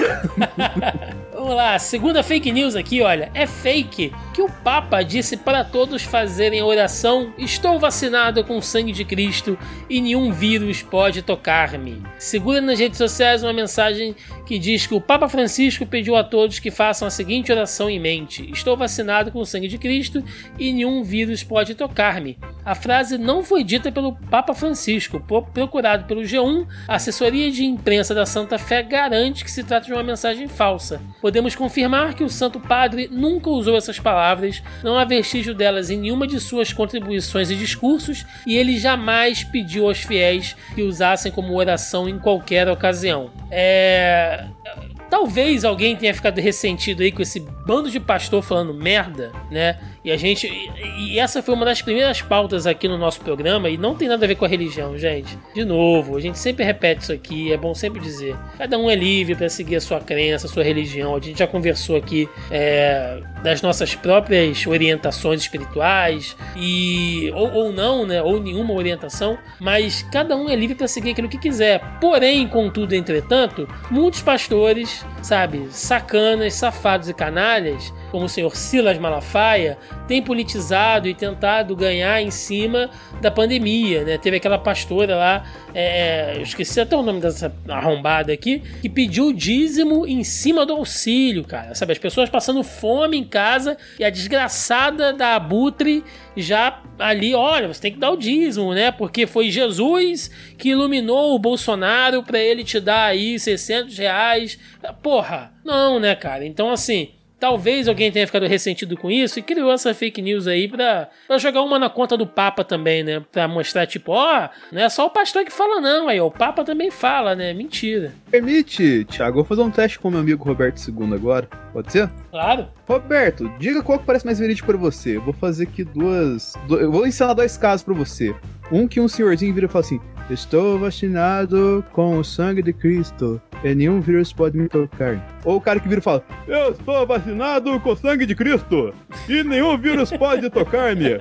Vamos 1.43 1.57
lá, 1.57 1.77
segunda 1.77 2.23
fake 2.23 2.53
news 2.53 2.73
aqui, 2.73 3.01
olha. 3.01 3.29
É 3.33 3.45
fake 3.45 4.13
que 4.33 4.41
o 4.41 4.49
Papa 4.49 5.03
disse 5.03 5.35
para 5.35 5.61
todos 5.61 6.01
fazerem 6.01 6.63
oração: 6.63 7.33
Estou 7.37 7.77
vacinado 7.77 8.45
com 8.45 8.55
o 8.55 8.61
sangue 8.61 8.93
de 8.93 9.03
Cristo 9.03 9.59
e 9.89 9.99
nenhum 9.99 10.31
vírus 10.31 10.81
pode 10.81 11.21
tocar-me. 11.21 12.01
Segura 12.17 12.61
nas 12.61 12.79
redes 12.79 12.97
sociais 12.97 13.43
uma 13.43 13.51
mensagem 13.51 14.15
que 14.45 14.59
diz 14.59 14.85
que 14.85 14.93
o 14.93 15.01
Papa 15.01 15.27
Francisco 15.29 15.85
pediu 15.85 16.15
a 16.15 16.23
todos 16.23 16.59
que 16.59 16.69
façam 16.71 17.07
a 17.07 17.11
seguinte 17.11 17.51
oração 17.51 17.89
em 17.89 17.99
mente: 17.99 18.49
Estou 18.51 18.75
vacinado 18.75 19.31
com 19.31 19.39
o 19.39 19.45
sangue 19.45 19.67
de 19.67 19.77
Cristo 19.77 20.23
e 20.59 20.71
nenhum 20.73 21.03
vírus 21.03 21.43
pode 21.43 21.75
tocar-me. 21.75 22.37
A 22.65 22.75
frase 22.75 23.17
não 23.17 23.43
foi 23.43 23.63
dita 23.63 23.91
pelo 23.91 24.13
Papa 24.29 24.53
Francisco. 24.53 25.19
Pro- 25.19 25.43
Procurado 25.43 26.05
pelo 26.05 26.21
G1, 26.21 26.65
a 26.87 26.95
assessoria 26.95 27.51
de 27.51 27.63
imprensa 27.63 28.13
da 28.15 28.25
Santa 28.25 28.57
Fé 28.57 28.81
garante 28.81 29.43
que 29.43 29.51
se 29.51 29.63
trata 29.63 29.85
de 29.85 29.93
uma 29.93 30.03
mensagem 30.03 30.47
falsa. 30.47 31.01
Podemos 31.21 31.55
confirmar 31.55 32.13
que 32.13 32.23
o 32.23 32.29
Santo 32.29 32.59
Padre 32.59 33.07
nunca 33.11 33.49
usou 33.49 33.77
essas 33.77 33.99
palavras, 33.99 34.61
não 34.83 34.97
há 34.97 35.05
vestígio 35.05 35.53
delas 35.53 35.89
em 35.89 35.97
nenhuma 35.97 36.25
de 36.27 36.39
suas 36.39 36.73
contribuições 36.73 37.49
e 37.51 37.55
discursos, 37.55 38.25
e 38.47 38.55
ele 38.57 38.77
jamais 38.79 39.43
pediu 39.43 39.87
aos 39.87 39.99
fiéis 39.99 40.55
que 40.73 40.81
usassem 40.81 41.31
como 41.31 41.53
oração 41.55 42.07
em 42.09 42.17
qualquer 42.17 42.67
ocasião. 42.69 43.29
É. 43.51 44.32
uh, 44.39 44.92
Talvez 45.13 45.63
alguém 45.63 45.95
tenha 45.95 46.11
ficado 46.11 46.39
ressentido 46.39 47.03
aí 47.03 47.11
com 47.11 47.21
esse 47.21 47.39
bando 47.39 47.91
de 47.91 47.99
pastor 47.99 48.41
falando 48.41 48.73
merda, 48.73 49.31
né? 49.51 49.77
E 50.03 50.11
a 50.11 50.17
gente. 50.17 50.47
E, 50.47 51.13
e 51.13 51.19
essa 51.19 51.43
foi 51.43 51.53
uma 51.53 51.63
das 51.63 51.83
primeiras 51.83 52.19
pautas 52.19 52.65
aqui 52.65 52.87
no 52.87 52.97
nosso 52.97 53.21
programa 53.21 53.69
e 53.69 53.77
não 53.77 53.93
tem 53.93 54.07
nada 54.07 54.25
a 54.25 54.27
ver 54.27 54.35
com 54.35 54.43
a 54.43 54.47
religião, 54.47 54.97
gente. 54.97 55.37
De 55.53 55.63
novo, 55.63 56.17
a 56.17 56.19
gente 56.19 56.39
sempre 56.39 56.65
repete 56.65 57.03
isso 57.03 57.13
aqui, 57.13 57.53
é 57.53 57.57
bom 57.57 57.75
sempre 57.75 58.01
dizer. 58.01 58.35
Cada 58.57 58.75
um 58.77 58.89
é 58.89 58.95
livre 58.95 59.35
para 59.35 59.47
seguir 59.49 59.75
a 59.75 59.81
sua 59.81 59.99
crença, 59.99 60.47
a 60.47 60.49
sua 60.49 60.63
religião. 60.63 61.15
A 61.15 61.19
gente 61.19 61.37
já 61.37 61.45
conversou 61.45 61.95
aqui 61.95 62.27
é, 62.49 63.21
das 63.43 63.61
nossas 63.61 63.93
próprias 63.93 64.65
orientações 64.65 65.41
espirituais 65.41 66.35
e. 66.57 67.31
Ou, 67.35 67.53
ou 67.53 67.71
não, 67.71 68.05
né? 68.05 68.19
Ou 68.21 68.41
nenhuma 68.41 68.73
orientação, 68.73 69.37
mas 69.59 70.01
cada 70.11 70.35
um 70.35 70.49
é 70.49 70.55
livre 70.55 70.75
para 70.75 70.87
seguir 70.87 71.11
aquilo 71.11 71.29
que 71.29 71.37
quiser. 71.37 71.79
Porém, 72.01 72.47
contudo, 72.47 72.93
entretanto, 72.93 73.69
muitos 73.91 74.23
pastores, 74.23 75.02
sabe, 75.21 75.67
sacanas, 75.71 76.53
safados 76.53 77.09
e 77.09 77.13
canalhas, 77.13 77.93
como 78.13 78.25
o 78.25 78.29
senhor 78.29 78.55
Silas 78.55 78.99
Malafaia, 78.99 79.75
têm 80.07 80.21
politizado 80.21 81.07
e 81.07 81.15
tentado 81.15 81.75
ganhar 81.75 82.21
em 82.21 82.29
cima 82.29 82.91
da 83.19 83.31
pandemia, 83.31 84.03
né? 84.03 84.19
Teve 84.19 84.37
aquela 84.37 84.59
pastora 84.59 85.15
lá, 85.15 85.43
é, 85.73 86.33
eu 86.35 86.43
esqueci 86.43 86.79
até 86.79 86.95
o 86.95 87.01
nome 87.01 87.19
dessa 87.19 87.51
arrombada 87.67 88.31
aqui, 88.31 88.61
que 88.83 88.87
pediu 88.87 89.33
dízimo 89.33 90.05
em 90.05 90.23
cima 90.23 90.63
do 90.63 90.73
auxílio, 90.73 91.43
cara. 91.43 91.73
Sabe, 91.73 91.93
as 91.93 91.97
pessoas 91.97 92.29
passando 92.29 92.63
fome 92.63 93.17
em 93.17 93.23
casa 93.23 93.75
e 93.97 94.03
a 94.03 94.11
desgraçada 94.11 95.11
da 95.11 95.35
Abutre 95.35 96.03
já 96.37 96.83
ali, 96.99 97.33
olha, 97.33 97.67
você 97.67 97.81
tem 97.81 97.93
que 97.93 97.99
dar 97.99 98.11
o 98.11 98.17
dízimo, 98.17 98.75
né? 98.75 98.91
Porque 98.91 99.25
foi 99.25 99.49
Jesus 99.49 100.29
que 100.55 100.69
iluminou 100.69 101.33
o 101.33 101.39
Bolsonaro 101.39 102.21
para 102.21 102.37
ele 102.37 102.63
te 102.63 102.79
dar 102.79 103.05
aí 103.05 103.39
600 103.39 103.97
reais. 103.97 104.59
Porra, 105.01 105.51
não, 105.65 105.99
né, 105.99 106.13
cara? 106.13 106.45
Então, 106.45 106.69
assim, 106.69 107.09
talvez 107.43 107.89
alguém 107.89 108.09
tenha 108.09 108.25
ficado 108.25 108.47
ressentido 108.47 108.95
com 108.95 109.11
isso 109.11 109.37
e 109.37 109.41
criou 109.41 109.69
essa 109.69 109.93
fake 109.93 110.21
news 110.21 110.47
aí 110.47 110.69
pra, 110.69 111.09
pra 111.27 111.37
jogar 111.37 111.61
uma 111.61 111.77
na 111.77 111.89
conta 111.89 112.15
do 112.15 112.25
Papa 112.25 112.63
também, 112.63 113.03
né? 113.03 113.21
Pra 113.33 113.49
mostrar, 113.49 113.85
tipo, 113.85 114.13
ó, 114.13 114.45
oh, 114.45 114.73
não 114.73 114.81
é 114.81 114.87
só 114.87 115.05
o 115.05 115.09
pastor 115.09 115.43
que 115.43 115.51
fala, 115.51 115.81
não, 115.81 116.07
aí, 116.07 116.21
ó, 116.21 116.27
o 116.27 116.31
Papa 116.31 116.63
também 116.63 116.89
fala, 116.89 117.35
né? 117.35 117.53
Mentira. 117.53 118.13
Permite, 118.31 119.03
Thiago, 119.03 119.35
vou 119.35 119.43
fazer 119.43 119.61
um 119.61 119.69
teste 119.69 119.99
com 119.99 120.09
meu 120.09 120.21
amigo 120.21 120.41
Roberto 120.41 120.79
II 120.87 121.13
agora. 121.13 121.49
Pode 121.73 121.91
ser? 121.91 122.09
Claro. 122.31 122.69
Roberto, 122.87 123.51
diga 123.59 123.83
qual 123.83 123.99
que 123.99 124.05
parece 124.05 124.25
mais 124.25 124.39
verídico 124.39 124.67
para 124.67 124.77
você. 124.77 125.17
Eu 125.17 125.21
vou 125.21 125.33
fazer 125.33 125.63
aqui 125.63 125.83
duas. 125.83 126.53
Eu 126.69 126.93
vou 126.93 127.05
ensinar 127.05 127.33
dois 127.33 127.57
casos 127.57 127.83
para 127.83 127.93
você. 127.93 128.33
Um 128.71 128.87
que 128.87 129.01
um 129.01 129.07
senhorzinho 129.09 129.53
vira 129.53 129.65
e 129.65 129.69
fala 129.69 129.83
assim: 129.83 129.99
Estou 130.29 130.79
vacinado 130.79 131.83
com 131.91 132.17
o 132.17 132.23
sangue 132.23 132.61
de 132.61 132.71
Cristo 132.71 133.41
e 133.61 133.75
nenhum 133.75 133.99
vírus 133.99 134.31
pode 134.31 134.57
me 134.57 134.69
tocar. 134.69 135.21
Ou 135.43 135.57
o 135.57 135.61
cara 135.61 135.81
que 135.81 135.87
vira 135.87 135.99
e 135.99 136.03
fala: 136.03 136.23
Eu 136.47 136.71
estou 136.71 137.05
vacinado 137.05 137.77
com 137.81 137.91
o 137.91 137.95
sangue 137.95 138.25
de 138.25 138.33
Cristo 138.33 138.93
e 139.27 139.43
nenhum 139.43 139.77
vírus 139.77 140.11
pode 140.11 140.49
tocar-me. 140.49 141.19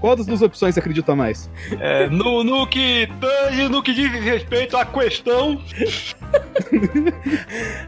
Qual 0.00 0.14
das 0.14 0.26
duas 0.26 0.42
opções 0.42 0.74
você 0.74 0.80
acredita 0.80 1.16
mais? 1.16 1.50
É, 1.80 2.08
no, 2.08 2.44
no, 2.44 2.68
que, 2.68 3.08
no 3.68 3.82
que 3.82 3.92
diz 3.92 4.12
respeito 4.12 4.76
à 4.76 4.86
questão. 4.86 5.60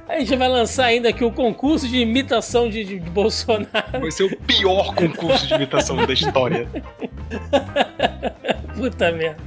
A 0.09 0.19
gente 0.19 0.35
vai 0.35 0.49
lançar 0.49 0.87
ainda 0.87 1.11
aqui 1.11 1.25
o 1.25 1.31
concurso 1.31 1.87
de 1.87 1.99
imitação 1.99 2.69
de, 2.69 2.85
de, 2.85 2.99
de 2.99 3.11
Bolsonaro. 3.11 4.01
Vai 4.01 4.11
ser 4.11 4.25
o 4.25 4.37
pior 4.39 4.93
concurso 4.95 5.47
de 5.47 5.55
imitação 5.55 6.05
da 6.05 6.12
história. 6.12 6.67
Puta 8.77 9.11
merda. 9.11 9.39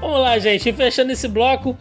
Vamos 0.00 0.20
lá, 0.20 0.38
gente. 0.38 0.72
Fechando 0.72 1.12
esse 1.12 1.28
bloco. 1.28 1.76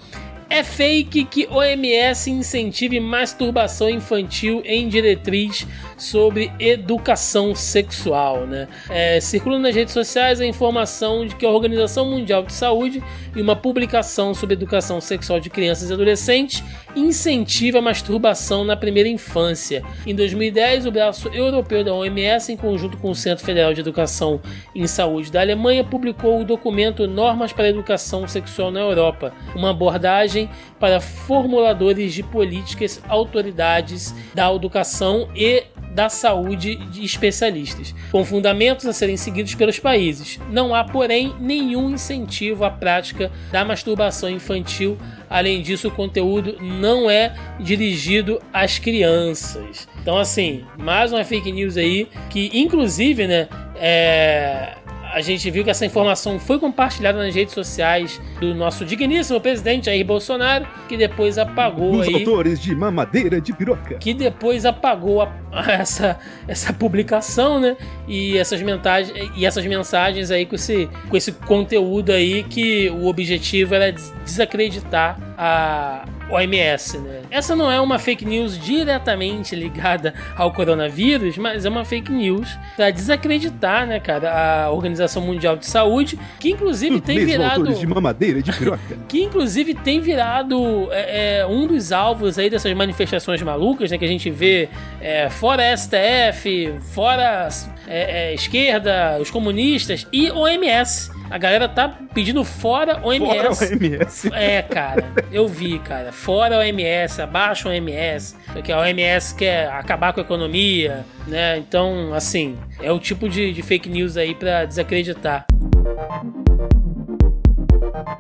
É 0.50 0.64
fake 0.64 1.26
que 1.26 1.48
OMS 1.50 2.30
incentive 2.30 3.00
masturbação 3.00 3.90
infantil 3.90 4.62
em 4.64 4.88
diretriz 4.88 5.66
sobre 5.98 6.52
educação 6.60 7.56
sexual, 7.56 8.46
né? 8.46 8.68
É, 8.88 9.20
circula 9.20 9.58
nas 9.58 9.74
redes 9.74 9.96
sociais 9.96 10.40
a 10.40 10.46
informação 10.46 11.26
de 11.26 11.36
que 11.36 11.44
a 11.44 11.50
Organização 11.50 12.06
Mundial 12.06 12.44
de 12.44 12.54
Saúde, 12.54 13.02
em 13.36 13.42
uma 13.42 13.56
publicação 13.56 14.36
sobre 14.36 14.54
educação 14.54 15.02
sexual 15.02 15.40
de 15.40 15.50
crianças 15.50 15.90
e 15.90 15.94
adolescentes, 15.94 16.64
incentiva 16.96 17.80
a 17.80 17.82
masturbação 17.82 18.64
na 18.64 18.76
primeira 18.76 19.10
infância. 19.10 19.84
Em 20.06 20.16
2010, 20.16 20.86
o 20.86 20.92
braço 20.92 21.30
europeu 21.30 21.84
da 21.84 21.94
OMS, 21.94 22.52
em 22.52 22.58
conjunto 22.58 22.98
com 22.98 23.12
o 23.12 23.16
Centro 23.16 23.46
Federal 23.46 23.74
de 23.74 23.82
Educação 23.82 24.42
em 24.76 24.86
Saúde 24.88 25.32
da 25.32 25.42
Alemanha, 25.42 25.84
publicou 25.84 26.42
o 26.42 26.46
documento 26.46 27.08
Normas 27.08 27.54
para 27.54 27.66
a 27.66 27.70
Educação 27.70 28.28
Sexual 28.28 28.72
na 28.72 28.80
Europa, 28.80 29.34
uma 29.56 29.72
abordagem 29.72 30.50
para 30.80 31.00
formuladores 31.00 32.14
de 32.14 32.24
políticas, 32.24 33.02
autoridades 33.08 34.14
da 34.34 34.54
educação 34.54 35.30
e 35.36 35.64
da 35.94 36.10
saúde 36.10 36.76
de 36.76 37.04
especialistas, 37.04 37.94
com 38.12 38.26
fundamentos 38.26 38.86
a 38.86 38.94
serem 38.94 39.16
seguidos 39.18 39.56
pelos 39.56 39.80
países. 39.80 40.40
Não 40.50 40.74
há, 40.74 40.84
porém, 40.84 41.34
nenhum 41.40 41.92
incentivo 41.92 42.66
à 42.66 42.70
prática 42.70 43.32
da 43.52 43.64
masturbação 43.64 44.30
infantil. 44.30 44.98
Além 45.30 45.62
disso, 45.62 45.88
o 45.88 45.92
conteúdo 45.92 46.58
não 46.60 47.10
é 47.10 47.34
dirigido 47.60 48.42
às 48.52 48.80
crianças. 48.80 49.88
Então, 50.02 50.18
assim, 50.18 50.64
mais 50.78 51.14
uma 51.14 51.24
fake 51.24 51.52
news 51.52 51.78
aí 51.78 52.08
que, 52.30 52.50
inclusive, 52.54 53.28
né, 53.28 53.48
é 53.76 54.83
a 55.14 55.22
gente 55.22 55.50
viu 55.52 55.64
que 55.64 55.70
essa 55.70 55.86
informação 55.86 56.40
foi 56.40 56.60
compartilhada 56.60 57.24
nas 57.24 57.36
redes 57.36 57.54
sociais 57.54 58.20
do 58.40 58.56
nosso 58.56 58.84
digníssimo 58.84 59.40
presidente 59.40 59.86
Jair 59.86 60.04
Bolsonaro, 60.04 60.68
que 60.90 60.98
depois 60.98 61.38
apagou 61.38 62.00
Os 62.00 62.08
aí. 62.08 62.16
autores 62.16 62.60
de 62.60 62.76
mamadeira 62.76 63.40
de 63.40 63.54
piroca. 63.54 63.96
Que 63.96 64.14
depois 64.14 64.66
apagou 64.66 65.22
a, 65.22 65.32
essa, 65.72 66.20
essa 66.48 66.74
publicação, 66.74 67.60
né? 67.60 67.78
E 68.08 68.38
essas, 68.38 68.62
mensagens, 68.62 69.32
e 69.36 69.46
essas 69.46 69.66
mensagens 69.66 70.32
aí 70.32 70.46
com 70.48 70.56
esse, 70.56 70.90
com 71.08 71.16
esse 71.16 71.32
conteúdo 71.32 72.12
aí 72.12 72.44
que 72.44 72.90
o 72.90 73.06
objetivo 73.06 73.76
era 73.76 73.94
desacreditar 74.26 75.33
a, 75.38 76.06
OMS, 76.30 76.98
né? 76.98 77.22
Essa 77.30 77.56
não 77.56 77.72
é 77.72 77.80
uma 77.80 78.00
fake 78.00 78.26
news 78.26 78.58
diretamente 78.58 79.56
ligada 79.56 80.14
ao 80.36 80.52
coronavírus, 80.52 81.38
mas 81.38 81.66
é 81.66 81.70
uma 81.70 81.86
fake 81.86 82.12
news 82.12 82.58
para 82.76 82.90
desacreditar, 82.92 83.86
né, 83.86 84.00
cara, 84.00 84.66
a 84.66 84.72
Organização 84.72 85.22
Mundial 85.22 85.56
de 85.56 85.66
Saúde, 85.66 86.18
que 86.40 86.50
inclusive 86.50 87.00
tem 87.02 87.18
Mesmo 87.18 87.32
virado 87.32 87.74
de 87.74 87.88
mamadeira 87.88 88.42
de 88.42 88.52
piroca. 88.52 88.98
que 89.08 89.22
inclusive 89.22 89.74
tem 89.74 90.00
virado 90.00 90.88
é, 90.92 91.40
é, 91.40 91.46
um 91.46 91.68
dos 91.68 91.92
alvos 91.92 92.38
aí 92.38 92.50
dessas 92.50 92.74
manifestações 92.74 93.42
malucas, 93.42 93.92
né, 93.92 93.98
que 93.98 94.06
a 94.06 94.08
gente 94.08 94.30
vê 94.30 94.70
é, 95.02 95.30
fora 95.30 95.76
STF, 95.76 96.74
fora 96.94 97.50
é, 97.88 98.32
é, 98.32 98.34
esquerda, 98.34 99.18
os 99.20 99.30
comunistas 99.30 100.08
e 100.12 100.32
OMS. 100.32 101.12
A 101.30 101.38
galera 101.38 101.68
tá 101.68 101.90
pedindo 102.14 102.44
fora 102.44 103.00
OMS. 103.04 103.26
Fora 103.26 103.50
OMS. 103.50 104.30
É, 104.34 104.62
cara, 104.62 105.12
eu 105.32 105.48
vi, 105.48 105.80
cara. 105.80 106.12
Fora 106.12 106.60
OMS, 106.60 107.22
abaixo 107.22 107.70
OMS. 107.70 108.36
Porque 108.52 108.72
a 108.72 108.80
OMS 108.80 109.36
quer 109.36 109.70
acabar 109.70 110.14
com 110.14 110.20
a 110.20 110.24
economia, 110.24 111.06
né? 111.28 111.58
Então, 111.58 112.14
assim, 112.14 112.58
é 112.82 112.92
o 112.92 113.00
tipo 113.00 113.28
de, 113.28 113.52
de 113.52 113.62
fake 113.62 113.90
news 113.90 114.18
aí 114.18 114.36
pra 114.36 114.66
desacreditar. 114.66 115.46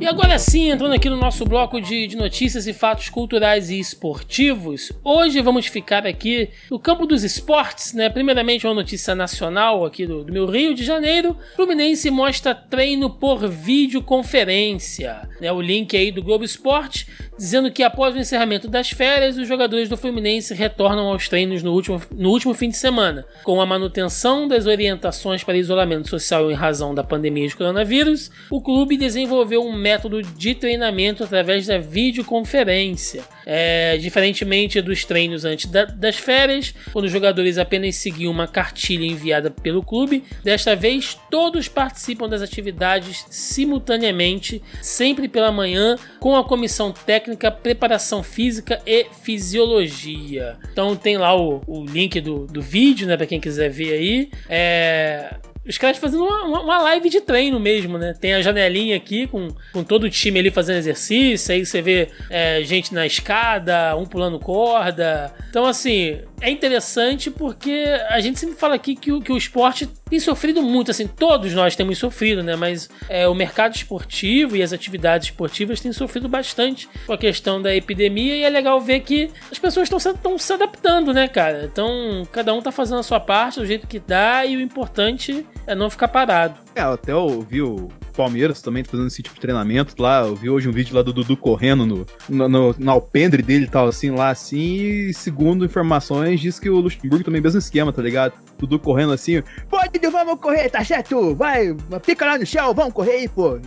E 0.03 0.05
agora 0.05 0.37
sim, 0.37 0.69
entrando 0.69 0.93
aqui 0.93 1.09
no 1.09 1.15
nosso 1.15 1.45
bloco 1.45 1.79
de, 1.79 2.07
de, 2.07 2.17
notícias 2.17 2.67
e 2.67 2.73
fatos 2.73 3.07
culturais 3.07 3.69
e 3.69 3.79
esportivos, 3.79 4.91
hoje 5.01 5.39
vamos 5.39 5.67
ficar 5.67 6.05
aqui 6.05 6.49
no 6.69 6.77
campo 6.77 7.05
dos 7.05 7.23
esportes, 7.23 7.93
né? 7.93 8.09
Primeiramente, 8.09 8.67
uma 8.67 8.73
notícia 8.73 9.15
nacional 9.15 9.85
aqui 9.85 10.05
do, 10.05 10.25
do 10.25 10.33
meu 10.33 10.45
Rio 10.45 10.73
de 10.73 10.83
Janeiro. 10.83 11.37
Fluminense 11.55 12.11
mostra 12.11 12.53
treino 12.53 13.11
por 13.11 13.47
videoconferência. 13.47 15.21
Né? 15.39 15.49
O 15.53 15.61
link 15.61 15.95
aí 15.95 16.11
do 16.11 16.21
Globo 16.21 16.43
Esporte 16.43 17.07
dizendo 17.37 17.71
que 17.71 17.81
após 17.81 18.13
o 18.13 18.19
encerramento 18.19 18.67
das 18.67 18.89
férias, 18.89 19.37
os 19.37 19.47
jogadores 19.47 19.89
do 19.89 19.97
Fluminense 19.97 20.53
retornam 20.53 21.07
aos 21.07 21.27
treinos 21.27 21.63
no 21.63 21.73
último, 21.73 22.01
no 22.11 22.29
último 22.29 22.53
fim 22.53 22.69
de 22.69 22.77
semana, 22.77 23.25
com 23.43 23.59
a 23.59 23.65
manutenção 23.65 24.47
das 24.47 24.65
orientações 24.65 25.43
para 25.43 25.57
isolamento 25.57 26.09
social 26.09 26.51
em 26.51 26.53
razão 26.53 26.93
da 26.93 27.03
pandemia 27.03 27.47
de 27.47 27.55
coronavírus. 27.55 28.29
O 28.49 28.61
clube 28.61 28.97
desenvolveu 28.97 29.65
um 29.65 29.73
método 29.73 29.92
de 30.35 30.55
treinamento 30.55 31.23
através 31.23 31.67
da 31.67 31.77
videoconferência. 31.77 33.23
É, 33.45 33.97
diferentemente 33.97 34.81
dos 34.81 35.03
treinos 35.03 35.43
antes 35.43 35.69
da, 35.69 35.83
das 35.83 36.15
férias, 36.15 36.73
quando 36.93 37.05
os 37.05 37.11
jogadores 37.11 37.57
apenas 37.57 37.97
seguiam 37.97 38.31
uma 38.31 38.47
cartilha 38.47 39.05
enviada 39.05 39.51
pelo 39.51 39.83
clube, 39.83 40.23
desta 40.43 40.75
vez 40.75 41.17
todos 41.29 41.67
participam 41.67 42.29
das 42.29 42.41
atividades 42.41 43.25
simultaneamente, 43.29 44.61
sempre 44.81 45.27
pela 45.27 45.51
manhã, 45.51 45.97
com 46.19 46.37
a 46.37 46.43
comissão 46.43 46.93
técnica, 46.93 47.51
preparação 47.51 48.23
física 48.23 48.81
e 48.85 49.07
fisiologia. 49.23 50.57
Então 50.71 50.95
tem 50.95 51.17
lá 51.17 51.35
o, 51.35 51.61
o 51.67 51.85
link 51.85 52.21
do, 52.21 52.47
do 52.47 52.61
vídeo, 52.61 53.07
né, 53.07 53.17
para 53.17 53.27
quem 53.27 53.41
quiser 53.41 53.69
ver 53.69 53.93
aí. 53.93 54.29
É, 54.49 55.35
os 55.65 55.77
caras 55.77 55.97
fazendo 55.97 56.25
uma, 56.25 56.61
uma, 56.61 56.77
live 56.83 57.09
de 57.09 57.21
treino 57.21 57.59
mesmo, 57.59 57.97
né? 57.97 58.13
Tem 58.19 58.33
a 58.33 58.41
janelinha 58.41 58.97
aqui 58.97 59.27
com, 59.27 59.47
com 59.71 59.83
todo 59.83 60.03
o 60.03 60.09
time 60.09 60.39
ali 60.39 60.51
fazendo 60.51 60.77
exercício, 60.77 61.53
aí 61.53 61.65
você 61.65 61.81
vê 61.81 62.09
é, 62.29 62.61
gente 62.63 62.93
na 62.93 63.05
escada, 63.05 63.95
um 63.95 64.05
pulando 64.05 64.39
corda. 64.39 65.33
Então, 65.49 65.65
assim, 65.65 66.19
é 66.43 66.49
interessante 66.49 67.31
porque 67.31 67.85
a 68.09 68.19
gente 68.19 68.37
sempre 68.37 68.57
fala 68.57 68.75
aqui 68.75 68.97
que 68.97 69.13
o, 69.13 69.21
que 69.21 69.31
o 69.31 69.37
esporte 69.37 69.87
tem 70.09 70.19
sofrido 70.19 70.61
muito, 70.61 70.91
assim, 70.91 71.07
todos 71.07 71.53
nós 71.53 71.73
temos 71.73 71.97
sofrido, 71.97 72.43
né? 72.43 72.57
Mas 72.57 72.89
é, 73.07 73.25
o 73.29 73.33
mercado 73.33 73.73
esportivo 73.73 74.57
e 74.57 74.61
as 74.61 74.73
atividades 74.73 75.29
esportivas 75.29 75.79
têm 75.79 75.93
sofrido 75.93 76.27
bastante 76.27 76.89
com 77.07 77.13
a 77.13 77.17
questão 77.17 77.61
da 77.61 77.73
epidemia 77.73 78.35
e 78.35 78.43
é 78.43 78.49
legal 78.49 78.81
ver 78.81 78.99
que 78.99 79.31
as 79.49 79.57
pessoas 79.57 79.89
estão 79.89 80.37
se 80.37 80.51
adaptando, 80.51 81.13
né, 81.13 81.29
cara? 81.29 81.63
Então, 81.63 82.27
cada 82.29 82.53
um 82.53 82.61
tá 82.61 82.73
fazendo 82.73 82.99
a 82.99 83.03
sua 83.03 83.21
parte 83.21 83.61
do 83.61 83.65
jeito 83.65 83.87
que 83.87 83.99
dá 83.99 84.45
e 84.45 84.57
o 84.57 84.61
importante 84.61 85.47
é 85.65 85.73
não 85.73 85.89
ficar 85.89 86.09
parado. 86.09 86.59
É, 86.75 86.81
até 86.81 87.15
ouvi 87.15 87.61
o 87.61 87.87
Palmeiras 88.13 88.61
também 88.61 88.83
fazendo 88.83 89.07
esse 89.07 89.21
tipo 89.21 89.35
de 89.35 89.41
treinamento 89.41 90.01
lá. 90.01 90.21
Eu 90.21 90.35
vi 90.35 90.49
hoje 90.49 90.69
um 90.69 90.71
vídeo 90.71 90.95
lá 90.95 91.01
do 91.01 91.13
Dudu 91.13 91.35
correndo 91.35 91.85
no, 91.85 92.05
no, 92.29 92.49
no, 92.49 92.75
no 92.77 92.91
alpendre 92.91 93.41
dele 93.41 93.65
e 93.65 93.69
tal, 93.69 93.87
assim, 93.87 94.11
lá 94.11 94.29
assim. 94.29 94.57
E 94.57 95.13
segundo 95.13 95.65
informações, 95.65 96.39
diz 96.39 96.59
que 96.59 96.69
o 96.69 96.79
Luxemburgo 96.79 97.23
também 97.23 97.39
é 97.39 97.43
mesmo 97.43 97.59
esquema, 97.59 97.91
tá 97.91 98.01
ligado? 98.01 98.33
Dudu 98.57 98.79
correndo 98.79 99.11
assim, 99.11 99.43
pode, 99.69 99.99
vamos 100.07 100.39
correr, 100.39 100.69
tá 100.69 100.83
certo? 100.83 101.35
Vai, 101.35 101.75
fica 102.01 102.25
lá 102.25 102.37
no 102.37 102.45
chão, 102.45 102.73
vamos 102.73 102.93
correr 102.93 103.11
aí, 103.11 103.27
pô. 103.27 103.59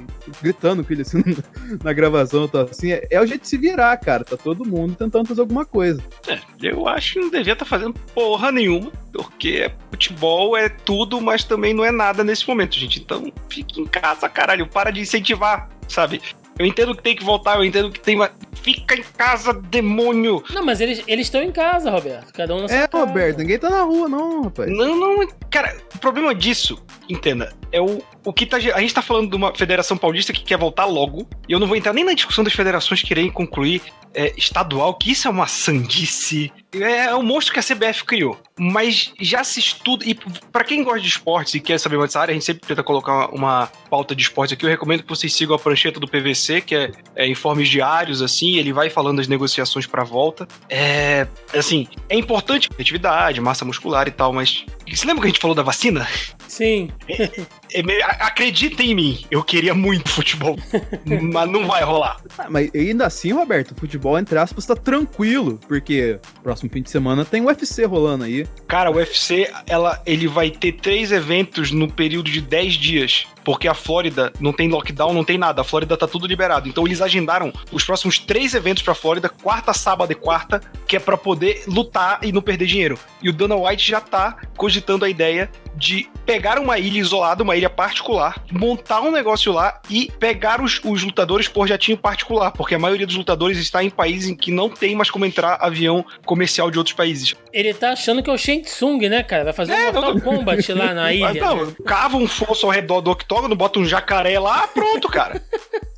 Gritando 0.43 0.83
com 0.83 0.93
ele 0.93 1.03
assim 1.03 1.23
na 1.85 1.93
gravação, 1.93 2.49
tá 2.49 2.63
assim. 2.63 2.93
É, 2.93 3.07
é, 3.11 3.21
o 3.21 3.27
jeito 3.27 3.43
de 3.43 3.49
se 3.49 3.59
virar, 3.59 3.97
cara. 3.99 4.25
Tá 4.25 4.37
todo 4.37 4.65
mundo 4.65 4.95
tentando 4.95 5.27
fazer 5.27 5.41
alguma 5.41 5.65
coisa. 5.65 6.03
É, 6.27 6.39
eu 6.63 6.89
acho 6.89 7.15
que 7.15 7.21
não 7.21 7.31
devia 7.31 7.53
estar 7.53 7.65
tá 7.65 7.69
fazendo 7.69 7.95
porra 8.15 8.51
nenhuma, 8.51 8.91
porque 9.25 9.71
futebol 9.91 10.57
é 10.57 10.69
tudo, 10.69 11.21
mas 11.21 11.45
também 11.45 11.73
não 11.75 11.85
é 11.85 11.91
nada 11.91 12.23
nesse 12.25 12.47
momento, 12.49 12.77
gente. 12.77 13.01
Então 13.01 13.33
fique 13.49 13.81
em 13.81 13.87
casa, 13.87 14.29
caralho. 14.29 14.67
Para 14.67 14.91
de 14.91 15.01
incentivar, 15.01 15.69
sabe? 15.89 16.21
Eu 16.59 16.65
entendo 16.65 16.95
que 16.97 17.03
tem 17.03 17.15
que 17.15 17.23
voltar, 17.23 17.57
eu 17.57 17.65
entendo 17.65 17.91
que 17.91 18.01
tem. 18.01 18.17
Fica 18.55 18.95
em 18.97 19.03
casa, 19.17 19.53
demônio! 19.53 20.43
Não, 20.51 20.65
mas 20.65 20.81
eles 20.81 21.05
estão 21.07 21.43
em 21.43 21.53
casa, 21.53 21.91
Roberto. 21.91 22.33
Cada 22.33 22.55
um 22.55 22.63
na 22.63 22.69
sua 22.69 22.77
É, 22.79 22.89
casa. 22.89 23.05
Roberto, 23.05 23.39
ninguém 23.39 23.59
tá 23.59 23.69
na 23.71 23.83
rua, 23.83 24.09
não, 24.09 24.45
rapaz. 24.45 24.71
Não, 24.71 24.97
não, 24.97 25.29
cara, 25.51 25.77
o 25.95 25.99
problema 25.99 26.35
disso, 26.35 26.83
entenda, 27.09 27.53
é 27.71 27.81
o, 27.81 28.03
o 28.27 28.33
que 28.33 28.45
tá. 28.45 28.57
A 28.57 28.81
gente 28.81 28.93
tá 28.93 29.01
falando 29.01 29.31
de 29.31 29.37
uma 29.37 29.55
federação 29.55 29.97
paulista 29.97 30.33
que 30.33 30.43
quer 30.43 30.59
voltar 30.59 30.85
logo, 30.85 31.29
e 31.49 31.53
eu 31.53 31.61
não 31.61 31.67
vou 31.69 31.77
entrar 31.77 31.93
nem 31.93 32.05
na 32.05 32.13
discussão 32.13 32.43
das 32.43 32.53
federações 32.53 33.01
quererem 33.01 33.31
concluir 33.31 33.81
é, 34.13 34.33
estadual, 34.37 34.95
que 34.95 35.13
isso 35.13 35.29
é 35.29 35.31
uma 35.31 35.47
sandice. 35.47 36.51
É, 36.73 37.07
é 37.07 37.15
um 37.15 37.23
monstro 37.23 37.53
que 37.53 37.61
a 37.61 37.63
CBF 37.63 38.05
criou. 38.05 38.41
Mas 38.59 39.13
já 39.21 39.45
se 39.45 39.61
estuda. 39.61 40.05
E 40.07 40.15
pra 40.51 40.65
quem 40.65 40.83
gosta 40.83 41.01
de 41.01 41.09
esportes 41.09 41.55
e 41.55 41.61
quer 41.61 41.79
saber 41.79 41.99
mais 41.99 42.09
dessa 42.09 42.21
área, 42.21 42.33
a 42.33 42.35
gente 42.35 42.45
sempre 42.45 42.67
tenta 42.67 42.83
colocar 42.83 43.29
uma, 43.29 43.71
pauta 43.91 44.17
de 44.17 44.23
esportes 44.23 44.55
aqui. 44.55 44.65
Eu 44.65 44.71
recomendo 44.71 45.03
que 45.03 45.09
vocês 45.09 45.33
sigam 45.33 45.55
a 45.55 45.59
prancheta 45.59 46.01
do 46.01 46.09
PVC, 46.09 46.63
que 46.63 46.75
é, 46.75 46.91
é 47.15 47.29
informes 47.29 47.69
diários, 47.69 48.23
assim, 48.23 48.57
ele 48.57 48.73
vai 48.73 48.89
falando 48.89 49.19
das 49.19 49.29
negociações 49.29 49.87
pra 49.87 50.03
volta. 50.03 50.49
É. 50.69 51.29
Assim, 51.55 51.87
é 52.09 52.17
importante 52.17 52.71
atividade, 52.79 53.41
massa 53.41 53.65
muscular 53.65 54.09
e 54.09 54.11
tal, 54.11 54.33
mas. 54.33 54.65
Você 54.91 55.07
lembra 55.07 55.23
que 55.23 55.29
a 55.29 55.31
gente 55.31 55.41
falou 55.41 55.55
da 55.55 55.63
vacina? 55.63 56.09
Sim. 56.49 56.91
É 57.73 57.83
me- 57.83 58.01
a- 58.03 58.27
Acreditem 58.27 58.91
em 58.91 58.95
mim, 58.95 59.25
eu 59.31 59.43
queria 59.43 59.75
muito 59.75 60.09
futebol, 60.09 60.57
mas 61.33 61.51
não 61.51 61.67
vai 61.67 61.83
rolar. 61.83 62.17
Ah, 62.39 62.47
mas 62.49 62.71
ainda 62.75 63.07
assim, 63.07 63.33
Roberto, 63.33 63.73
o 63.73 63.75
futebol, 63.75 64.19
entre 64.19 64.39
aspas, 64.39 64.67
tá 64.67 64.75
tranquilo, 64.77 65.59
porque 65.69 66.19
próximo 66.43 66.71
fim 66.71 66.83
de 66.83 66.91
semana 66.91 67.25
tem 67.25 67.41
o 67.43 67.47
UFC 67.47 67.85
rolando 67.85 68.25
aí. 68.25 68.47
Cara, 68.69 68.91
o 68.91 68.95
UFC, 68.97 69.51
ela, 69.67 70.01
ele 70.07 70.27
vai 70.29 70.51
ter 70.51 70.73
três 70.73 71.13
eventos 71.13 71.71
no 71.71 71.91
período 71.91 72.31
de 72.31 72.41
10 72.41 72.75
dias. 72.75 73.27
Porque 73.47 73.69
a 73.69 73.75
Flórida 73.75 74.33
não 74.41 74.53
tem 74.53 74.69
lockdown, 74.69 75.15
não 75.15 75.23
tem 75.25 75.39
nada. 75.39 75.61
A 75.61 75.65
Flórida 75.65 75.97
tá 75.97 76.09
tudo 76.09 76.27
liberado. 76.27 76.69
Então 76.69 76.85
eles 76.85 77.01
agendaram 77.01 77.53
os 77.71 77.85
próximos 77.85 78.19
três 78.19 78.55
eventos 78.55 78.83
pra 78.83 78.93
Flórida, 78.93 79.29
quarta, 79.29 79.73
sábado 79.73 80.11
e 80.11 80.17
quarta, 80.17 80.61
que 80.89 80.97
é 80.97 80.99
pra 80.99 81.17
poder 81.17 81.63
lutar 81.69 82.19
e 82.25 82.33
não 82.33 82.43
perder 82.43 82.67
dinheiro. 82.67 82.99
E 83.23 83.31
o 83.31 83.33
Dana 83.33 83.55
White 83.55 83.89
já 83.89 84.01
tá 84.01 84.37
cogitando 84.57 85.05
a 85.05 85.09
ideia 85.09 85.49
de 85.77 86.09
pegar 86.25 86.59
uma 86.59 86.79
ilha 86.79 86.99
isolada, 86.99 87.43
uma 87.43 87.55
ilha 87.55 87.69
particular, 87.69 88.43
montar 88.51 89.03
um 89.03 89.11
negócio 89.13 89.53
lá 89.53 89.79
e 89.91 90.11
pegar 90.19 90.61
os, 90.63 90.81
os 90.83 91.03
lutadores 91.03 91.49
por 91.49 91.69
jatinho 91.69 91.99
particular, 91.99 92.51
porque 92.51 92.75
a 92.75 92.79
maioria 92.79 93.07
dos 93.07 93.15
lutadores 93.15 93.59
está 93.59 93.85
em 93.85 93.91
países 93.91 94.31
em 94.31 94.35
que 94.35 94.51
não 94.51 94.71
tem 94.71 94.97
mais 94.97 95.11
como 95.11 95.27
entrar 95.27 95.59
avião 95.61 96.03
comercial 96.25 96.71
de 96.71 96.79
outros 96.79 96.97
países. 96.97 97.35
Ele 97.53 97.75
tá 97.75 97.93
achando 97.93 98.23
que 98.23 98.31
é 98.31 98.33
o 98.33 98.39
Shang 98.39 98.63
Tsung, 98.63 99.07
né, 99.07 99.23
cara? 99.23 99.45
Vai 99.45 99.53
fazer 99.53 99.73
É, 99.75 99.91
um 99.91 99.93
Mortal 99.93 100.15
não- 100.15 100.21
Kombat 100.21 100.73
lá 100.73 100.95
na 100.95 101.13
ilha. 101.13 101.35
Não, 101.35 101.71
cava 101.85 102.17
um 102.17 102.27
fosso 102.27 102.65
ao 102.65 102.73
redor 102.73 103.03
do 103.03 103.11
octógono, 103.11 103.36
bota 103.57 103.79
um 103.79 103.85
jacaré 103.85 104.39
lá, 104.39 104.67
pronto, 104.69 105.09
cara. 105.09 105.43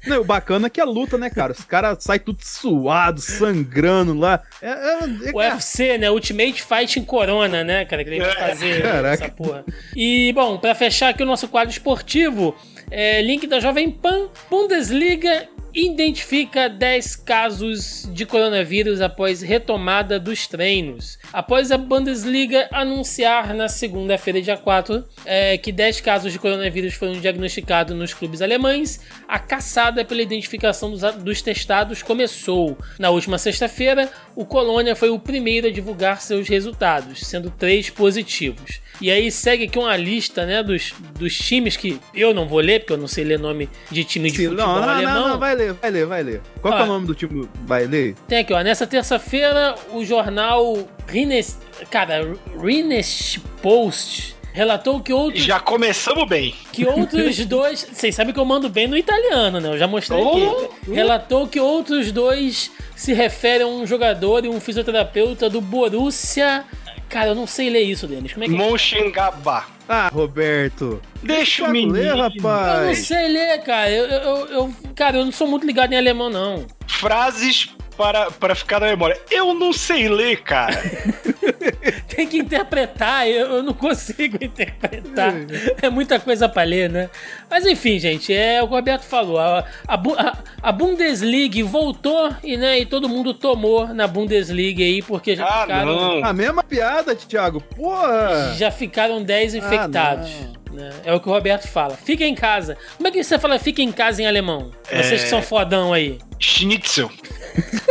Não, 0.07 0.20
o 0.20 0.24
bacana 0.24 0.68
é 0.68 0.70
que 0.70 0.80
a 0.80 0.84
luta, 0.84 1.18
né, 1.18 1.28
cara? 1.28 1.53
Os 1.53 1.64
caras 1.64 1.99
saem 2.03 2.20
tudo 2.20 2.39
suado, 2.41 3.20
sangrando 3.20 4.14
lá. 4.14 4.41
É, 4.62 4.68
é, 4.70 4.99
é- 5.28 5.32
O 5.34 5.36
UFC, 5.39 5.99
né? 5.99 6.11
Ultimate 6.11 6.62
Fighting 6.62 7.05
Corona, 7.05 7.62
né, 7.62 7.84
cara? 7.84 8.03
Que 8.05 8.11
ele 8.11 8.20
vai 8.20 8.30
É, 8.30 8.34
fazer 8.49 8.80
caraca. 8.82 9.24
essa 9.24 9.28
porra. 9.34 9.64
E, 9.95 10.32
bom, 10.32 10.57
pra 10.57 10.74
fechar 10.74 11.11
aqui 11.11 11.22
o 11.22 11.26
nosso 11.26 11.47
quadro 11.49 11.70
esportivo, 11.70 12.55
é, 12.91 13.20
link 13.20 13.47
da 13.47 13.61
Jovem 13.61 13.91
Pan, 13.91 14.28
Bundesliga 14.51 15.47
identifica 15.75 16.69
10 16.69 17.16
casos 17.16 18.09
de 18.12 18.25
coronavírus 18.25 19.01
após 19.01 19.43
retomada 19.43 20.19
dos 20.19 20.47
treinos. 20.47 21.19
Após 21.33 21.71
a 21.71 21.79
Bundesliga 21.79 22.69
anunciar 22.71 23.55
na 23.55 23.69
segunda-feira, 23.69 24.41
dia 24.41 24.57
4, 24.57 25.05
é, 25.25 25.59
que 25.59 25.71
10 25.71 26.01
casos 26.01 26.33
de 26.33 26.39
coronavírus 26.39 26.95
foram 26.95 27.12
diagnosticados 27.14 27.97
nos 27.97 28.14
clubes 28.14 28.43
alemães, 28.43 29.01
a 29.27 29.39
caçada 29.39 30.05
pela 30.05 30.23
identificação 30.23 30.91
dos, 30.91 31.03
dos 31.16 31.43
testados 31.43 32.03
começou. 32.03 32.77
Na 32.99 33.11
última 33.11 33.39
sexta-feira, 33.39 34.11
o 34.35 34.45
Colônia 34.45 34.97
foi 34.97 35.11
o 35.11 35.19
primeiro 35.19 35.69
a 35.69 35.71
divulgar 35.71 36.21
seus 36.21 36.49
resultados, 36.49 37.27
sendo 37.27 37.51
três 37.51 37.91
positivos. 37.91 38.81
E 39.01 39.11
aí 39.11 39.31
segue 39.31 39.64
aqui 39.64 39.79
uma 39.79 39.97
lista 39.97 40.45
né, 40.45 40.62
dos, 40.62 40.93
dos 41.19 41.37
times 41.37 41.77
que 41.77 42.01
eu 42.12 42.35
não 42.35 42.49
vou 42.49 42.59
ler, 42.59 42.81
porque 42.81 42.93
eu 42.93 42.99
não 42.99 43.07
sei 43.07 43.23
ler 43.23 43.39
nome 43.39 43.69
de 43.91 44.03
time 44.03 44.31
de 44.31 44.37
futebol 44.37 44.66
não, 44.66 44.81
não, 44.81 44.89
alemão. 44.89 45.14
não, 45.14 45.29
não, 45.29 45.39
vai 45.39 45.55
ler, 45.59 45.73
vai 45.75 45.91
ler, 45.91 46.07
vai 46.07 46.23
ler. 46.23 46.41
Qual 46.63 46.75
que 46.75 46.81
é 46.81 46.85
o 46.85 46.87
nome 46.87 47.07
do 47.07 47.15
time? 47.15 47.49
Vai 47.67 47.85
ler? 47.87 48.15
Tem 48.27 48.39
aqui, 48.39 48.53
ó. 48.55 48.61
Nessa 48.63 48.87
terça-feira, 48.87 49.75
o 49.93 50.05
jornal 50.05 50.77
Rines... 51.07 51.59
Cara, 51.91 52.35
Rines 52.61 53.39
Post 53.63 54.37
relatou 54.53 55.01
que 55.01 55.13
outros, 55.13 55.43
Já 55.45 55.61
começamos 55.61 56.27
bem. 56.29 56.55
que 56.73 56.85
outros 56.87 57.37
dois... 57.47 57.87
Vocês 57.93 58.15
sabem 58.15 58.33
que 58.33 58.41
eu 58.41 58.45
mando 58.45 58.69
bem 58.69 58.87
no 58.89 58.97
italiano, 58.97 59.61
né? 59.61 59.69
Eu 59.69 59.79
já 59.79 59.87
mostrei 59.87 60.21
Oh. 60.21 60.65
aqui. 60.65 60.91
Relatou 60.93 61.47
que 61.47 61.61
outros 61.61 62.11
dois 62.11 62.71
se 62.97 63.13
referem 63.13 63.63
a 63.63 63.69
um 63.69 63.87
jogador 63.87 64.45
e 64.45 64.49
um 64.49 64.61
fisioterapeuta 64.61 65.49
do 65.51 65.61
Borussia... 65.61 66.65
Cara, 67.09 67.29
eu 67.29 67.35
não 67.35 67.47
sei 67.47 67.71
ler 67.71 67.83
isso, 67.83 68.07
Denis. 68.07 68.33
Como 68.35 68.45
é 68.45 68.49
que... 68.49 68.53
Monchengaba. 68.55 69.65
Ah, 69.89 70.09
Roberto. 70.12 71.01
Deixa 71.22 71.64
o 71.64 71.70
menino. 71.70 71.93
ler, 71.95 72.09
Eu 72.09 72.16
não 72.16 72.28
rapaz. 72.28 72.99
sei 73.07 73.28
ler, 73.28 73.59
cara. 73.62 73.91
Eu, 73.91 74.05
eu, 74.07 74.47
eu- 74.49 74.74
cara, 74.95 75.16
eu 75.18 75.24
não 75.24 75.32
sou 75.32 75.47
muito 75.47 75.66
ligado 75.66 75.93
em 75.93 75.97
alemão, 75.97 76.28
não. 76.28 76.66
Frases 76.86 77.70
para, 77.99 78.30
para 78.30 78.55
ficar 78.55 78.78
na 78.80 78.86
memória. 78.86 79.20
Eu 79.30 79.53
não 79.53 79.72
sei 79.72 80.09
ler, 80.09 80.40
cara. 80.42 80.72
Tem 82.09 82.26
que 82.26 82.38
interpretar, 82.38 83.28
eu, 83.28 83.46
eu 83.57 83.62
não 83.62 83.74
consigo 83.74 84.38
interpretar. 84.42 85.34
É 85.82 85.90
muita 85.90 86.18
coisa 86.20 86.49
pra 86.49 86.62
ler, 86.62 86.88
né? 86.88 87.11
Mas 87.51 87.66
enfim, 87.66 87.99
gente, 87.99 88.32
é 88.32 88.62
o 88.62 88.66
que 88.68 88.72
o 88.72 88.76
Roberto 88.76 89.03
falou. 89.03 89.38
A, 89.38 89.64
a, 89.86 89.94
a- 89.94 90.38
a 90.62 90.72
Bundesliga 90.72 91.62
voltou 91.64 92.32
e, 92.42 92.57
né, 92.57 92.78
e 92.80 92.86
todo 92.86 93.09
mundo 93.09 93.34
tomou 93.34 93.88
na 93.88 94.07
Bundesliga 94.07 94.82
aí, 94.82 95.03
porque 95.03 95.34
já 95.36 95.44
Ah, 95.46 95.62
ficaram. 95.62 95.86
não. 95.86 96.24
A 96.24 96.32
mesma 96.32 96.62
piada, 96.62 97.14
Thiago. 97.14 97.61
Porra. 97.61 98.55
Já 98.57 98.70
ficaram 98.70 99.22
10 99.22 99.55
infectados. 99.57 100.30
né? 100.72 100.90
É 101.05 101.12
o 101.12 101.20
que 101.20 101.28
o 101.28 101.32
Roberto 101.32 101.66
fala. 101.68 101.96
Fica 101.96 102.24
em 102.24 102.34
casa. 102.34 102.76
Como 102.96 103.09
é 103.09 103.11
que 103.11 103.22
você 103.22 103.38
fala 103.38 103.59
fica 103.59 103.82
em 103.82 103.90
casa 103.92 104.22
em 104.22 104.26
alemão? 104.26 104.70
Vocês 104.88 105.20
É. 105.20 105.24
que 105.24 105.28
são 105.30 105.42
fodão 105.42 105.92
aí. 105.92 106.18
Schnitzel. 106.38 107.11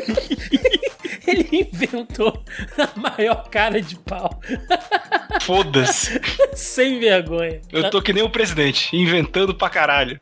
Ele 1.28 1.70
inventou 1.70 2.42
a 2.78 3.00
maior 3.00 3.50
cara 3.50 3.82
de 3.82 3.98
pau. 3.98 4.40
Foda-se. 5.42 6.22
Sem 6.54 7.00
vergonha. 7.00 7.62
Eu 7.72 7.90
tô 7.90 8.02
que 8.02 8.14
nem 8.14 8.24
o 8.24 8.30
presidente, 8.30 8.96
inventando 8.96 9.54
pra 9.54 9.70
caralho. 9.70 10.20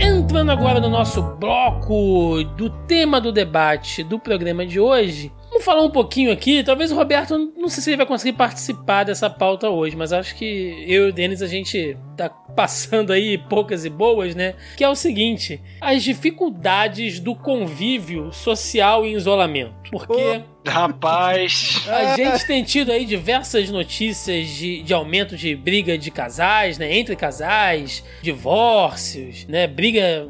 Entrando 0.00 0.50
agora 0.50 0.80
no 0.80 0.88
nosso 0.88 1.22
bloco 1.22 2.42
do 2.56 2.68
tema 2.86 3.20
do 3.20 3.30
debate 3.32 4.02
do 4.02 4.18
programa 4.18 4.66
de 4.66 4.80
hoje, 4.80 5.32
vamos 5.56 5.64
falar 5.64 5.82
um 5.82 5.90
pouquinho 5.90 6.30
aqui. 6.30 6.62
Talvez 6.62 6.92
o 6.92 6.94
Roberto, 6.94 7.52
não 7.56 7.68
sei 7.68 7.82
se 7.82 7.90
ele 7.90 7.96
vai 7.96 8.06
conseguir 8.06 8.36
participar 8.36 9.04
dessa 9.04 9.30
pauta 9.30 9.70
hoje, 9.70 9.96
mas 9.96 10.12
acho 10.12 10.34
que 10.36 10.84
eu 10.86 11.06
e 11.06 11.10
o 11.10 11.12
Denis 11.12 11.40
a 11.40 11.46
gente 11.46 11.96
tá 12.16 12.28
passando 12.28 13.12
aí 13.12 13.38
poucas 13.38 13.84
e 13.84 13.90
boas, 13.90 14.34
né? 14.34 14.54
Que 14.76 14.84
é 14.84 14.88
o 14.88 14.94
seguinte: 14.94 15.60
as 15.80 16.02
dificuldades 16.02 17.20
do 17.20 17.34
convívio 17.34 18.32
social 18.32 19.06
em 19.06 19.14
isolamento. 19.14 19.90
Porque. 19.90 20.42
Rapaz. 20.66 21.82
A 21.88 22.16
gente 22.16 22.46
tem 22.46 22.62
tido 22.64 22.90
aí 22.90 23.04
diversas 23.04 23.70
notícias 23.70 24.48
de, 24.48 24.82
de 24.82 24.92
aumento 24.92 25.36
de 25.36 25.54
briga 25.54 25.96
de 25.96 26.10
casais, 26.10 26.76
né? 26.78 26.96
Entre 26.96 27.14
casais, 27.14 28.02
divórcios, 28.20 29.46
né? 29.46 29.66
Briga 29.66 30.28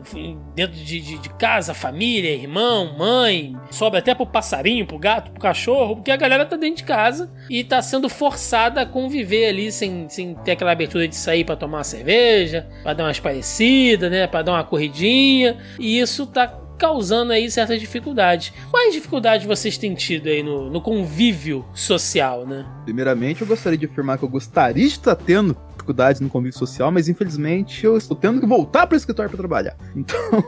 dentro 0.55 0.77
de, 0.77 1.01
de, 1.01 1.19
de 1.19 1.29
casa, 1.31 1.73
família, 1.75 2.31
irmão, 2.31 2.97
mãe. 2.97 3.57
Sobe 3.71 3.99
até 3.99 4.15
pro 4.15 4.27
passarinho, 4.27 4.87
pro 4.87 4.99
gato, 4.99 5.31
pro 5.31 5.41
cachorro, 5.41 5.97
porque 5.97 6.11
a 6.11 6.17
galera 6.17 6.45
tá 6.45 6.57
dentro 6.57 6.77
de 6.77 6.85
casa 6.85 7.33
e 7.49 7.65
tá 7.65 7.81
sendo 7.81 8.09
forçada 8.09 8.83
a 8.83 8.87
conviver 8.87 9.47
ali 9.49 9.73
sem, 9.73 10.09
sem 10.09 10.35
ter 10.35 10.53
aquela 10.53 10.73
abertura 10.73 11.09
de 11.09 11.17
sair 11.17 11.45
pra 11.45 11.57
tomar 11.57 11.79
uma 11.79 11.85
cerveja, 11.85 12.67
pra 12.83 12.93
dar 12.93 13.05
umas 13.05 13.19
parecidas, 13.19 14.11
né? 14.11 14.27
Pra 14.27 14.43
dar 14.43 14.53
uma 14.53 14.65
corridinha. 14.65 15.59
E 15.79 15.99
isso 15.99 16.27
tá 16.27 16.66
causando 16.79 17.33
aí 17.33 17.51
certas 17.51 17.81
dificuldades. 17.81 18.53
Quais 18.71 18.93
dificuldades 18.93 19.47
vocês 19.47 19.77
têm 19.79 19.95
tido 19.95 20.29
aí 20.29 20.43
no, 20.43 20.71
no 20.71 20.81
convívio 20.81 21.65
social, 21.75 22.47
né? 22.47 22.67
Primeiramente, 22.85 23.43
eu 23.43 23.47
gostaria 23.47 23.79
de 23.79 23.87
afirmar 23.87 24.19
que 24.19 24.25
eu 24.25 24.29
gostaria 24.29 24.87
de 24.87 24.93
estar 24.93 25.15
tendo 25.15 25.57
dificuldades 25.87 26.21
no 26.21 26.29
convívio 26.29 26.59
social, 26.59 26.91
mas 26.91 27.09
infelizmente 27.09 27.85
eu 27.85 27.97
estou 27.97 28.17
tendo 28.17 28.41
que 28.41 28.47
voltar 28.47 28.87
para 28.87 28.95
o 28.95 28.97
escritório 28.97 29.31
para 29.31 29.39
trabalhar. 29.39 29.77
Então, 29.97 30.45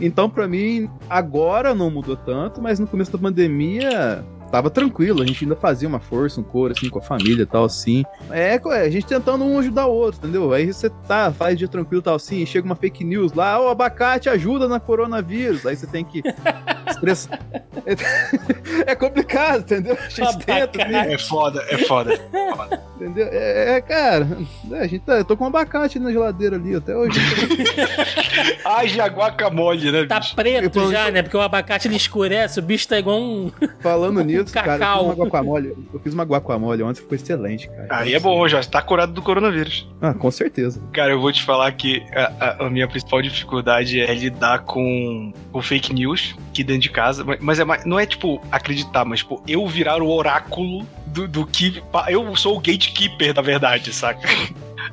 então 0.00 0.30
para 0.30 0.46
mim, 0.46 0.88
agora 1.08 1.74
não 1.74 1.90
mudou 1.90 2.16
tanto, 2.16 2.60
mas 2.60 2.78
no 2.78 2.86
começo 2.86 3.10
da 3.12 3.18
pandemia 3.18 4.24
tava 4.52 4.68
tranquilo, 4.68 5.22
a 5.22 5.26
gente 5.26 5.44
ainda 5.44 5.56
fazia 5.56 5.88
uma 5.88 5.98
força, 5.98 6.38
um 6.38 6.44
coro, 6.44 6.74
assim, 6.76 6.90
com 6.90 6.98
a 6.98 7.02
família 7.02 7.42
e 7.42 7.46
tal, 7.46 7.64
assim. 7.64 8.04
É, 8.30 8.60
a 8.62 8.90
gente 8.90 9.06
tentando 9.06 9.44
um 9.44 9.58
ajudar 9.58 9.86
o 9.86 9.94
outro, 9.94 10.20
entendeu? 10.20 10.52
Aí 10.52 10.70
você 10.70 10.90
tá, 11.08 11.32
faz 11.32 11.56
dia 11.58 11.66
tranquilo 11.66 12.02
e 12.02 12.04
tal, 12.04 12.16
assim, 12.16 12.42
e 12.42 12.46
chega 12.46 12.66
uma 12.66 12.76
fake 12.76 13.02
news 13.02 13.32
lá, 13.32 13.58
o 13.58 13.68
abacate 13.68 14.28
ajuda 14.28 14.68
na 14.68 14.78
coronavírus. 14.78 15.64
Aí 15.64 15.74
você 15.74 15.86
tem 15.86 16.04
que 16.04 16.22
estressar. 16.86 17.40
é 18.86 18.94
complicado, 18.94 19.60
entendeu? 19.60 19.96
A 19.98 20.08
gente 20.10 20.44
tenta, 20.44 20.82
assim. 20.82 21.14
É 21.14 21.18
foda, 21.18 21.64
é 21.70 21.78
foda. 21.78 22.20
Entendeu? 22.96 23.28
É, 23.32 23.76
é 23.76 23.80
cara, 23.80 24.28
é, 24.70 24.78
a 24.80 24.86
gente 24.86 25.00
tá, 25.00 25.14
eu 25.14 25.24
tô 25.24 25.34
com 25.34 25.44
um 25.44 25.46
abacate 25.46 25.98
na 25.98 26.12
geladeira 26.12 26.56
ali 26.56 26.74
até 26.74 26.94
hoje. 26.94 27.18
Haja 28.64 29.06
guacamole, 29.06 29.90
né? 29.90 30.04
Tá 30.04 30.20
bicho? 30.20 30.36
preto 30.36 30.78
eu 30.78 30.92
já, 30.92 31.10
né? 31.10 31.22
Porque 31.22 31.36
o 31.36 31.40
abacate 31.40 31.88
ele 31.88 31.96
escurece, 31.96 32.60
o 32.60 32.62
bicho 32.62 32.86
tá 32.86 32.98
igual 32.98 33.18
um. 33.18 33.50
Falando 33.80 34.22
nisso, 34.22 34.41
um 34.50 34.52
cara, 34.52 34.72
eu 34.72 34.78
fiz 34.78 35.04
uma 35.04 35.14
guacamole. 35.14 35.76
Eu 35.92 36.00
fiz 36.00 36.14
uma 36.14 36.24
guacamole 36.24 36.82
ontem, 36.82 37.00
ficou 37.00 37.16
excelente, 37.16 37.68
cara. 37.68 37.86
Aí 37.90 38.14
é 38.14 38.20
bom, 38.20 38.46
já 38.48 38.62
tá 38.62 38.82
curado 38.82 39.12
do 39.12 39.22
coronavírus. 39.22 39.88
Ah, 40.00 40.14
com 40.14 40.30
certeza. 40.30 40.80
Cara, 40.92 41.12
eu 41.12 41.20
vou 41.20 41.32
te 41.32 41.42
falar 41.42 41.70
que 41.72 42.02
a, 42.12 42.32
a, 42.40 42.66
a 42.66 42.70
minha 42.70 42.88
principal 42.88 43.22
dificuldade 43.22 44.00
é 44.00 44.14
lidar 44.14 44.60
com 44.60 45.32
o 45.52 45.62
fake 45.62 45.94
news 45.94 46.34
aqui 46.48 46.62
dentro 46.62 46.82
de 46.82 46.90
casa. 46.90 47.24
Mas 47.40 47.58
é, 47.58 47.64
não 47.84 47.98
é 47.98 48.06
tipo 48.06 48.40
acreditar, 48.50 49.04
mas 49.04 49.20
tipo, 49.20 49.42
eu 49.46 49.66
virar 49.66 50.02
o 50.02 50.10
oráculo 50.10 50.86
do, 51.06 51.28
do 51.28 51.46
que. 51.46 51.82
Eu 52.08 52.34
sou 52.36 52.56
o 52.56 52.60
gatekeeper, 52.60 53.32
da 53.32 53.42
verdade, 53.42 53.92
saca? 53.92 54.28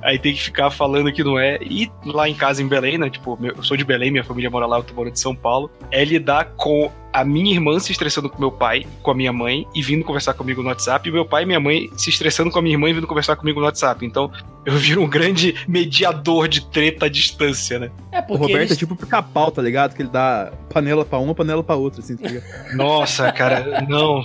Aí 0.01 0.17
tem 0.19 0.33
que 0.33 0.41
ficar 0.41 0.69
falando 0.69 1.11
que 1.11 1.23
não 1.23 1.37
é. 1.37 1.57
E 1.61 1.91
lá 2.05 2.27
em 2.27 2.33
casa 2.33 2.61
em 2.61 2.67
Belém, 2.67 2.97
né? 2.97 3.09
Tipo, 3.09 3.37
eu 3.41 3.63
sou 3.63 3.77
de 3.77 3.83
Belém, 3.83 4.11
minha 4.11 4.23
família 4.23 4.49
mora 4.49 4.65
lá, 4.65 4.77
eu 4.77 4.83
tô 4.83 4.93
morando 4.93 5.13
de 5.13 5.19
São 5.19 5.35
Paulo. 5.35 5.69
É 5.91 6.03
lidar 6.03 6.53
com 6.57 6.91
a 7.11 7.23
minha 7.23 7.53
irmã 7.53 7.79
se 7.79 7.91
estressando 7.91 8.29
com 8.29 8.39
meu 8.39 8.51
pai, 8.51 8.85
com 9.01 9.11
a 9.11 9.15
minha 9.15 9.33
mãe, 9.33 9.65
e 9.73 9.81
vindo 9.81 10.03
conversar 10.03 10.33
comigo 10.33 10.61
no 10.61 10.69
WhatsApp, 10.69 11.07
e 11.07 11.11
meu 11.11 11.25
pai 11.25 11.43
e 11.43 11.45
minha 11.45 11.59
mãe 11.59 11.89
se 11.97 12.09
estressando 12.09 12.51
com 12.51 12.59
a 12.59 12.61
minha 12.61 12.75
irmã 12.75 12.89
e 12.89 12.93
vindo 12.93 13.07
conversar 13.07 13.35
comigo 13.35 13.59
no 13.59 13.65
WhatsApp. 13.65 14.05
Então, 14.05 14.31
eu 14.65 14.73
viro 14.73 15.01
um 15.01 15.09
grande 15.09 15.55
mediador 15.67 16.47
de 16.47 16.65
treta 16.67 17.07
à 17.07 17.09
distância, 17.09 17.79
né? 17.79 17.91
É 18.11 18.21
porque 18.21 18.33
o 18.33 18.37
Roberto 18.37 18.61
eles... 18.61 18.71
é 18.71 18.75
tipo 18.75 18.95
pica-pau, 18.95 19.51
tá 19.51 19.61
ligado? 19.61 19.95
Que 19.95 20.03
ele 20.03 20.09
dá 20.09 20.51
panela 20.71 21.03
pra 21.03 21.17
uma, 21.17 21.33
panela 21.33 21.63
pra 21.63 21.75
outra, 21.75 22.01
assim, 22.01 22.15
tá 22.15 22.29
Nossa, 22.75 23.31
cara, 23.31 23.85
não. 23.87 24.23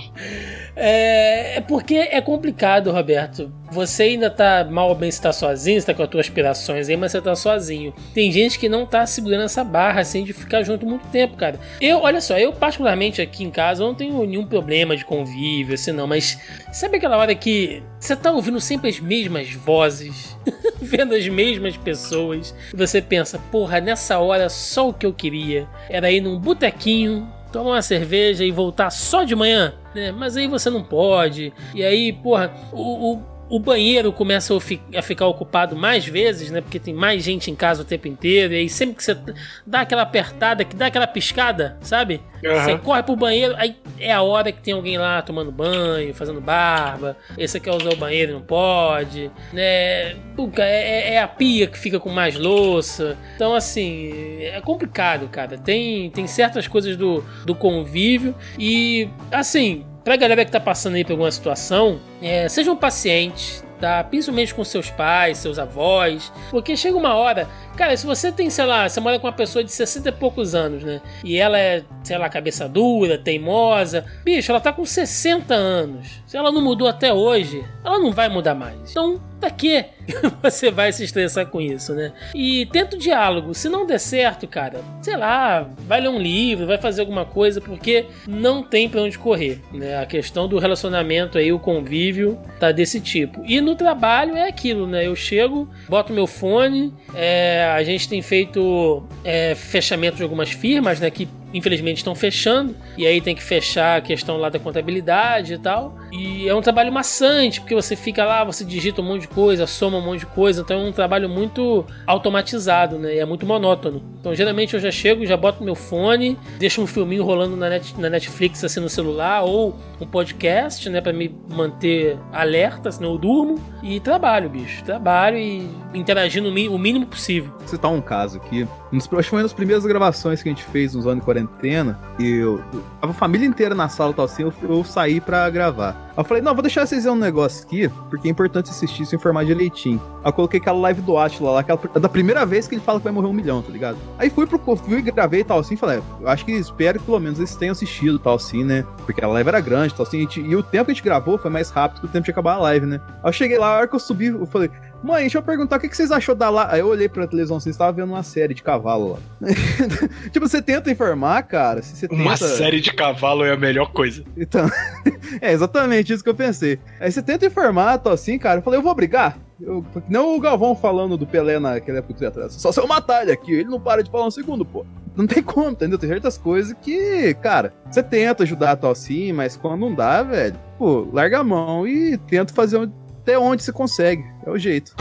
É, 0.75 1.57
é 1.57 1.61
porque 1.61 1.95
é 1.95 2.19
complicado, 2.19 2.91
Roberto. 2.91 3.51
Você 3.71 4.03
ainda 4.03 4.29
tá 4.29 4.65
mal 4.69 4.93
bem 4.93 5.09
se 5.09 5.21
tá 5.21 5.33
sozinho, 5.33 5.79
você 5.79 5.87
tá 5.87 5.93
com 5.93 6.03
as 6.03 6.09
tuas 6.09 6.27
aspirações 6.27 6.87
aí, 6.87 6.97
mas 6.97 7.11
você 7.11 7.21
tá 7.21 7.35
sozinho. 7.35 7.93
Tem 8.13 8.31
gente 8.31 8.59
que 8.59 8.69
não 8.69 8.85
tá 8.85 9.05
segurando 9.05 9.43
essa 9.43 9.63
barra 9.63 10.01
assim 10.01 10.23
de 10.23 10.33
ficar 10.33 10.63
junto 10.63 10.85
muito 10.85 11.07
tempo, 11.07 11.35
cara. 11.35 11.59
Eu, 11.81 11.99
olha 11.99 12.21
só, 12.21 12.37
eu 12.37 12.53
particularmente 12.53 13.21
aqui 13.21 13.43
em 13.43 13.49
casa 13.49 13.83
não 13.83 13.95
tenho 13.95 14.25
nenhum 14.25 14.45
problema 14.45 14.95
de 14.95 15.05
convívio, 15.05 15.73
assim 15.73 15.91
não, 15.91 16.07
mas 16.07 16.37
sabe 16.71 16.97
aquela 16.97 17.17
hora 17.17 17.33
que 17.33 17.81
você 17.99 18.15
tá 18.15 18.31
ouvindo 18.31 18.59
sempre 18.61 18.89
as 18.89 18.99
mesmas 18.99 19.51
vozes, 19.51 20.37
vendo 20.79 21.15
as 21.15 21.27
mesmas 21.27 21.75
pessoas, 21.75 22.53
e 22.73 22.77
você 22.77 23.01
pensa, 23.01 23.39
porra, 23.51 23.81
nessa 23.81 24.19
hora 24.19 24.47
só 24.49 24.89
o 24.89 24.93
que 24.93 25.05
eu 25.05 25.13
queria 25.13 25.67
era 25.89 26.11
ir 26.11 26.21
num 26.21 26.37
botequinho 26.39 27.27
tomar 27.55 27.71
uma 27.71 27.81
cerveja 27.81 28.43
e 28.43 28.51
voltar 28.51 28.89
só 28.89 29.23
de 29.23 29.33
manhã, 29.33 29.73
né? 29.93 30.11
Mas 30.11 30.35
aí 30.35 30.45
você 30.45 30.69
não 30.69 30.83
pode. 30.83 31.53
E 31.73 31.83
aí, 31.83 32.11
porra, 32.11 32.53
o, 32.73 33.13
o 33.13 33.23
o 33.49 33.59
banheiro 33.59 34.11
começa 34.11 34.53
a 34.55 35.01
ficar 35.01 35.27
ocupado 35.27 35.75
mais 35.75 36.05
vezes, 36.05 36.49
né? 36.49 36.61
Porque 36.61 36.79
tem 36.79 36.93
mais 36.93 37.23
gente 37.23 37.51
em 37.51 37.55
casa 37.55 37.83
o 37.83 37.85
tempo 37.85 38.07
inteiro. 38.07 38.53
E 38.53 38.57
aí 38.57 38.69
sempre 38.69 38.95
que 38.95 39.03
você 39.03 39.17
dá 39.65 39.81
aquela 39.81 40.01
apertada, 40.01 40.65
que 40.65 40.75
dá 40.75 40.87
aquela 40.87 41.05
piscada, 41.05 41.77
sabe? 41.81 42.21
Uhum. 42.43 42.53
Você 42.55 42.77
corre 42.77 43.03
pro 43.03 43.15
banheiro, 43.15 43.53
aí 43.57 43.75
é 43.99 44.11
a 44.11 44.21
hora 44.21 44.51
que 44.51 44.61
tem 44.61 44.73
alguém 44.73 44.97
lá 44.97 45.21
tomando 45.21 45.51
banho, 45.51 46.13
fazendo 46.13 46.41
barba. 46.41 47.15
Esse 47.37 47.59
quer 47.59 47.71
usar 47.71 47.91
o 47.91 47.95
banheiro 47.95 48.33
não 48.33 48.41
pode, 48.41 49.31
né? 49.53 49.63
É, 49.63 50.15
é, 50.57 51.13
é, 51.13 51.21
a 51.21 51.27
pia 51.27 51.67
que 51.67 51.77
fica 51.77 51.99
com 51.99 52.09
mais 52.09 52.35
louça. 52.35 53.17
Então, 53.35 53.53
assim, 53.53 54.11
é 54.41 54.59
complicado, 54.61 55.27
cara. 55.27 55.57
Tem, 55.57 56.09
tem 56.09 56.27
certas 56.27 56.67
coisas 56.67 56.97
do, 56.97 57.23
do 57.45 57.53
convívio. 57.55 58.35
E, 58.57 59.09
assim, 59.31 59.85
pra 60.05 60.15
galera 60.15 60.45
que 60.45 60.51
tá 60.51 60.59
passando 60.59 60.95
aí 60.95 61.03
por 61.03 61.13
alguma 61.13 61.31
situação, 61.31 61.99
é, 62.21 62.47
sejam 62.47 62.77
pacientes, 62.77 63.65
tá? 63.81 64.03
Principalmente 64.03 64.53
com 64.53 64.63
seus 64.63 64.91
pais, 64.91 65.39
seus 65.39 65.57
avós, 65.57 66.31
porque 66.51 66.77
chega 66.77 66.95
uma 66.95 67.15
hora, 67.15 67.49
cara, 67.75 67.95
se 67.95 68.05
você 68.05 68.31
tem, 68.31 68.49
sei 68.49 68.65
lá, 68.65 68.87
você 68.87 68.99
mora 68.99 69.19
com 69.19 69.27
uma 69.27 69.33
pessoa 69.33 69.63
de 69.63 69.71
60 69.71 70.09
e 70.09 70.11
poucos 70.11 70.55
anos, 70.55 70.83
né? 70.83 71.01
E 71.23 71.37
ela 71.37 71.59
é, 71.59 71.83
sei 72.03 72.17
lá, 72.17 72.29
cabeça 72.29 72.67
dura, 72.67 73.17
teimosa, 73.17 74.05
bicho, 74.23 74.51
ela 74.51 74.59
tá 74.59 74.71
com 74.71 74.85
60 74.85 75.53
anos. 75.53 76.07
Se 76.25 76.37
ela 76.37 76.51
não 76.51 76.61
mudou 76.61 76.87
até 76.87 77.13
hoje, 77.13 77.63
ela 77.83 77.99
não 77.99 78.11
vai 78.11 78.29
mudar 78.29 78.55
mais. 78.55 78.91
Então, 78.91 79.21
pra 79.39 79.49
que 79.49 79.85
você 80.41 80.71
vai 80.71 80.91
se 80.91 81.03
estressar 81.03 81.47
com 81.47 81.61
isso, 81.61 81.93
né? 81.93 82.13
E 82.33 82.65
tenta 82.67 82.95
o 82.95 82.99
diálogo. 82.99 83.53
Se 83.53 83.69
não 83.69 83.85
der 83.85 83.99
certo, 83.99 84.47
cara, 84.47 84.81
sei 85.01 85.15
lá, 85.15 85.67
vai 85.87 86.01
ler 86.01 86.09
um 86.09 86.19
livro, 86.19 86.67
vai 86.67 86.77
fazer 86.77 87.01
alguma 87.01 87.25
coisa, 87.25 87.61
porque 87.61 88.05
não 88.27 88.63
tem 88.63 88.89
pra 88.89 89.01
onde 89.01 89.17
correr, 89.17 89.61
né? 89.71 89.97
A 89.97 90.05
questão 90.05 90.47
do 90.47 90.59
relacionamento 90.59 91.37
aí, 91.37 91.51
o 91.51 91.59
convívio, 91.59 92.39
tá 92.59 92.71
desse 92.71 92.99
tipo. 92.99 93.43
E 93.45 93.61
no 93.61 93.75
trabalho 93.75 94.35
é 94.35 94.47
aquilo, 94.47 94.87
né? 94.87 95.05
Eu 95.05 95.15
chego, 95.15 95.69
boto 95.87 96.13
meu 96.13 96.27
fone, 96.27 96.93
é, 97.13 97.64
a 97.73 97.83
gente 97.83 98.07
tem 98.07 98.21
feito 98.21 99.03
é, 99.23 99.55
fechamento 99.55 100.17
de 100.17 100.23
algumas 100.23 100.51
firmas, 100.51 100.99
né? 100.99 101.09
Que 101.09 101.27
infelizmente 101.55 101.97
estão 101.97 102.13
fechando, 102.13 102.75
e 102.97 103.07
aí 103.07 103.21
tem 103.21 103.33
que 103.33 103.41
fechar 103.41 103.97
a 103.97 104.01
questão 104.01 104.35
lá 104.35 104.49
da 104.49 104.59
contabilidade 104.59 105.53
e 105.53 105.57
tal. 105.57 105.97
E 106.11 106.47
é 106.49 106.53
um 106.53 106.61
trabalho 106.61 106.91
maçante, 106.91 107.61
porque 107.61 107.73
você 107.73 107.95
fica 107.95 108.25
lá, 108.25 108.43
você 108.43 108.65
digita 108.65 109.01
um 109.01 109.05
monte 109.05 109.21
de 109.21 109.29
coisa, 109.29 109.65
soma 109.65 109.97
um 109.97 110.01
monte 110.01 110.19
de 110.19 110.25
coisa, 110.25 110.61
então 110.61 110.81
é 110.81 110.89
um 110.89 110.91
trabalho 110.91 111.29
muito 111.29 111.85
automatizado, 112.05 112.99
né? 112.99 113.15
E 113.15 113.19
é 113.19 113.25
muito 113.25 113.45
monótono. 113.45 114.03
Então 114.19 114.35
geralmente 114.35 114.73
eu 114.73 114.79
já 114.81 114.91
chego, 114.91 115.25
já 115.25 115.37
boto 115.37 115.63
meu 115.63 115.75
fone, 115.75 116.37
deixo 116.59 116.81
um 116.81 116.87
filminho 116.87 117.23
rolando 117.23 117.55
na, 117.55 117.69
net, 117.69 117.97
na 117.97 118.09
Netflix 118.09 118.61
assim 118.63 118.81
no 118.81 118.89
celular, 118.89 119.43
ou 119.43 119.79
um 120.01 120.05
podcast, 120.05 120.89
né, 120.89 120.99
para 120.99 121.13
me 121.13 121.33
manter 121.49 122.17
alerta, 122.33 122.91
senão 122.91 123.13
eu 123.13 123.17
durmo, 123.17 123.63
e 123.81 123.99
trabalho, 124.01 124.49
bicho. 124.49 124.83
Trabalho 124.83 125.37
e 125.37 125.69
interagindo 125.93 126.49
o 126.49 126.77
mínimo 126.77 127.05
possível. 127.05 127.53
Vou 127.59 127.67
citar 127.67 127.91
um 127.91 128.01
caso 128.01 128.37
aqui. 128.37 128.67
Acho 128.97 129.09
que 129.09 129.23
foi 129.23 129.37
uma 129.37 129.43
das 129.43 129.53
primeiras 129.53 129.85
gravações 129.85 130.41
que 130.41 130.49
a 130.49 130.51
gente 130.51 130.63
fez 130.65 130.93
nos 130.95 131.05
anos 131.07 131.23
40 131.23 131.45
quarentena, 131.45 131.99
e 132.19 132.37
eu, 132.37 132.63
a 133.01 133.11
família 133.13 133.45
inteira 133.45 133.75
na 133.75 133.89
sala 133.89 134.13
tal 134.13 134.25
assim, 134.25 134.43
eu, 134.43 134.53
eu 134.63 134.83
saí 134.83 135.19
pra 135.19 135.49
gravar. 135.49 136.13
Eu 136.17 136.23
falei, 136.23 136.41
não, 136.41 136.53
vou 136.53 136.61
deixar 136.61 136.85
vocês 136.85 137.03
ver 137.03 137.09
um 137.09 137.15
negócio 137.15 137.65
aqui, 137.65 137.89
porque 138.09 138.27
é 138.27 138.31
importante 138.31 138.69
assistir 138.69 139.03
isso 139.03 139.13
e 139.13 139.17
informar 139.17 139.43
direitinho. 139.43 140.01
Aí 140.23 140.29
eu 140.29 140.33
coloquei 140.33 140.61
aquela 140.61 140.79
live 140.79 141.01
do 141.01 141.17
Atila 141.17 141.51
lá, 141.51 141.59
aquela, 141.59 141.79
da 141.99 142.07
primeira 142.07 142.45
vez 142.45 142.67
que 142.67 142.75
ele 142.75 142.81
fala 142.81 142.99
que 142.99 143.03
vai 143.03 143.11
morrer 143.11 143.27
um 143.27 143.33
milhão, 143.33 143.61
tá 143.61 143.69
ligado? 143.69 143.97
Aí 144.17 144.29
fui 144.29 144.45
pro 144.47 144.59
fui, 144.77 145.01
gravei 145.01 145.41
e 145.41 145.43
tal 145.43 145.59
assim, 145.59 145.75
falei, 145.75 146.01
eu 146.21 146.29
acho 146.29 146.45
que 146.45 146.53
espero 146.53 146.99
que 146.99 147.05
pelo 147.05 147.19
menos 147.19 147.37
eles 147.37 147.55
tenham 147.55 147.73
assistido 147.73 148.17
tal 148.17 148.35
assim, 148.35 148.63
né? 148.63 148.85
Porque 149.05 149.23
a 149.23 149.27
live 149.27 149.49
era 149.49 149.59
grande 149.59 149.93
tal 149.93 150.05
assim, 150.05 150.25
e 150.37 150.55
o 150.55 150.63
tempo 150.63 150.85
que 150.85 150.91
a 150.91 150.93
gente 150.93 151.03
gravou 151.03 151.37
foi 151.37 151.51
mais 151.51 151.69
rápido 151.69 151.99
que 151.99 152.05
o 152.05 152.09
tempo 152.09 152.23
de 152.23 152.31
acabar 152.31 152.53
a 152.53 152.59
live, 152.59 152.85
né? 152.85 153.01
Aí 153.21 153.29
eu 153.29 153.33
cheguei 153.33 153.57
lá, 153.57 153.67
a 153.67 153.77
hora 153.79 153.87
que 153.87 153.95
eu 153.95 153.99
subi, 153.99 154.27
eu 154.27 154.45
falei, 154.45 154.71
Mãe, 155.05 155.21
deixa 155.21 155.37
eu 155.37 155.43
perguntar 155.43 155.75
o 155.75 155.79
que, 155.79 155.95
vocês 155.95 156.11
achou 156.11 156.33
da 156.33 156.49
lá. 156.49 156.67
Aí 156.71 156.79
eu 156.79 156.87
olhei 156.87 157.07
pra 157.07 157.27
televisão, 157.27 157.59
vocês 157.59 157.75
estavam 157.75 157.93
vendo 157.93 158.09
uma 158.09 158.23
série 158.23 158.55
de 158.55 158.63
cavalo 158.63 159.11
lá. 159.13 159.19
tipo, 160.33 160.49
você 160.49 160.63
tenta 160.63 160.89
informar, 160.89 161.43
cara. 161.43 161.83
Se 161.83 161.95
você 161.95 162.07
uma 162.09 162.33
tenta... 162.33 162.47
série 162.47 162.81
de 162.81 162.91
cavalo 162.91 163.45
é 163.45 163.53
a 163.53 163.57
melhor 163.57 163.91
coisa. 163.91 164.23
Então, 164.35 164.67
é 165.39 165.53
exatamente 165.53 166.11
isso 166.11 166.23
que 166.23 166.29
eu 166.31 166.33
pensei. 166.33 166.79
Aí 166.99 167.11
você 167.11 167.21
tenta 167.21 167.45
informar, 167.45 167.99
tô 167.99 168.09
assim, 168.09 168.39
cara. 168.39 168.57
Eu 168.57 168.63
falei, 168.63 168.79
eu 168.79 168.83
vou 168.83 168.95
brigar. 168.95 169.37
Eu, 169.61 169.85
não 170.09 170.35
o 170.35 170.39
Galvão 170.39 170.75
falando 170.75 171.15
do 171.15 171.27
Pelé 171.27 171.59
naquele 171.59 171.99
época 171.99 172.27
atrás. 172.27 172.53
Só 172.53 172.71
se 172.71 172.79
eu 172.79 172.87
matar 172.87 173.21
ele 173.21 173.31
aqui, 173.31 173.53
ele 173.53 173.69
não 173.69 173.79
para 173.79 174.01
de 174.01 174.09
falar 174.09 174.25
um 174.25 174.31
segundo, 174.31 174.65
pô. 174.65 174.83
Não 175.15 175.27
tem 175.27 175.43
como, 175.43 175.69
entendeu? 175.69 175.99
Tem 175.99 176.09
certas 176.09 176.35
coisas 176.35 176.75
que, 176.81 177.33
cara, 177.35 177.71
você 177.89 178.01
tenta 178.01 178.41
ajudar 178.41 178.75
tal 178.75 178.89
assim, 178.89 179.31
mas 179.31 179.55
quando 179.55 179.79
não 179.79 179.93
dá, 179.93 180.23
velho, 180.23 180.59
pô, 180.79 181.07
larga 181.13 181.39
a 181.39 181.43
mão 181.43 181.87
e 181.87 182.17
tenta 182.17 182.51
fazer 182.53 182.89
até 183.25 183.39
onde 183.39 183.63
se 183.63 183.73
consegue. 183.73 184.23
É 184.45 184.51
o 184.51 184.57
jeito. 184.57 184.93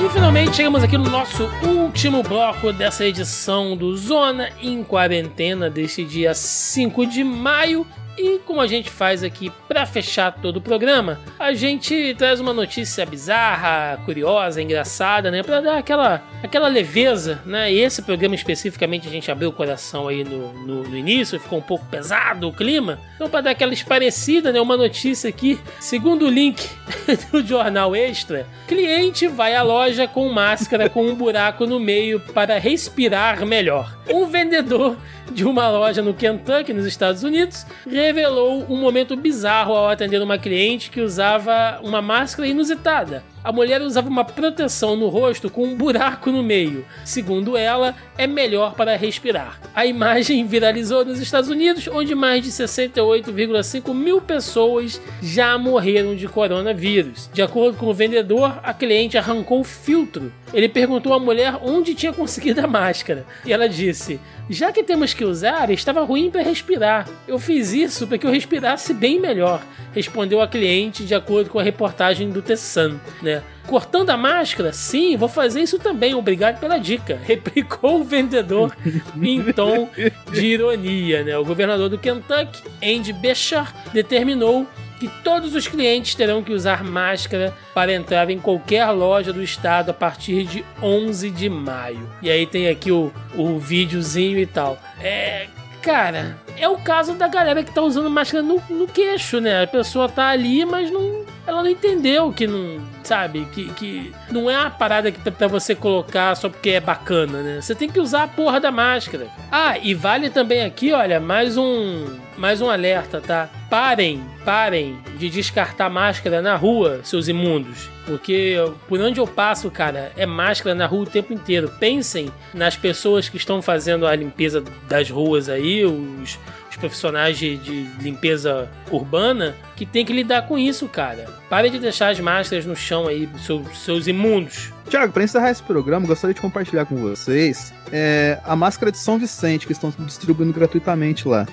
E 0.00 0.08
finalmente 0.10 0.54
chegamos 0.54 0.84
aqui 0.84 0.96
no 0.96 1.10
nosso 1.10 1.50
último 1.64 2.22
bloco 2.22 2.72
dessa 2.72 3.04
edição 3.04 3.76
do 3.76 3.96
Zona 3.96 4.50
em 4.62 4.84
Quarentena 4.84 5.68
deste 5.68 6.04
dia 6.04 6.32
5 6.32 7.04
de 7.06 7.24
maio. 7.24 7.84
E 8.16 8.38
como 8.40 8.60
a 8.60 8.66
gente 8.66 8.90
faz 8.90 9.24
aqui 9.24 9.50
para 9.66 9.84
fechar 9.84 10.30
todo 10.32 10.58
o 10.58 10.60
programa, 10.60 11.20
a 11.38 11.52
gente 11.52 12.14
traz 12.16 12.40
uma 12.40 12.52
notícia 12.52 13.04
bizarra, 13.04 13.98
curiosa, 14.04 14.62
engraçada, 14.62 15.30
né, 15.30 15.42
para 15.42 15.60
dar 15.60 15.78
aquela 15.78 16.22
aquela 16.42 16.68
leveza, 16.68 17.40
né? 17.44 17.72
E 17.72 17.80
esse 17.80 18.02
programa 18.02 18.34
especificamente 18.34 19.08
a 19.08 19.10
gente 19.10 19.30
abriu 19.30 19.48
o 19.48 19.52
coração 19.52 20.08
aí 20.08 20.22
no, 20.22 20.52
no, 20.52 20.82
no 20.84 20.96
início, 20.96 21.40
ficou 21.40 21.58
um 21.58 21.62
pouco 21.62 21.86
pesado 21.86 22.48
o 22.48 22.52
clima. 22.52 23.00
Então 23.14 23.28
para 23.28 23.40
dar 23.40 23.50
aquela 23.50 23.72
esparecida, 23.72 24.52
né, 24.52 24.60
uma 24.60 24.76
notícia 24.76 25.28
aqui, 25.28 25.58
segundo 25.80 26.26
o 26.26 26.30
link 26.30 26.68
do 27.32 27.44
jornal 27.44 27.96
Extra, 27.96 28.46
cliente 28.68 29.26
vai 29.26 29.54
à 29.54 29.62
loja 29.62 30.06
com 30.06 30.28
máscara 30.28 30.88
com 30.88 31.04
um 31.06 31.14
buraco 31.14 31.66
no 31.66 31.80
meio 31.80 32.20
para 32.20 32.58
respirar 32.58 33.44
melhor. 33.46 33.96
Um 34.08 34.26
vendedor 34.26 34.96
de 35.32 35.44
uma 35.44 35.68
loja 35.70 36.02
no 36.02 36.12
Kentucky, 36.12 36.72
nos 36.72 36.84
Estados 36.84 37.22
Unidos, 37.22 37.66
revelou 37.88 38.66
um 38.68 38.76
momento 38.76 39.16
bizarro 39.16 39.74
ao 39.74 39.88
atender 39.88 40.20
uma 40.22 40.38
cliente 40.38 40.90
que 40.90 41.00
usava 41.00 41.80
uma 41.82 42.02
máscara 42.02 42.46
inusitada. 42.46 43.22
A 43.44 43.52
mulher 43.52 43.82
usava 43.82 44.08
uma 44.08 44.24
proteção 44.24 44.96
no 44.96 45.08
rosto 45.08 45.50
com 45.50 45.64
um 45.64 45.76
buraco 45.76 46.32
no 46.32 46.42
meio. 46.42 46.82
Segundo 47.04 47.58
ela, 47.58 47.94
é 48.16 48.26
melhor 48.26 48.72
para 48.74 48.96
respirar. 48.96 49.60
A 49.74 49.84
imagem 49.84 50.46
viralizou 50.46 51.04
nos 51.04 51.20
Estados 51.20 51.50
Unidos, 51.50 51.86
onde 51.88 52.14
mais 52.14 52.42
de 52.42 52.50
68,5 52.50 53.92
mil 53.92 54.18
pessoas 54.22 54.98
já 55.22 55.58
morreram 55.58 56.16
de 56.16 56.26
coronavírus. 56.26 57.28
De 57.34 57.42
acordo 57.42 57.76
com 57.76 57.86
o 57.86 57.92
vendedor, 57.92 58.58
a 58.62 58.72
cliente 58.72 59.18
arrancou 59.18 59.60
o 59.60 59.64
filtro. 59.64 60.32
Ele 60.54 60.68
perguntou 60.68 61.12
à 61.12 61.18
mulher 61.18 61.58
onde 61.60 61.94
tinha 61.94 62.12
conseguido 62.12 62.60
a 62.60 62.66
máscara. 62.66 63.26
E 63.44 63.52
ela 63.52 63.68
disse: 63.68 64.20
Já 64.48 64.72
que 64.72 64.84
temos 64.84 65.12
que 65.12 65.24
usar, 65.24 65.68
estava 65.68 66.04
ruim 66.04 66.30
para 66.30 66.42
respirar. 66.42 67.08
Eu 67.26 67.38
fiz 67.38 67.72
isso 67.72 68.06
para 68.06 68.16
que 68.16 68.26
eu 68.26 68.30
respirasse 68.30 68.94
bem 68.94 69.20
melhor, 69.20 69.60
respondeu 69.92 70.40
a 70.40 70.46
cliente, 70.46 71.04
de 71.04 71.14
acordo 71.14 71.50
com 71.50 71.58
a 71.58 71.62
reportagem 71.62 72.30
do 72.30 72.40
The 72.40 72.56
Sun, 72.56 72.98
né? 73.20 73.33
Cortando 73.66 74.10
a 74.10 74.16
máscara? 74.16 74.72
Sim, 74.72 75.16
vou 75.16 75.28
fazer 75.28 75.62
isso 75.62 75.78
também. 75.78 76.14
Obrigado 76.14 76.60
pela 76.60 76.78
dica. 76.78 77.18
Replicou 77.24 78.00
o 78.00 78.04
vendedor 78.04 78.76
em 79.20 79.52
tom 79.52 79.88
de 80.32 80.46
ironia. 80.46 81.22
Né? 81.24 81.36
O 81.38 81.44
governador 81.44 81.88
do 81.88 81.98
Kentucky, 81.98 82.62
Andy 82.82 83.12
Beshear, 83.12 83.72
determinou 83.92 84.66
que 85.00 85.08
todos 85.22 85.54
os 85.54 85.66
clientes 85.66 86.14
terão 86.14 86.42
que 86.42 86.52
usar 86.52 86.84
máscara 86.84 87.54
para 87.74 87.92
entrar 87.92 88.30
em 88.30 88.38
qualquer 88.38 88.88
loja 88.90 89.32
do 89.32 89.42
estado 89.42 89.90
a 89.90 89.94
partir 89.94 90.44
de 90.44 90.64
11 90.82 91.30
de 91.30 91.48
maio. 91.48 92.08
E 92.22 92.30
aí 92.30 92.46
tem 92.46 92.68
aqui 92.68 92.92
o, 92.92 93.12
o 93.34 93.58
videozinho 93.58 94.38
e 94.38 94.46
tal. 94.46 94.78
É, 95.00 95.46
cara, 95.82 96.38
é 96.56 96.68
o 96.68 96.76
caso 96.78 97.14
da 97.14 97.28
galera 97.28 97.62
que 97.62 97.72
tá 97.72 97.82
usando 97.82 98.08
máscara 98.10 98.42
no, 98.42 98.62
no 98.70 98.86
queixo, 98.86 99.40
né? 99.40 99.62
A 99.62 99.66
pessoa 99.66 100.08
tá 100.08 100.28
ali, 100.28 100.64
mas 100.64 100.90
não, 100.90 101.24
ela 101.46 101.62
não 101.62 101.70
entendeu 101.70 102.32
que 102.32 102.46
não, 102.46 102.80
sabe, 103.02 103.46
que, 103.52 103.70
que 103.74 104.12
não 104.30 104.50
é 104.50 104.58
uma 104.58 104.70
parada 104.70 105.10
que 105.10 105.30
pra 105.30 105.48
você 105.48 105.74
colocar 105.74 106.34
só 106.34 106.48
porque 106.48 106.70
é 106.70 106.80
bacana, 106.80 107.42
né? 107.42 107.60
Você 107.60 107.74
tem 107.74 107.88
que 107.88 108.00
usar 108.00 108.24
a 108.24 108.28
porra 108.28 108.60
da 108.60 108.70
máscara. 108.70 109.28
Ah, 109.50 109.78
e 109.78 109.94
vale 109.94 110.30
também 110.30 110.64
aqui, 110.64 110.92
olha, 110.92 111.20
mais 111.20 111.56
um, 111.56 112.06
mais 112.36 112.60
um 112.60 112.70
alerta, 112.70 113.20
tá? 113.20 113.48
Parem, 113.68 114.22
parem 114.44 114.98
de 115.16 115.28
descartar 115.28 115.90
máscara 115.90 116.40
na 116.40 116.56
rua, 116.56 117.00
seus 117.02 117.28
imundos. 117.28 117.90
Porque 118.06 118.56
por 118.86 119.00
onde 119.00 119.18
eu 119.18 119.26
passo, 119.26 119.70
cara, 119.70 120.12
é 120.16 120.26
máscara 120.26 120.74
na 120.74 120.86
rua 120.86 121.04
o 121.04 121.06
tempo 121.06 121.32
inteiro. 121.32 121.70
Pensem 121.80 122.30
nas 122.52 122.76
pessoas 122.76 123.28
que 123.28 123.36
estão 123.36 123.62
fazendo 123.62 124.06
a 124.06 124.14
limpeza 124.14 124.62
das 124.88 125.08
ruas 125.10 125.48
aí, 125.48 125.84
os, 125.84 126.38
os 126.74 126.76
profissionais 126.76 127.38
de, 127.38 127.56
de, 127.56 127.84
limpeza 128.00 128.68
urbana, 128.90 129.54
que 129.76 129.86
tem 129.86 130.04
que 130.04 130.12
lidar 130.12 130.42
com 130.42 130.58
isso, 130.58 130.88
cara. 130.88 131.26
Pare 131.48 131.70
de 131.70 131.78
deixar 131.78 132.10
as 132.10 132.20
máscaras 132.20 132.66
no 132.66 132.76
chão 132.76 133.06
aí, 133.06 133.28
seus, 133.38 133.78
seus 133.78 134.06
imundos. 134.06 134.72
Tiago, 134.88 135.12
para 135.12 135.24
encerrar 135.24 135.50
esse 135.50 135.62
programa, 135.62 136.06
gostaria 136.06 136.34
de 136.34 136.40
compartilhar 136.40 136.84
com 136.84 136.96
vocês 136.96 137.72
é, 137.92 138.38
a 138.44 138.54
máscara 138.54 138.92
de 138.92 138.98
São 138.98 139.18
Vicente, 139.18 139.66
que 139.66 139.72
estão 139.72 139.92
distribuindo 140.00 140.52
gratuitamente 140.52 141.26
lá. 141.26 141.46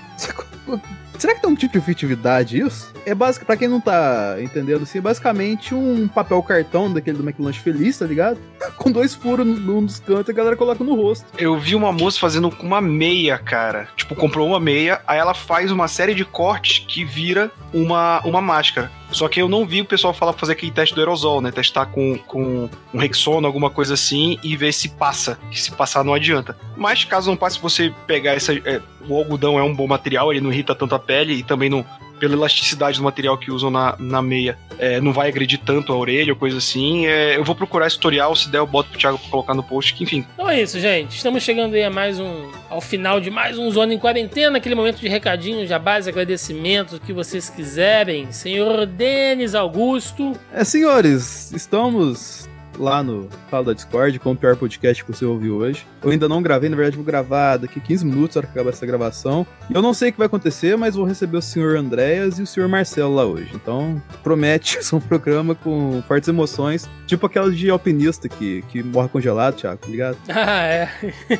Será 1.21 1.35
que 1.35 1.41
tem 1.43 1.51
um 1.51 1.55
tipo 1.55 1.73
de 1.73 1.77
efetividade 1.77 2.59
isso? 2.59 2.91
É 3.05 3.13
básico, 3.13 3.45
pra 3.45 3.55
quem 3.55 3.67
não 3.67 3.79
tá 3.79 4.37
entendendo 4.41 4.81
assim, 4.81 4.97
é 4.97 5.01
basicamente 5.01 5.75
um 5.75 6.07
papel 6.07 6.41
cartão 6.41 6.91
daquele 6.91 7.19
do 7.19 7.23
McLanche 7.23 7.59
Feliz, 7.59 7.99
tá 7.99 8.07
ligado? 8.07 8.39
Com 8.75 8.91
dois 8.91 9.13
furos 9.13 9.45
num 9.45 9.85
dos 9.85 9.99
cantos 9.99 10.29
e 10.29 10.31
a 10.31 10.33
galera 10.33 10.55
coloca 10.55 10.83
no 10.83 10.95
rosto. 10.95 11.27
Eu 11.37 11.59
vi 11.59 11.75
uma 11.75 11.91
moça 11.91 12.17
fazendo 12.17 12.49
com 12.49 12.65
uma 12.65 12.81
meia, 12.81 13.37
cara. 13.37 13.87
Tipo, 13.95 14.15
comprou 14.15 14.47
uma 14.47 14.59
meia, 14.59 14.99
aí 15.05 15.19
ela 15.19 15.35
faz 15.35 15.71
uma 15.71 15.87
série 15.87 16.15
de 16.15 16.25
cortes 16.25 16.83
que 16.87 17.05
vira 17.05 17.51
uma, 17.71 18.19
uma 18.21 18.41
máscara. 18.41 18.89
Só 19.11 19.27
que 19.27 19.41
eu 19.41 19.49
não 19.49 19.65
vi 19.65 19.81
o 19.81 19.85
pessoal 19.85 20.13
falar 20.13 20.33
fazer 20.33 20.53
aquele 20.53 20.71
teste 20.71 20.95
do 20.95 21.01
aerosol, 21.01 21.41
né? 21.41 21.51
Testar 21.51 21.85
com, 21.87 22.17
com 22.17 22.69
um 22.93 22.97
Rexona, 22.97 23.47
alguma 23.47 23.69
coisa 23.69 23.93
assim, 23.93 24.39
e 24.43 24.55
ver 24.55 24.73
se 24.73 24.89
passa. 24.89 25.37
Que 25.49 25.61
se 25.61 25.71
passar 25.71 26.03
não 26.03 26.13
adianta. 26.13 26.57
Mas 26.75 27.03
caso 27.03 27.29
não 27.29 27.37
passe, 27.37 27.59
você 27.59 27.93
pegar 28.07 28.33
essa. 28.33 28.53
É, 28.53 28.81
o 29.07 29.15
algodão 29.17 29.59
é 29.59 29.63
um 29.63 29.73
bom 29.73 29.87
material, 29.87 30.31
ele 30.31 30.41
não 30.41 30.51
irrita 30.51 30.73
tanto 30.73 30.95
a 30.95 30.99
pele 30.99 31.33
e 31.33 31.43
também 31.43 31.69
não 31.69 31.85
pela 32.21 32.35
elasticidade 32.35 32.99
do 32.99 33.03
material 33.03 33.35
que 33.35 33.49
usam 33.49 33.71
na, 33.71 33.95
na 33.97 34.21
meia, 34.21 34.55
é, 34.77 35.01
não 35.01 35.11
vai 35.11 35.27
agredir 35.27 35.59
tanto 35.65 35.91
a 35.91 35.97
orelha 35.97 36.31
ou 36.31 36.37
coisa 36.37 36.59
assim. 36.59 37.07
É, 37.07 37.35
eu 37.35 37.43
vou 37.43 37.55
procurar 37.55 37.87
esse 37.87 37.95
tutorial, 37.95 38.35
se 38.35 38.47
der 38.47 38.59
eu 38.59 38.67
boto 38.67 38.91
pro 38.91 38.99
Thiago 38.99 39.17
pra 39.17 39.27
colocar 39.27 39.55
no 39.55 39.63
post, 39.63 39.95
que 39.95 40.03
enfim. 40.03 40.23
Então 40.35 40.47
é 40.47 40.61
isso, 40.61 40.79
gente. 40.79 41.17
Estamos 41.17 41.41
chegando 41.41 41.73
aí 41.73 41.83
a 41.83 41.89
mais 41.89 42.19
um. 42.19 42.51
ao 42.69 42.79
final 42.79 43.19
de 43.19 43.31
mais 43.31 43.57
um 43.57 43.71
Zona 43.71 43.95
em 43.95 43.97
Quarentena, 43.97 44.59
aquele 44.59 44.75
momento 44.75 44.99
de 44.99 45.07
recadinhos, 45.07 45.67
jabás, 45.67 46.07
agradecimentos, 46.07 46.93
o 46.93 47.01
que 47.01 47.11
vocês 47.11 47.49
quiserem. 47.49 48.31
Senhor 48.31 48.85
Denis 48.85 49.55
Augusto. 49.55 50.33
É, 50.53 50.63
senhores, 50.63 51.51
estamos 51.53 52.47
lá 52.77 53.03
no 53.03 53.27
Fala 53.49 53.65
da 53.65 53.73
Discord 53.73 54.17
com 54.19 54.31
o 54.31 54.35
pior 54.35 54.55
podcast 54.55 55.03
que 55.03 55.11
você 55.11 55.25
ouviu 55.25 55.57
hoje. 55.57 55.85
Eu 56.03 56.11
ainda 56.11 56.27
não 56.27 56.41
gravei, 56.41 56.69
na 56.69 56.75
verdade 56.75 56.95
vou 56.95 57.05
gravar 57.05 57.57
daqui 57.57 57.79
15 57.79 58.05
minutos 58.05 58.35
na 58.35 58.39
hora 58.39 58.47
que 58.47 58.53
acabar 58.53 58.69
essa 58.71 58.85
gravação. 58.85 59.45
E 59.69 59.73
eu 59.73 59.81
não 59.81 59.93
sei 59.93 60.09
o 60.09 60.11
que 60.11 60.17
vai 60.17 60.27
acontecer, 60.27 60.77
mas 60.77 60.95
vou 60.95 61.05
receber 61.05 61.37
o 61.37 61.41
senhor 61.41 61.77
Andréas 61.77 62.39
e 62.39 62.41
o 62.41 62.47
senhor 62.47 62.67
Marcelo 62.67 63.15
lá 63.15 63.25
hoje. 63.25 63.51
Então, 63.53 64.01
promete 64.23 64.81
ser 64.83 64.95
um 64.95 64.99
programa 64.99 65.55
com 65.55 66.01
fortes 66.07 66.27
emoções, 66.27 66.89
tipo 67.05 67.25
aquelas 67.25 67.57
de 67.57 67.69
alpinista 67.69 68.27
que, 68.27 68.63
que 68.69 68.81
morre 68.83 69.09
congelado, 69.09 69.55
Thiago, 69.55 69.77
tá 69.81 69.87
ligado? 69.87 70.17
Ah, 70.43 70.63
é. 70.63 70.89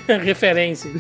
Referência. 0.24 0.92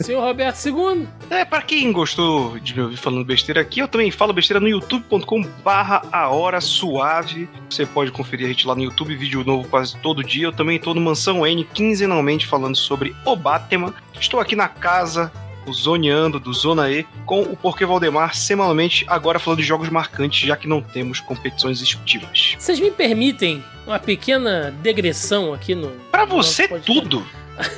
senhor 0.00 0.22
Roberto 0.22 0.66
II. 0.66 1.08
É, 1.30 1.44
pra 1.44 1.62
quem 1.62 1.90
gostou 1.90 2.58
de 2.58 2.74
me 2.74 2.82
ouvir 2.82 2.96
falando 2.96 3.24
besteira 3.24 3.60
aqui, 3.62 3.80
eu 3.80 3.88
também 3.88 4.10
falo 4.10 4.32
besteira 4.32 4.60
no 4.60 4.68
youtube.com 4.68 5.42
barra 5.64 6.02
a 6.12 6.28
hora 6.28 6.60
suave. 6.60 7.48
Você 7.70 7.86
pode 7.86 8.12
conferir 8.12 8.46
a 8.46 8.48
gente 8.50 8.66
lá 8.66 8.74
no 8.74 8.82
YouTube, 8.82 9.16
vídeo 9.16 9.42
novo 9.44 9.61
quase 9.64 9.96
todo 9.98 10.22
dia. 10.22 10.46
Eu 10.46 10.52
também 10.52 10.76
estou 10.76 10.94
no 10.94 11.00
Mansão 11.00 11.46
N 11.46 11.64
quinzenalmente 11.64 12.46
falando 12.46 12.76
sobre 12.76 13.14
o 13.24 13.36
Batman. 13.36 13.94
Estou 14.18 14.40
aqui 14.40 14.56
na 14.56 14.68
casa 14.68 15.32
o 15.66 15.72
Zoneando 15.72 16.40
do 16.40 16.52
Zona 16.52 16.90
E 16.90 17.04
com 17.24 17.42
o 17.42 17.56
Porquê 17.56 17.86
Valdemar 17.86 18.34
semanalmente, 18.34 19.04
agora 19.08 19.38
falando 19.38 19.60
de 19.60 19.64
jogos 19.64 19.88
marcantes, 19.88 20.46
já 20.46 20.56
que 20.56 20.66
não 20.66 20.80
temos 20.80 21.20
competições 21.20 21.80
esportivas. 21.80 22.56
Vocês 22.58 22.80
me 22.80 22.90
permitem 22.90 23.62
uma 23.86 23.98
pequena 23.98 24.74
degressão 24.82 25.52
aqui 25.52 25.74
no. 25.74 25.90
Para 26.10 26.24
você, 26.24 26.68
tudo! 26.68 27.24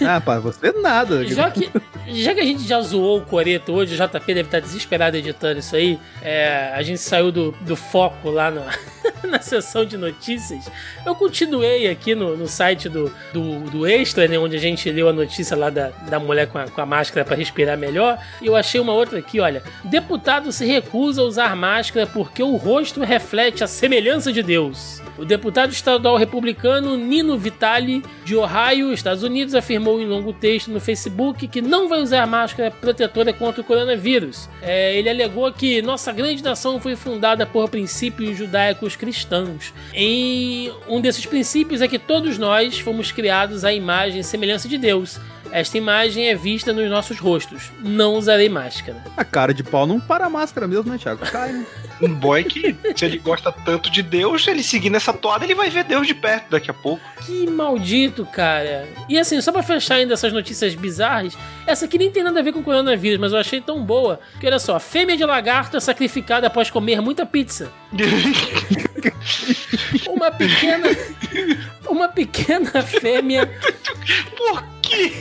Ah, 0.06 0.20
para 0.20 0.40
você 0.40 0.72
nada. 0.72 1.26
Já 1.26 1.50
que, 1.50 1.70
já 2.08 2.32
que 2.32 2.40
a 2.40 2.44
gente 2.44 2.62
já 2.62 2.80
zoou 2.80 3.18
o 3.18 3.22
Coreto 3.22 3.72
hoje, 3.72 3.94
o 3.94 3.96
JP 3.96 4.26
deve 4.26 4.42
estar 4.42 4.60
desesperado 4.60 5.16
editando 5.16 5.58
isso 5.58 5.74
aí. 5.74 5.98
É, 6.22 6.72
a 6.74 6.82
gente 6.82 7.00
saiu 7.00 7.32
do, 7.32 7.52
do 7.60 7.74
foco 7.74 8.30
lá 8.30 8.50
no, 8.50 8.62
na 9.24 9.40
sessão 9.40 9.84
de 9.84 9.96
notícias. 9.96 10.70
Eu 11.04 11.14
continuei 11.14 11.88
aqui 11.88 12.14
no, 12.14 12.36
no 12.36 12.46
site 12.46 12.88
do, 12.88 13.12
do, 13.32 13.60
do 13.70 13.86
Extra, 13.86 14.26
né, 14.28 14.38
onde 14.38 14.56
a 14.56 14.60
gente 14.60 14.90
leu 14.90 15.08
a 15.08 15.12
notícia 15.12 15.56
lá 15.56 15.70
da, 15.70 15.88
da 16.08 16.18
mulher 16.18 16.48
com 16.48 16.58
a, 16.58 16.68
com 16.68 16.80
a 16.80 16.86
máscara 16.86 17.24
para 17.24 17.36
respirar 17.36 17.76
melhor. 17.76 18.18
E 18.40 18.46
eu 18.46 18.56
achei 18.56 18.80
uma 18.80 18.92
outra 18.92 19.18
aqui, 19.18 19.40
olha. 19.40 19.62
Deputado 19.84 20.52
se 20.52 20.64
recusa 20.64 21.22
a 21.22 21.24
usar 21.24 21.56
máscara 21.56 22.06
porque 22.06 22.42
o 22.42 22.56
rosto 22.56 23.00
reflete 23.00 23.62
a 23.62 23.66
semelhança 23.66 24.32
de 24.32 24.42
Deus. 24.42 25.02
O 25.16 25.24
deputado 25.24 25.70
estadual 25.70 26.16
republicano 26.16 26.96
Nino 26.96 27.38
Vitali, 27.38 28.02
de 28.24 28.34
Ohio, 28.34 28.92
Estados 28.92 29.22
Unidos, 29.22 29.54
afirmou 29.54 30.00
em 30.00 30.06
longo 30.06 30.32
texto 30.32 30.70
no 30.70 30.80
Facebook 30.80 31.46
que 31.46 31.62
não 31.62 31.88
vai 31.88 32.00
usar 32.00 32.26
máscara 32.26 32.70
protetora 32.70 33.32
contra 33.32 33.60
o 33.60 33.64
coronavírus. 33.64 34.48
É, 34.60 34.96
ele 34.96 35.08
alegou 35.08 35.52
que 35.52 35.80
nossa 35.82 36.10
grande 36.12 36.42
nação 36.42 36.80
foi 36.80 36.96
fundada 36.96 37.46
por 37.46 37.68
princípios 37.68 38.36
judaicos 38.36 38.93
cristãos. 38.96 39.72
Em 39.92 40.72
um 40.88 41.00
desses 41.00 41.26
princípios 41.26 41.80
é 41.80 41.88
que 41.88 41.98
todos 41.98 42.38
nós 42.38 42.78
fomos 42.78 43.12
criados 43.12 43.64
à 43.64 43.72
imagem 43.72 44.20
e 44.20 44.24
semelhança 44.24 44.68
de 44.68 44.78
Deus. 44.78 45.18
Esta 45.50 45.78
imagem 45.78 46.28
é 46.28 46.34
vista 46.34 46.72
nos 46.72 46.90
nossos 46.90 47.18
rostos. 47.18 47.70
Não 47.80 48.14
usarei 48.14 48.48
máscara. 48.48 49.04
A 49.16 49.24
cara 49.24 49.54
de 49.54 49.62
pau 49.62 49.86
não 49.86 50.00
para 50.00 50.26
a 50.26 50.30
máscara 50.30 50.66
mesmo, 50.66 50.90
né, 50.90 50.98
Thiago? 50.98 51.24
Cai, 51.26 51.52
né? 51.52 51.66
Um 52.00 52.14
boy 52.14 52.44
que, 52.44 52.76
se 52.94 53.04
ele 53.04 53.18
gosta 53.18 53.52
tanto 53.52 53.90
de 53.90 54.02
Deus, 54.02 54.46
ele 54.46 54.62
seguir 54.62 54.90
nessa 54.90 55.12
toada, 55.12 55.44
ele 55.44 55.54
vai 55.54 55.70
ver 55.70 55.84
Deus 55.84 56.06
de 56.06 56.14
perto 56.14 56.50
daqui 56.50 56.70
a 56.70 56.74
pouco. 56.74 57.02
Que 57.24 57.48
maldito, 57.48 58.26
cara. 58.26 58.88
E 59.08 59.18
assim, 59.18 59.40
só 59.40 59.52
pra 59.52 59.62
fechar 59.62 59.96
ainda 59.96 60.14
essas 60.14 60.32
notícias 60.32 60.74
bizarras, 60.74 61.36
essa 61.66 61.84
aqui 61.84 61.98
nem 61.98 62.10
tem 62.10 62.22
nada 62.22 62.40
a 62.40 62.42
ver 62.42 62.52
com 62.52 62.62
coronavírus, 62.62 63.18
mas 63.18 63.32
eu 63.32 63.38
achei 63.38 63.60
tão 63.60 63.82
boa. 63.82 64.20
Que 64.40 64.46
olha 64.46 64.58
só, 64.58 64.78
fêmea 64.80 65.16
de 65.16 65.24
lagarto 65.24 65.76
é 65.76 65.80
sacrificada 65.80 66.46
após 66.46 66.70
comer 66.70 67.00
muita 67.00 67.24
pizza. 67.24 67.72
uma 70.08 70.30
pequena. 70.30 70.88
Uma 71.88 72.08
pequena 72.08 72.82
fêmea. 72.82 73.50
Por 74.36 74.64
quê? 74.82 75.12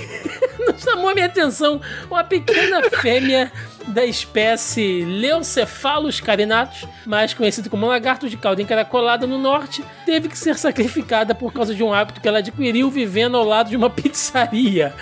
Não 0.60 0.78
chamou 0.78 1.10
a 1.10 1.14
minha 1.14 1.26
atenção. 1.26 1.82
Uma 2.10 2.24
pequena 2.24 2.82
fêmea 2.90 3.52
da 3.88 4.06
espécie 4.06 5.04
Leucephalus 5.06 6.20
carinatus, 6.20 6.88
mais 7.06 7.34
conhecido 7.34 7.70
como 7.70 7.86
lagarto 7.86 8.30
de 8.30 8.38
cauda 8.38 8.62
encaracolada 8.62 9.28
no 9.28 9.38
norte, 9.38 9.84
teve 10.06 10.30
que 10.30 10.38
ser 10.38 10.58
sacrificada 10.58 11.36
por 11.36 11.52
causa 11.52 11.74
de 11.76 11.84
um 11.84 11.94
hábito 11.94 12.22
que 12.22 12.28
ela 12.28 12.40
adquiriu 12.40 12.90
vivendo 12.90 13.38
ao 13.38 13.44
lado 13.44 13.70
de 13.70 13.78
uma 13.78 13.90
pizzaria 13.92 14.94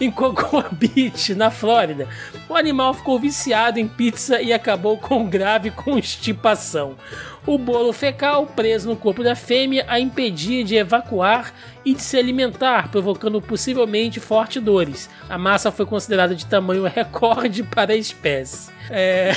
em, 0.00 0.06
em 0.06 0.10
Cocoa 0.10 0.68
Beach, 0.72 1.34
na 1.34 1.50
Flórida. 1.50 2.08
O 2.48 2.54
animal 2.54 2.94
ficou 2.94 3.18
viciado 3.18 3.78
em 3.78 3.88
pizza 3.88 4.40
e 4.40 4.52
acabou 4.52 4.98
com 4.98 5.28
grave 5.28 5.70
constipação. 5.70 6.96
O 7.44 7.58
bolo 7.58 7.92
fecal 7.92 8.46
preso 8.46 8.88
no 8.88 8.96
corpo 8.96 9.22
da 9.24 9.34
fêmea 9.34 9.84
a 9.88 9.98
impedia 9.98 10.62
de 10.62 10.76
evacuar 10.76 11.52
e 11.84 11.92
de 11.92 12.00
se 12.00 12.16
alimentar, 12.16 12.88
provocando 12.88 13.40
possivelmente 13.40 14.20
fortes 14.20 14.62
dores. 14.62 15.10
A 15.28 15.36
massa 15.36 15.72
foi 15.72 15.84
considerada 15.84 16.34
de 16.36 16.46
tamanho 16.46 16.84
recorde 16.86 17.64
para 17.64 17.92
a 17.92 17.96
espécie. 17.96 18.70
É... 18.88 19.32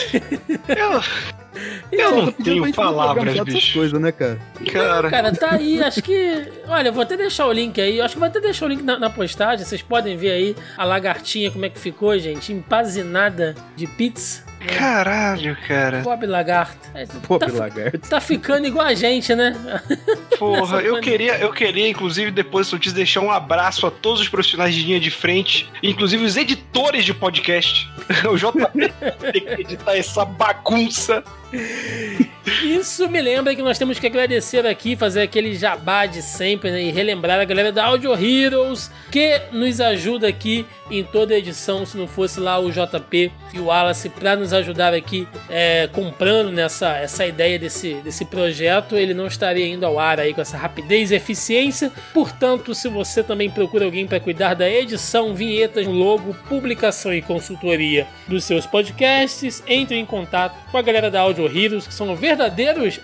Eu, 0.67 1.01
eu 1.91 2.11
não 2.11 2.31
tenho 2.31 2.73
palavras, 2.73 3.39
bicho. 3.41 3.73
coisas, 3.73 3.99
né, 3.99 4.11
cara? 4.11 4.39
Cara. 4.71 5.09
cara, 5.09 5.31
tá 5.31 5.51
aí, 5.53 5.81
acho 5.81 6.01
que. 6.01 6.51
Olha, 6.67 6.91
vou 6.91 7.01
até 7.01 7.15
deixar 7.15 7.47
o 7.47 7.51
link 7.51 7.79
aí. 7.79 8.01
Acho 8.01 8.15
que 8.15 8.19
vou 8.19 8.27
até 8.27 8.39
deixar 8.39 8.65
o 8.65 8.69
link 8.69 8.83
na, 8.83 8.99
na, 8.99 9.09
postagem. 9.09 9.65
Vocês 9.65 9.81
podem 9.81 10.17
ver 10.17 10.31
aí 10.31 10.55
a 10.77 10.83
lagartinha, 10.83 11.49
como 11.49 11.65
é 11.65 11.69
que 11.69 11.79
ficou, 11.79 12.17
gente. 12.19 12.51
Empazinada 12.51 13.55
de 13.75 13.87
pizza. 13.87 14.44
Caralho, 14.65 15.57
cara. 15.67 16.01
Pobre 16.01 16.27
lagarto. 16.27 16.77
É, 16.93 17.05
Pobre 17.27 17.51
tá, 17.51 17.57
lagarto. 17.57 18.09
Tá 18.09 18.21
ficando 18.21 18.67
igual 18.67 18.85
a 18.85 18.93
gente, 18.93 19.33
né? 19.35 19.55
Porra, 20.37 20.81
eu 20.81 20.99
queria, 20.99 21.37
eu 21.37 21.51
queria, 21.51 21.89
inclusive, 21.89 22.31
depois 22.31 22.71
eu 22.71 22.79
te 22.79 22.91
deixar 22.91 23.21
um 23.21 23.31
abraço 23.31 23.85
a 23.87 23.91
todos 23.91 24.21
os 24.21 24.29
profissionais 24.29 24.73
de 24.73 24.83
linha 24.83 24.99
de 24.99 25.11
frente, 25.11 25.69
inclusive 25.81 26.23
os 26.23 26.37
editores 26.37 27.05
de 27.05 27.13
podcast. 27.13 27.89
O 28.29 28.37
JP 28.37 28.93
tem 29.31 29.41
que 29.41 29.61
editar 29.61 29.95
essa 29.95 30.23
bagunça. 30.25 31.23
Isso 32.45 33.09
me 33.09 33.19
lembra 33.19 33.55
que 33.55 33.61
nós 33.63 33.79
temos 33.79 33.97
que 33.97 34.05
agradecer 34.05 34.67
aqui, 34.67 34.95
fazer 34.95 35.23
aquele 35.23 35.55
jabá 35.55 36.05
de 36.05 36.21
sempre 36.21 36.69
né, 36.69 36.83
e 36.83 36.91
relembrar 36.91 37.39
a 37.39 37.43
galera 37.43 37.71
da 37.71 37.85
Audio 37.85 38.13
Heroes 38.13 38.91
que 39.11 39.41
nos 39.51 39.81
ajuda 39.81 40.27
aqui 40.27 40.63
em 40.91 41.03
toda 41.03 41.33
a 41.33 41.37
edição. 41.39 41.87
Se 41.87 41.97
não 41.97 42.07
fosse 42.07 42.39
lá 42.39 42.59
o 42.59 42.71
JP 42.71 43.31
e 43.51 43.59
o 43.59 43.65
Wallace 43.65 44.09
para 44.09 44.35
nos 44.35 44.53
ajudar 44.53 44.93
aqui 44.93 45.27
é, 45.49 45.89
comprando 45.91 46.51
nessa 46.51 46.95
essa 46.97 47.25
ideia 47.25 47.57
desse, 47.57 47.95
desse 47.95 48.25
projeto, 48.25 48.95
ele 48.95 49.15
não 49.15 49.25
estaria 49.25 49.65
indo 49.65 49.83
ao 49.83 49.97
ar 49.97 50.19
aí 50.19 50.31
com 50.31 50.41
essa 50.41 50.55
rapidez 50.55 51.09
e 51.09 51.15
eficiência. 51.15 51.91
Portanto, 52.13 52.75
se 52.75 52.87
você 52.87 53.23
também 53.23 53.49
procura 53.49 53.85
alguém 53.85 54.05
para 54.05 54.19
cuidar 54.19 54.53
da 54.53 54.69
edição, 54.69 55.33
vinhetas, 55.33 55.87
logo, 55.87 56.35
publicação 56.47 57.11
e 57.11 57.23
consultoria 57.23 58.05
dos 58.27 58.43
seus 58.43 58.67
podcasts, 58.67 59.63
entre 59.67 59.97
em 59.97 60.05
contato 60.05 60.55
com 60.69 60.77
a 60.77 60.81
galera 60.83 61.09
da 61.09 61.21
Audio 61.21 61.45
Heroes, 61.45 61.87
que 61.87 61.93
são 61.93 62.15
verdadeiros 62.15 62.34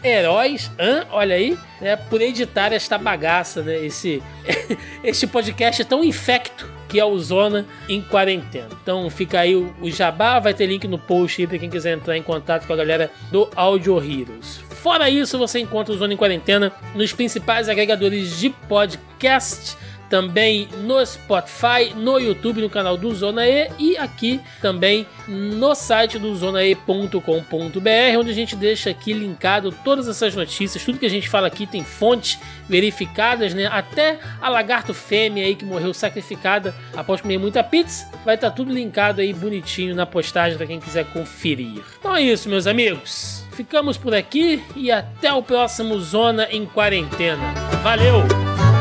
heróis, 0.04 0.72
hein? 0.80 1.04
olha 1.12 1.36
aí, 1.36 1.58
né, 1.80 1.96
por 1.96 2.22
editar 2.22 2.74
esta 2.74 2.98
bagaça, 2.98 3.62
né, 3.62 3.86
esse, 3.86 4.22
este 5.04 5.28
podcast 5.28 5.84
tão 5.86 6.04
infecto 6.04 6.70
que 6.88 7.00
é 7.00 7.06
o 7.06 7.18
Zona 7.18 7.66
em 7.88 8.02
quarentena. 8.02 8.68
Então 8.84 9.10
fica 9.10 9.40
aí 9.40 9.56
o, 9.56 9.74
o 9.82 9.90
jabá, 9.90 10.40
vai 10.40 10.54
ter 10.54 10.66
link 10.66 10.86
no 10.88 11.00
post 11.00 11.42
aí 11.42 11.48
para 11.48 11.58
quem 11.58 11.70
quiser 11.70 11.94
entrar 11.94 12.18
em 12.18 12.24
contato 12.24 12.68
com 12.68 12.74
a 12.74 12.76
galera 12.76 13.10
do 13.32 13.50
Audio 13.56 13.98
Heroes. 13.98 14.58
Fora 14.70 15.10
isso, 15.10 15.38
você 15.38 15.60
encontra 15.60 15.94
o 15.94 15.98
Zona 15.98 16.14
em 16.14 16.18
Quarentena 16.18 16.72
nos 16.94 17.14
principais 17.14 17.70
agregadores 17.70 18.38
de 18.40 18.50
podcast 18.50 19.78
também 20.12 20.68
no 20.84 21.04
Spotify, 21.04 21.94
no 21.96 22.20
YouTube, 22.20 22.62
no 22.62 22.70
canal 22.70 22.98
do 22.98 23.16
Zona 23.16 23.48
E 23.48 23.72
e 23.80 23.98
aqui 23.98 24.42
também 24.62 25.08
no 25.26 25.74
site 25.74 26.20
do 26.20 26.36
zonae.com.br, 26.36 28.20
onde 28.20 28.30
a 28.30 28.34
gente 28.34 28.54
deixa 28.54 28.90
aqui 28.90 29.14
linkado 29.14 29.72
todas 29.72 30.10
essas 30.10 30.36
notícias, 30.36 30.84
tudo 30.84 31.00
que 31.00 31.06
a 31.06 31.10
gente 31.10 31.30
fala 31.30 31.48
aqui 31.48 31.66
tem 31.66 31.86
fontes 31.86 32.38
verificadas, 32.68 33.54
né? 33.54 33.68
Até 33.68 34.20
a 34.42 34.50
lagarto 34.50 34.94
fêmea 34.94 35.46
aí 35.46 35.56
que 35.56 35.64
morreu 35.64 35.94
sacrificada 35.94 36.76
após 36.94 37.22
comer 37.22 37.38
muita 37.38 37.64
pizza, 37.64 38.12
vai 38.26 38.36
estar 38.36 38.50
tá 38.50 38.56
tudo 38.56 38.74
linkado 38.74 39.22
aí 39.22 39.34
bonitinho 39.34 39.96
na 39.96 40.06
postagem 40.06 40.58
para 40.58 40.68
quem 40.68 40.82
quiser 40.82 41.06
conferir. 41.06 41.82
Então 41.98 42.14
é 42.14 42.22
isso, 42.22 42.50
meus 42.50 42.68
amigos. 42.68 43.46
Ficamos 43.54 43.98
por 43.98 44.14
aqui 44.14 44.62
e 44.76 44.92
até 44.92 45.32
o 45.32 45.42
próximo 45.42 45.98
Zona 46.02 46.50
em 46.52 46.66
Quarentena. 46.66 47.54
Valeu! 47.82 48.81